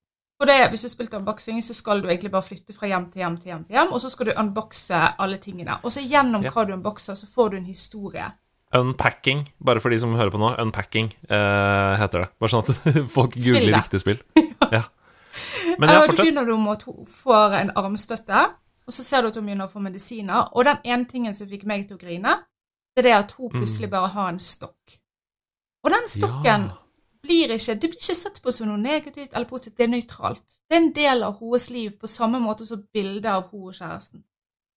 For 0.41 0.51
det, 0.51 0.57
hvis 0.73 0.83
du 0.83 0.89
har 0.89 0.93
spilt 0.97 1.13
unboxing, 1.15 1.61
så 1.63 1.75
skal 1.75 2.01
du 2.03 2.09
egentlig 2.11 2.33
bare 2.33 2.43
flytte 2.43 2.75
fra 2.75 2.89
hjem 2.91 3.05
til 3.13 3.23
hjem 3.23 3.37
til 3.39 3.53
hjem, 3.53 3.61
til 3.65 3.77
hjem, 3.77 3.93
og 3.95 4.01
så 4.03 4.09
skal 4.11 4.27
du 4.27 4.33
unboxe 4.43 5.03
alle 5.23 5.39
tingene. 5.39 5.77
Og 5.87 5.95
så 5.95 6.03
gjennom 6.03 6.43
hva 6.43 6.65
du 6.67 6.73
unboxer, 6.75 7.15
så 7.15 7.29
får 7.31 7.53
du 7.53 7.57
en 7.61 7.69
historie. 7.69 8.27
Unpacking, 8.75 9.45
bare 9.63 9.81
for 9.85 9.93
de 9.93 10.01
som 10.03 10.17
hører 10.19 10.33
på 10.35 10.41
nå. 10.41 10.55
Unpacking 10.59 11.13
eh, 11.29 11.93
heter 12.01 12.25
det. 12.25 12.29
Bare 12.41 12.51
sånn 12.51 12.65
at 12.65 12.91
folk 13.17 13.37
googler 13.39 13.79
riktig 13.79 14.03
spill. 14.03 14.23
Ja. 14.73 14.87
Men 15.81 15.91
ja, 15.91 16.01
Ja, 16.01 16.07
du 16.07 16.17
begynner 16.17 16.47
du 16.47 16.53
med 16.57 16.79
at 16.79 16.83
hun 16.87 17.07
får 17.09 17.55
en 17.59 17.71
armstøtte, 17.77 18.43
og 18.87 18.95
så 18.95 19.05
ser 19.05 19.23
du 19.23 19.29
at 19.29 19.37
hun 19.37 19.47
begynner 19.47 19.69
å 19.69 19.73
få 19.73 19.83
medisiner. 19.85 20.49
Og 20.57 20.65
den 20.67 20.81
ene 20.85 21.07
tingen 21.09 21.35
som 21.37 21.49
fikk 21.51 21.65
meg 21.69 21.87
til 21.89 21.99
å 21.99 22.01
grine, 22.01 22.35
det 22.95 23.05
er 23.05 23.09
det 23.09 23.13
at 23.25 23.33
hun 23.33 23.51
plutselig 23.51 23.91
bare 23.91 24.09
har 24.09 24.29
en 24.29 24.39
stokk. 24.39 24.99
Og 25.85 25.91
den 25.91 26.09
stokken 26.09 26.67
Ja. 26.69 26.79
blir 27.23 27.49
ikke 27.55 27.75
Det 27.81 27.91
blir 27.91 27.99
ikke 28.01 28.15
sett 28.17 28.43
på 28.43 28.53
som 28.53 28.69
noe 28.69 28.77
negativt 28.79 29.33
eller 29.33 29.47
positivt, 29.47 29.77
det 29.77 29.85
er 29.85 29.89
nøytralt. 29.95 30.61
Det 30.69 30.77
er 30.77 30.83
en 30.83 30.93
del 30.93 31.23
av 31.23 31.39
hennes 31.41 31.71
liv 31.71 31.91
på 31.99 32.07
samme 32.09 32.39
måte 32.41 32.67
som 32.67 32.83
bildet 32.93 33.27
av 33.27 33.51
hun 33.51 33.69
og 33.69 33.75
kjæresten. 33.75 34.23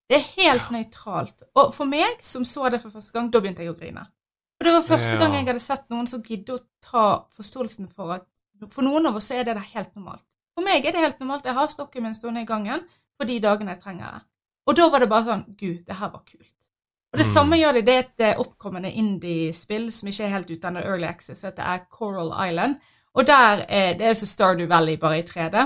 Det 0.10 0.18
er 0.18 0.44
helt 0.44 0.70
nøytralt. 0.72 1.44
Og 1.56 1.74
for 1.74 1.86
meg, 1.86 2.22
som 2.22 2.44
så 2.46 2.70
det 2.70 2.82
for 2.82 2.90
første 2.92 3.12
gang, 3.14 3.32
da 3.32 3.40
begynte 3.40 3.64
jeg 3.64 3.74
å 3.74 3.78
grine. 3.80 4.06
Og 4.60 4.64
det 4.66 4.74
var 4.74 4.82
første 4.98 5.14
Ja. 5.14 5.18
gang 5.20 5.34
jeg 5.34 5.46
hadde 5.48 5.60
sett 5.60 5.90
noen 5.90 6.08
som 6.08 6.22
gidde 6.22 6.54
å 6.54 6.60
ta 6.82 7.26
forståelsen 7.36 7.90
for 7.90 8.14
at 8.14 8.26
for 8.70 8.84
noen 8.84 9.06
av 9.08 9.16
oss 9.16 9.32
er 9.32 9.44
det 9.44 9.56
der 9.56 9.60
helt 9.74 9.96
normalt. 9.96 10.24
For 10.56 10.64
meg 10.64 10.86
er 10.86 10.92
det 10.92 11.02
helt 11.02 11.20
normalt. 11.20 11.44
Jeg 11.44 11.54
har 11.54 11.68
stokken 11.68 12.04
min 12.04 12.14
stående 12.14 12.42
i 12.42 12.46
gangen 12.46 12.82
for 13.18 13.26
de 13.26 13.40
dagene 13.40 13.70
jeg 13.76 13.82
trenger 13.82 14.12
det. 14.14 14.22
Og 14.68 14.76
da 14.76 14.90
var 14.90 15.00
det 15.00 15.10
bare 15.10 15.26
sånn 15.26 15.58
Gud, 15.58 15.86
det 15.86 15.96
her 15.96 16.10
var 16.10 16.24
kult. 16.26 16.65
Og 17.16 17.20
det 17.22 17.28
Mm. 17.28 17.34
samme 17.34 17.56
gjør 17.58 17.74
de. 17.78 17.82
Det 17.88 17.96
et 17.98 18.24
eh, 18.28 18.40
oppkommende 18.44 18.92
indie-spill 18.92 19.88
som 19.92 20.08
ikke 20.12 20.24
er 20.26 20.34
helt 20.36 20.50
uten 20.52 20.78
Early 20.82 21.06
Access, 21.08 21.42
det 21.48 21.64
er 21.64 21.86
Coral 21.92 22.34
Island. 22.50 22.76
Og 23.16 23.24
der 23.28 23.64
er 23.70 23.94
det 23.96 24.02
er 24.10 24.14
så 24.14 24.28
Stardew 24.28 24.68
Valley 24.68 24.98
bare 25.00 25.20
i 25.20 25.22
3D. 25.24 25.62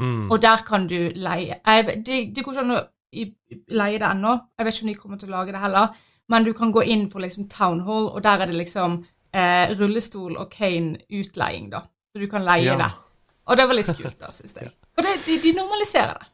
Mm. 0.00 0.30
Og 0.30 0.40
der 0.42 0.56
kan 0.66 0.86
du 0.88 1.10
leie 1.14 1.58
Det 2.06 2.32
de 2.34 2.42
går 2.42 2.52
ikke 2.52 2.60
an 2.64 2.70
å 2.70 2.80
leie 3.68 3.98
det 3.98 4.08
ennå. 4.08 4.38
Jeg 4.58 4.64
vet 4.66 4.74
ikke 4.74 4.82
om 4.84 4.88
de 4.88 4.94
kommer 4.94 5.18
til 5.18 5.28
å 5.28 5.36
lage 5.36 5.52
det 5.52 5.60
heller. 5.60 5.88
Men 6.28 6.44
du 6.44 6.52
kan 6.54 6.72
gå 6.72 6.80
inn 6.86 7.08
på 7.10 7.20
liksom 7.20 7.48
Town 7.50 7.80
Hall, 7.84 8.08
og 8.08 8.22
der 8.22 8.40
er 8.40 8.46
det 8.46 8.54
liksom 8.56 9.04
eh, 9.34 9.74
rullestol 9.78 10.36
og 10.38 10.50
Kane-utleiing, 10.50 11.70
da. 11.70 11.80
Så 12.14 12.20
du 12.20 12.26
kan 12.26 12.44
leie 12.44 12.64
Ja. 12.64 12.76
det. 12.76 12.90
Og 13.46 13.56
det 13.56 13.66
var 13.68 13.74
litt 13.74 13.86
kult, 14.02 14.18
da, 14.20 14.30
syns 14.30 14.54
jeg. 14.56 14.70
Og 14.96 15.04
det, 15.04 15.18
de, 15.26 15.38
de 15.42 15.52
normaliserer 15.52 16.14
det. 16.18 16.26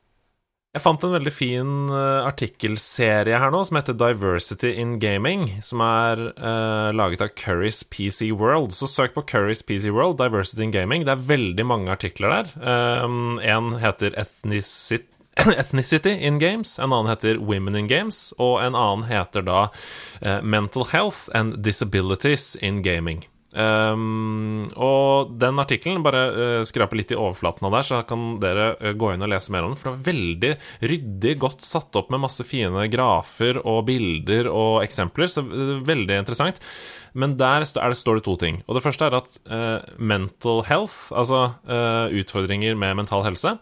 Jeg 0.77 0.83
fant 0.85 1.05
en 1.07 1.14
veldig 1.14 1.31
fin 1.33 1.69
eh, 1.89 2.27
artikkelserie 2.29 3.39
her 3.41 3.53
nå 3.55 3.62
som 3.64 3.79
heter 3.79 3.97
Diversity 3.97 4.75
in 4.77 4.99
Gaming, 5.01 5.47
som 5.64 5.81
er 5.81 6.21
uh, 6.37 6.91
laget 6.93 7.25
av 7.25 7.31
Currys 7.41 7.81
PC 7.89 8.29
World. 8.37 8.75
Så 8.77 8.85
søk 8.93 9.14
på 9.16 9.25
Currys 9.31 9.64
PC 9.64 9.89
World, 9.89 10.19
Diversity 10.21 10.66
in 10.66 10.75
Gaming. 10.75 11.07
Det 11.09 11.14
er 11.14 11.25
veldig 11.31 11.66
mange 11.71 11.95
artikler 11.95 12.35
der. 12.35 12.53
Um, 12.61 13.41
en 13.41 13.79
heter 13.81 14.12
Ethnicity, 14.21 15.09
Ethnicity 15.62 16.12
in 16.21 16.37
Games, 16.43 16.77
en 16.77 16.93
annen 16.93 17.14
heter 17.14 17.41
Women 17.41 17.87
in 17.87 17.89
Games, 17.89 18.21
og 18.37 18.61
en 18.61 18.77
annen 18.77 19.09
heter 19.09 19.49
da 19.49 19.71
Mental 20.43 20.85
Health 20.93 21.31
and 21.33 21.62
Disabilities 21.64 22.59
in 22.61 22.83
Gaming. 22.85 23.25
Um, 23.49 24.66
og 24.76 25.30
den 25.40 25.57
artikkelen, 25.62 26.03
bare 26.05 26.22
uh, 26.34 26.64
skrape 26.68 26.99
litt 26.99 27.14
i 27.14 27.16
overflaten 27.16 27.64
av 27.64 27.78
der, 27.78 27.86
så 27.86 28.01
kan 28.09 28.36
dere 28.42 28.74
uh, 28.76 28.92
gå 28.92 29.14
inn 29.14 29.24
og 29.24 29.30
lese 29.32 29.55
mer 29.55 29.64
om 29.64 29.72
den. 29.72 29.80
For 29.80 29.88
det 29.88 29.96
er 29.96 30.09
veldig 30.11 30.51
ryddig, 30.92 31.34
godt 31.40 31.64
satt 31.64 31.96
opp 31.96 32.12
med 32.12 32.22
masse 32.26 32.44
fine 32.49 32.84
grafer 32.92 33.62
og 33.64 33.86
bilder 33.88 34.51
og 34.53 34.82
eksempler. 34.84 35.32
Så 35.32 35.46
uh, 35.49 35.78
veldig 35.88 36.20
interessant. 36.20 36.61
Men 37.18 37.38
der 37.40 37.64
er 37.64 37.88
det, 37.88 37.99
står 37.99 38.20
det 38.20 38.26
to 38.28 38.36
ting. 38.38 38.61
Og 38.68 38.76
det 38.76 38.84
første 38.84 39.07
er 39.09 39.16
at 39.16 39.38
mental 39.96 40.61
health, 40.68 41.09
altså 41.11 41.57
utfordringer 42.14 42.76
med 42.78 42.99
mental 43.01 43.24
helse, 43.24 43.55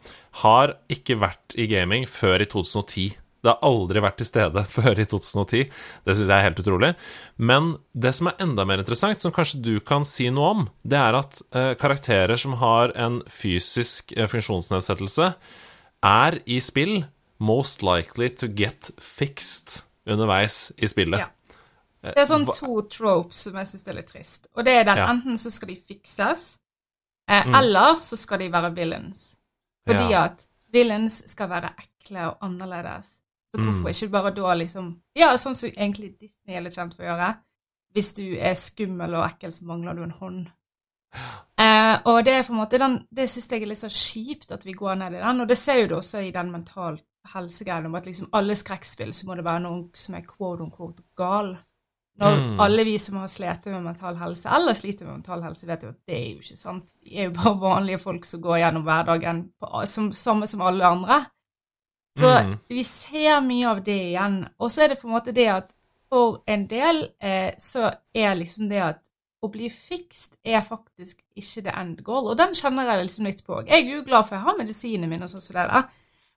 har 0.43 0.75
ikke 0.93 1.17
vært 1.23 1.55
i 1.57 1.69
gaming 1.71 2.05
før 2.11 2.43
i 2.43 2.49
2010. 2.51 3.15
Det 3.47 3.53
har 3.53 3.63
aldri 3.69 4.01
vært 4.03 4.17
til 4.19 4.27
stede 4.27 4.65
før 4.77 4.99
i 4.99 5.07
2010. 5.07 5.61
Det 6.05 6.17
syns 6.19 6.27
jeg 6.33 6.35
er 6.41 6.47
helt 6.49 6.59
utrolig. 6.65 6.91
Men 7.39 7.77
det 7.95 8.11
som 8.19 8.27
er 8.33 8.41
enda 8.43 8.65
mer 8.67 8.83
interessant, 8.83 9.23
som 9.23 9.35
kanskje 9.37 9.61
du 9.63 9.75
kan 9.87 10.03
si 10.09 10.27
noe 10.35 10.49
om, 10.57 10.65
det 10.83 10.99
er 10.99 11.19
at 11.21 11.39
eh, 11.55 11.73
karakterer 11.79 12.35
som 12.43 12.59
har 12.59 12.91
en 12.99 13.21
fysisk 13.31 14.11
eh, 14.17 14.27
funksjonsnedsettelse, 14.33 15.31
er 16.07 16.41
i 16.51 16.59
spill 16.61 17.05
most 17.39 17.83
likely 17.87 18.29
to 18.33 18.49
get 18.49 18.91
fixed 19.03 19.83
underveis 20.09 20.73
i 20.79 20.89
spillet. 20.91 21.21
Ja. 21.23 21.31
Det 22.07 22.21
er 22.23 22.29
sånn 22.31 22.45
to 22.47 22.81
tropes 22.93 23.41
som 23.47 23.57
jeg 23.59 23.67
syns 23.73 23.87
er 23.91 23.97
litt 23.99 24.11
trist. 24.13 24.45
Og 24.55 24.65
det 24.67 24.75
er 24.81 24.85
den 24.87 24.99
Ja. 25.01 25.07
enten 25.11 25.39
så 25.39 25.51
skal 25.51 25.69
de 25.73 25.77
fikses, 25.77 26.57
eh, 27.29 27.43
Mm. 27.47 27.55
eller 27.59 27.95
så 27.99 28.17
skal 28.17 28.39
de 28.39 28.49
være 28.53 28.75
villains. 28.75 29.37
Fordi 29.87 30.11
Ja. 30.11 30.25
at 30.25 30.47
villains 30.73 31.23
skal 31.31 31.49
være 31.49 31.73
ekle 31.79 32.29
og 32.29 32.39
annerledes. 32.43 33.19
Så 33.57 33.63
Mm. 33.63 33.71
hvorfor 33.73 33.89
ikke 33.95 34.11
bare 34.13 34.31
da 34.37 34.55
liksom 34.55 35.01
Ja, 35.17 35.33
sånn 35.37 35.55
som 35.57 35.71
egentlig 35.71 36.19
Disney 36.21 36.57
er 36.57 36.61
litt 36.61 36.75
kjent 36.77 36.95
for 36.95 37.05
å 37.05 37.07
gjøre. 37.17 37.37
Hvis 37.95 38.13
du 38.17 38.37
er 38.39 38.53
skummel 38.55 39.15
og 39.17 39.25
ekkel, 39.31 39.51
så 39.53 39.65
mangler 39.65 39.95
du 39.97 40.03
en 40.03 40.11
hånd. 40.21 40.49
Eh, 41.59 41.99
og 42.05 42.25
det 42.27 42.35
er 42.35 42.43
på 42.45 42.53
en 42.53 42.59
måte 42.61 42.79
den, 42.79 42.99
det 43.15 43.29
syns 43.33 43.49
jeg 43.51 43.63
er 43.63 43.71
litt 43.71 43.79
så 43.81 43.89
kjipt 43.89 44.51
at 44.53 44.67
vi 44.67 44.75
går 44.77 44.99
ned 45.01 45.15
i 45.17 45.23
den, 45.23 45.41
og 45.41 45.49
det 45.49 45.57
ser 45.57 45.81
jo 45.81 45.87
du 45.89 45.95
også 45.97 46.21
i 46.27 46.33
den 46.35 46.51
mental 46.53 46.99
helsegreien 47.33 47.87
om 47.89 47.95
at 47.95 48.05
liksom 48.07 48.29
alle 48.37 48.55
skrekkspill 48.55 49.15
så 49.17 49.27
må 49.27 49.35
det 49.39 49.45
være 49.47 49.63
noen 49.65 49.87
som 49.95 50.15
er 50.19 50.27
quote 50.29 50.61
on 50.67 50.71
quote 50.71 51.03
gal. 51.17 51.57
Når 52.19 52.37
Mm. 52.37 52.61
alle 52.61 52.85
vi 52.85 52.99
som 52.99 53.17
har 53.19 53.29
slitt 53.29 53.67
med 53.67 53.83
mental 53.85 54.17
helse, 54.17 54.47
eller 54.49 54.73
sliter 54.73 55.05
med 55.05 55.15
mental 55.19 55.43
helse, 55.43 55.67
vet 55.67 55.83
jo 55.83 55.89
at 55.89 55.99
det 56.09 56.17
er 56.17 56.31
jo 56.33 56.39
ikke 56.41 56.57
sant. 56.59 56.93
Vi 57.05 57.17
er 57.19 57.25
jo 57.25 57.31
bare 57.31 57.61
vanlige 57.61 57.99
folk 58.01 58.25
som 58.25 58.41
går 58.41 58.59
gjennom 58.59 58.85
hverdagen 58.85 59.51
på, 59.61 59.87
som, 59.87 60.13
samme 60.13 60.47
som 60.47 60.61
alle 60.63 60.85
andre. 60.85 61.27
Så 62.17 62.31
Mm. 62.47 62.59
vi 62.69 62.83
ser 62.83 63.41
mye 63.45 63.69
av 63.69 63.83
det 63.85 63.97
igjen. 64.13 64.49
Og 64.59 64.71
så 64.71 64.85
er 64.85 64.89
det 64.89 65.01
på 65.03 65.09
en 65.09 65.15
måte 65.15 65.35
det 65.35 65.49
at 65.53 65.73
for 66.09 66.39
en 66.47 66.67
del 66.67 67.11
eh, 67.21 67.53
så 67.59 67.91
er 68.15 68.35
liksom 68.37 68.69
det 68.71 68.81
at 68.83 69.09
å 69.43 69.51
bli 69.53 69.69
fikst 69.69 70.37
er 70.45 70.61
faktisk 70.65 71.19
ikke 71.37 71.63
det 71.65 71.75
end 71.77 72.03
goal. 72.03 72.29
Og 72.31 72.37
den 72.39 72.55
kjenner 72.55 72.87
jeg 72.89 73.05
liksom 73.07 73.25
litt 73.29 73.45
på. 73.45 73.61
Jeg 73.67 73.85
er 73.85 73.91
jo 73.99 74.03
glad 74.03 74.25
for 74.27 74.37
jeg 74.37 74.45
har 74.45 74.57
medisinene 74.59 75.09
mine 75.11 75.23
og 75.25 75.29
sånn 75.31 75.43
som 75.43 75.55
det 75.55 75.69
der. 75.69 75.85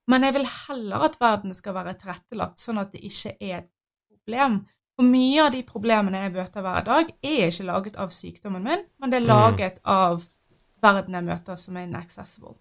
Men 0.06 0.22
jeg 0.22 0.34
vil 0.34 0.46
heller 0.68 1.04
at 1.04 1.16
verden 1.20 1.54
skal 1.54 1.74
være 1.74 1.94
tilrettelagt 1.98 2.58
sånn 2.58 2.78
at 2.80 2.92
det 2.92 3.00
ikke 3.02 3.36
er 3.40 3.56
et 3.58 3.68
problem. 4.10 4.66
For 4.96 5.04
mye 5.04 5.46
av 5.46 5.52
de 5.52 5.62
problemene 5.62 6.22
jeg 6.24 6.32
møter 6.34 6.60
hver 6.62 6.84
dag, 6.84 7.12
er 7.22 7.46
ikke 7.48 7.64
laget 7.64 7.96
av 7.96 8.08
sykdommen 8.10 8.62
min, 8.62 8.84
men 9.00 9.10
det 9.10 9.16
er 9.22 9.26
Mm. 9.26 9.28
laget 9.28 9.80
av 9.84 10.26
verden 10.82 11.14
jeg 11.14 11.24
møter 11.24 11.56
som 11.56 11.76
er 11.76 11.86
inaccessible. 11.86 12.54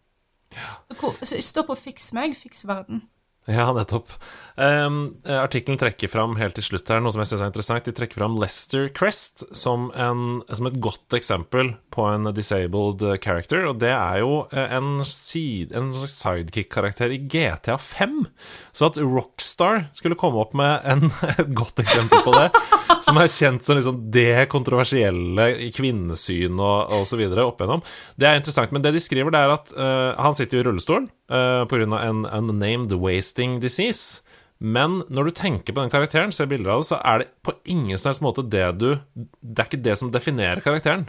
Så, 1.21 1.39
stå 1.45 1.63
på 1.67 1.77
fiks 1.77 2.11
meg, 2.17 2.37
fiks 2.37 2.65
verden. 2.67 3.05
Ja, 3.49 3.71
nettopp. 3.73 4.11
Um, 4.59 5.15
Artikkelen 5.25 5.79
trekker 5.81 6.11
fram 6.11 6.35
helt 6.37 6.53
til 6.59 6.65
slutt 6.67 6.89
her 6.91 6.99
noe 7.01 7.13
som 7.15 7.23
jeg 7.23 7.31
synes 7.31 7.41
er 7.41 7.49
interessant. 7.49 7.87
De 7.87 7.93
trekker 7.97 8.21
fram 8.21 8.35
Lester 8.37 8.89
Crest 8.93 9.41
som, 9.57 9.87
en, 9.97 10.43
som 10.53 10.69
et 10.69 10.77
godt 10.83 11.15
eksempel 11.17 11.71
på 11.93 12.05
en 12.11 12.29
disabled 12.35 13.01
eh, 13.07 13.17
character. 13.23 13.65
Og 13.71 13.79
det 13.81 13.93
er 13.95 14.19
jo 14.21 14.43
eh, 14.53 14.75
en, 14.77 15.01
side, 15.07 15.73
en 15.73 15.89
sidekick-karakter 15.95 17.15
i 17.15 17.21
GTA 17.25 17.79
5. 17.81 18.19
Så 18.75 18.91
at 18.91 19.01
Rockstar 19.01 19.87
skulle 19.97 20.19
komme 20.19 20.43
opp 20.43 20.53
med 20.59 20.85
en, 20.85 21.09
et 21.39 21.49
godt 21.57 21.81
eksempel 21.81 22.21
på 22.27 22.35
det, 22.37 22.51
som 23.05 23.19
er 23.19 23.31
kjent 23.31 23.65
som 23.65 23.77
liksom 23.77 23.99
det 24.13 24.47
kontroversielle 24.51 25.49
i 25.67 25.69
kvinnesyn 25.75 26.57
og, 26.57 26.95
og 26.95 27.05
så 27.09 27.19
videre 27.19 27.45
opp 27.47 27.61
igjennom, 27.61 27.83
det 28.19 28.29
er 28.29 28.39
interessant. 28.39 28.73
Men 28.75 28.85
det 28.85 28.95
de 28.95 29.03
skriver, 29.03 29.33
det 29.33 29.43
er 29.43 29.53
at 29.55 29.71
uh, 29.77 30.17
han 30.19 30.37
sitter 30.37 30.59
jo 30.59 30.63
i 30.63 30.67
rullestol 30.69 31.07
uh, 31.31 31.63
pga. 31.69 31.87
en 32.01 32.25
unnamed 32.25 32.95
wasting 32.99 33.59
disease. 33.63 34.23
Men 34.59 34.99
når 35.07 35.29
du 35.29 35.37
tenker 35.39 35.71
på 35.71 35.79
den 35.79 35.91
karakteren, 35.93 36.33
ser 36.35 36.49
bilder 36.51 36.73
av 36.73 36.83
det, 36.83 36.89
så 36.91 36.99
er 36.99 37.21
det 37.21 37.29
på 37.47 37.55
ingen 37.71 38.01
slags 38.01 38.19
måte 38.19 38.43
det 38.43 38.67
du 38.75 38.89
Det 39.15 39.63
er 39.63 39.69
ikke 39.69 39.85
det 39.85 39.95
som 40.01 40.11
definerer 40.11 40.63
karakteren. 40.65 41.07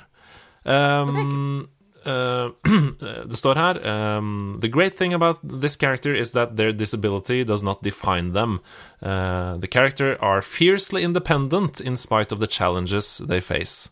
Um, 0.63 1.67
uh, 2.07 2.51
det 3.31 3.37
står 3.37 3.55
her 3.55 3.81
um, 4.19 4.59
The 4.61 4.69
great 4.69 4.97
thing 4.97 5.15
about 5.15 5.39
this 5.43 5.77
character 5.77 6.15
is 6.15 6.33
that 6.33 6.57
their 6.57 6.73
disability 6.73 7.45
does 7.45 7.63
not 7.63 7.83
define 7.83 8.33
them. 8.33 8.61
Uh, 9.03 9.57
the 9.59 9.69
character 9.69 10.17
are 10.21 10.43
fiercely 10.43 11.03
independent 11.03 11.81
in 11.81 11.97
spite 11.97 12.33
of 12.33 12.41
the 12.41 12.47
challenges 12.47 13.19
they 13.19 13.41
face. 13.41 13.91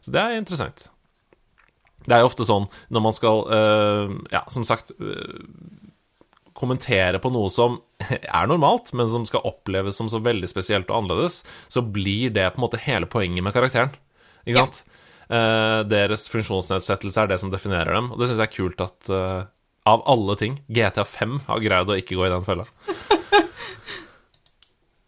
Så 0.00 0.10
det 0.10 0.20
er 0.20 0.36
interessant. 0.38 0.90
Det 2.06 2.14
er 2.14 2.22
jo 2.22 2.30
ofte 2.30 2.46
sånn 2.46 2.68
når 2.88 3.04
man 3.04 3.12
skal, 3.12 3.44
uh, 3.50 4.14
ja, 4.32 4.44
som 4.48 4.64
sagt 4.64 4.92
kommentere 6.58 7.20
på 7.22 7.30
noe 7.30 7.50
som 7.52 7.78
er 8.08 8.50
normalt, 8.50 8.92
men 8.96 9.10
som 9.10 9.26
skal 9.28 9.46
oppleves 9.46 9.98
som 9.98 10.10
så 10.10 10.20
veldig 10.24 10.50
spesielt 10.50 10.90
og 10.90 11.04
annerledes, 11.04 11.42
så 11.70 11.82
blir 11.82 12.32
det 12.34 12.50
på 12.52 12.60
en 12.60 12.66
måte 12.66 12.82
hele 12.82 13.10
poenget 13.10 13.46
med 13.46 13.54
karakteren. 13.54 13.94
Ikke 14.48 14.64
sant? 14.64 14.82
Eh, 15.28 15.80
deres 15.88 16.28
funksjonsnedsettelse 16.32 17.22
er 17.22 17.32
det 17.32 17.40
som 17.42 17.52
definerer 17.52 17.98
dem, 17.98 18.12
og 18.12 18.20
det 18.20 18.30
syns 18.30 18.40
jeg 18.40 18.48
er 18.48 18.56
kult 18.56 18.84
at 18.84 19.12
eh, 19.12 19.48
av 19.88 20.04
alle 20.08 20.36
ting 20.40 20.58
GTA 20.68 21.04
5 21.08 21.42
har 21.48 21.64
greid 21.64 21.92
å 21.92 21.98
ikke 22.00 22.16
gå 22.18 22.28
i 22.28 22.34
den 22.34 22.46
fella. 22.48 22.68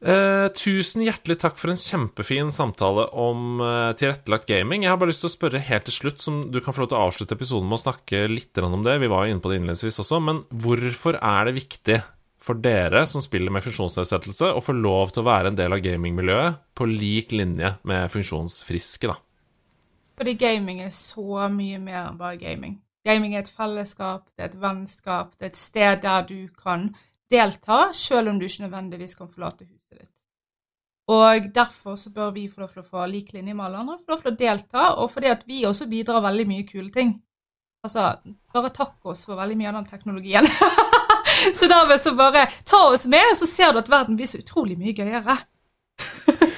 Eh, 0.00 0.46
tusen 0.56 1.02
hjertelig 1.04 1.34
takk 1.42 1.58
for 1.60 1.68
en 1.68 1.76
kjempefin 1.76 2.48
samtale 2.56 3.02
om 3.20 3.60
eh, 3.60 3.90
tilrettelagt 4.00 4.48
gaming. 4.48 4.86
Jeg 4.86 4.94
har 4.94 4.96
bare 4.96 5.12
lyst 5.12 5.20
til 5.26 5.28
å 5.28 5.34
spørre 5.34 5.60
helt 5.60 5.84
til 5.84 5.92
slutt, 5.92 6.22
som 6.24 6.38
du 6.48 6.56
kan 6.64 6.72
få 6.72 6.80
lov 6.80 6.88
til 6.88 6.96
å 6.96 7.02
avslutte 7.10 7.36
episoden 7.36 7.68
med 7.68 7.76
å 7.76 7.82
snakke 7.82 8.22
litt 8.32 8.62
om 8.64 8.80
det. 8.86 8.96
Vi 9.02 9.10
var 9.12 9.26
jo 9.26 9.34
inne 9.34 9.44
på 9.44 9.52
det 9.52 9.58
innledningsvis 9.60 10.00
også, 10.00 10.22
men 10.24 10.40
hvorfor 10.48 11.20
er 11.20 11.50
det 11.50 11.58
viktig 11.58 11.98
for 12.40 12.56
dere 12.64 13.04
som 13.04 13.20
spiller 13.20 13.52
med 13.52 13.66
funksjonsnedsettelse, 13.66 14.54
å 14.56 14.64
få 14.64 14.72
lov 14.72 15.12
til 15.12 15.20
å 15.20 15.28
være 15.28 15.52
en 15.52 15.60
del 15.60 15.76
av 15.76 15.84
gamingmiljøet 15.84 16.62
på 16.80 16.88
lik 16.88 17.36
linje 17.36 17.74
med 17.84 18.08
funksjonsfriske, 18.08 19.12
da? 19.12 19.20
Fordi 20.20 20.34
gaming 20.36 20.82
er 20.84 20.90
så 20.92 21.46
mye 21.48 21.78
mer 21.80 22.10
enn 22.10 22.18
bare 22.20 22.36
gaming. 22.36 22.74
Gaming 23.08 23.32
er 23.32 23.40
et 23.40 23.54
fellesskap, 23.56 24.26
det 24.36 24.42
er 24.44 24.50
et 24.50 24.58
vennskap, 24.60 25.30
det 25.38 25.46
er 25.46 25.52
et 25.54 25.56
sted 25.56 26.02
der 26.02 26.26
du 26.28 26.50
kan 26.60 26.90
delta, 27.32 27.86
selv 27.96 28.28
om 28.28 28.36
du 28.36 28.44
ikke 28.44 28.66
nødvendigvis 28.66 29.16
kan 29.16 29.30
forlate 29.32 29.64
huset 29.64 29.96
ditt. 29.96 30.12
Og 31.08 31.48
derfor 31.54 31.96
så 31.96 32.12
bør 32.12 32.34
vi 32.36 32.50
få 32.52 32.60
lov 32.60 32.74
til 32.74 32.82
å 32.82 32.90
få 32.90 33.06
lik 33.08 33.32
linje 33.32 33.54
med 33.54 33.64
alle 33.64 33.80
andre, 33.80 33.96
få 34.04 34.12
lov 34.12 34.20
til 34.26 34.32
å 34.34 34.40
delta, 34.42 34.84
og 35.00 35.08
fordi 35.14 35.32
at 35.32 35.48
vi 35.48 35.64
også 35.64 35.88
bidrar 35.88 36.20
veldig 36.28 36.46
mye 36.52 36.68
kule 36.68 36.92
ting. 36.92 37.16
Altså, 37.80 38.10
bare 38.52 38.74
takk 38.76 39.08
oss 39.08 39.24
for 39.24 39.40
veldig 39.40 39.56
mye 39.56 39.72
av 39.72 39.80
den 39.80 39.88
teknologien. 39.88 40.50
så 41.56 41.64
dermed 41.64 41.96
så 41.96 42.12
bare 42.12 42.44
ta 42.68 42.84
oss 42.92 43.08
med, 43.08 43.32
så 43.40 43.48
ser 43.48 43.72
du 43.72 43.80
at 43.80 43.88
verden 43.88 44.20
blir 44.20 44.28
så 44.28 44.44
utrolig 44.44 44.76
mye 44.76 44.92
gøyere. 44.92 45.40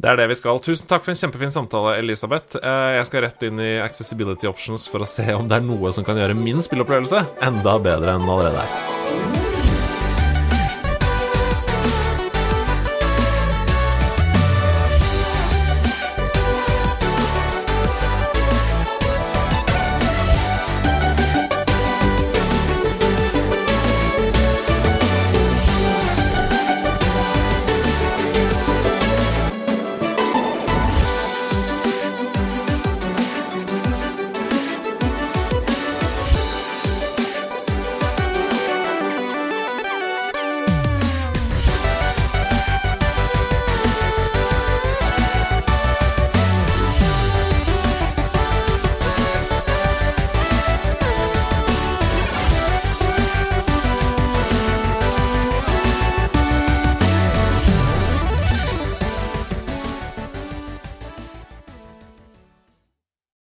Det 0.00 0.08
er 0.08 0.16
det 0.16 0.30
vi 0.30 0.36
skal. 0.38 0.60
Tusen 0.64 0.88
takk 0.88 1.04
for 1.04 1.12
en 1.12 1.18
kjempefin 1.20 1.52
samtale, 1.52 1.98
Elisabeth. 2.00 2.56
Eh, 2.56 2.94
Jeg 2.96 3.08
skal 3.10 3.26
rett 3.26 3.42
inn 3.44 3.60
i 3.60 3.72
accessibility 3.84 4.48
options 4.48 4.88
for 4.88 5.04
å 5.04 5.08
se 5.08 5.26
om 5.36 5.48
det 5.48 5.58
er 5.60 5.66
noe 5.66 5.92
som 5.92 6.06
kan 6.06 6.16
gjøre 6.16 6.38
min 6.38 6.64
spillopplevelse 6.64 7.20
enda 7.44 7.76
bedre 7.84 8.16
enn 8.16 8.24
allerede 8.28 8.64
er. 8.64 8.99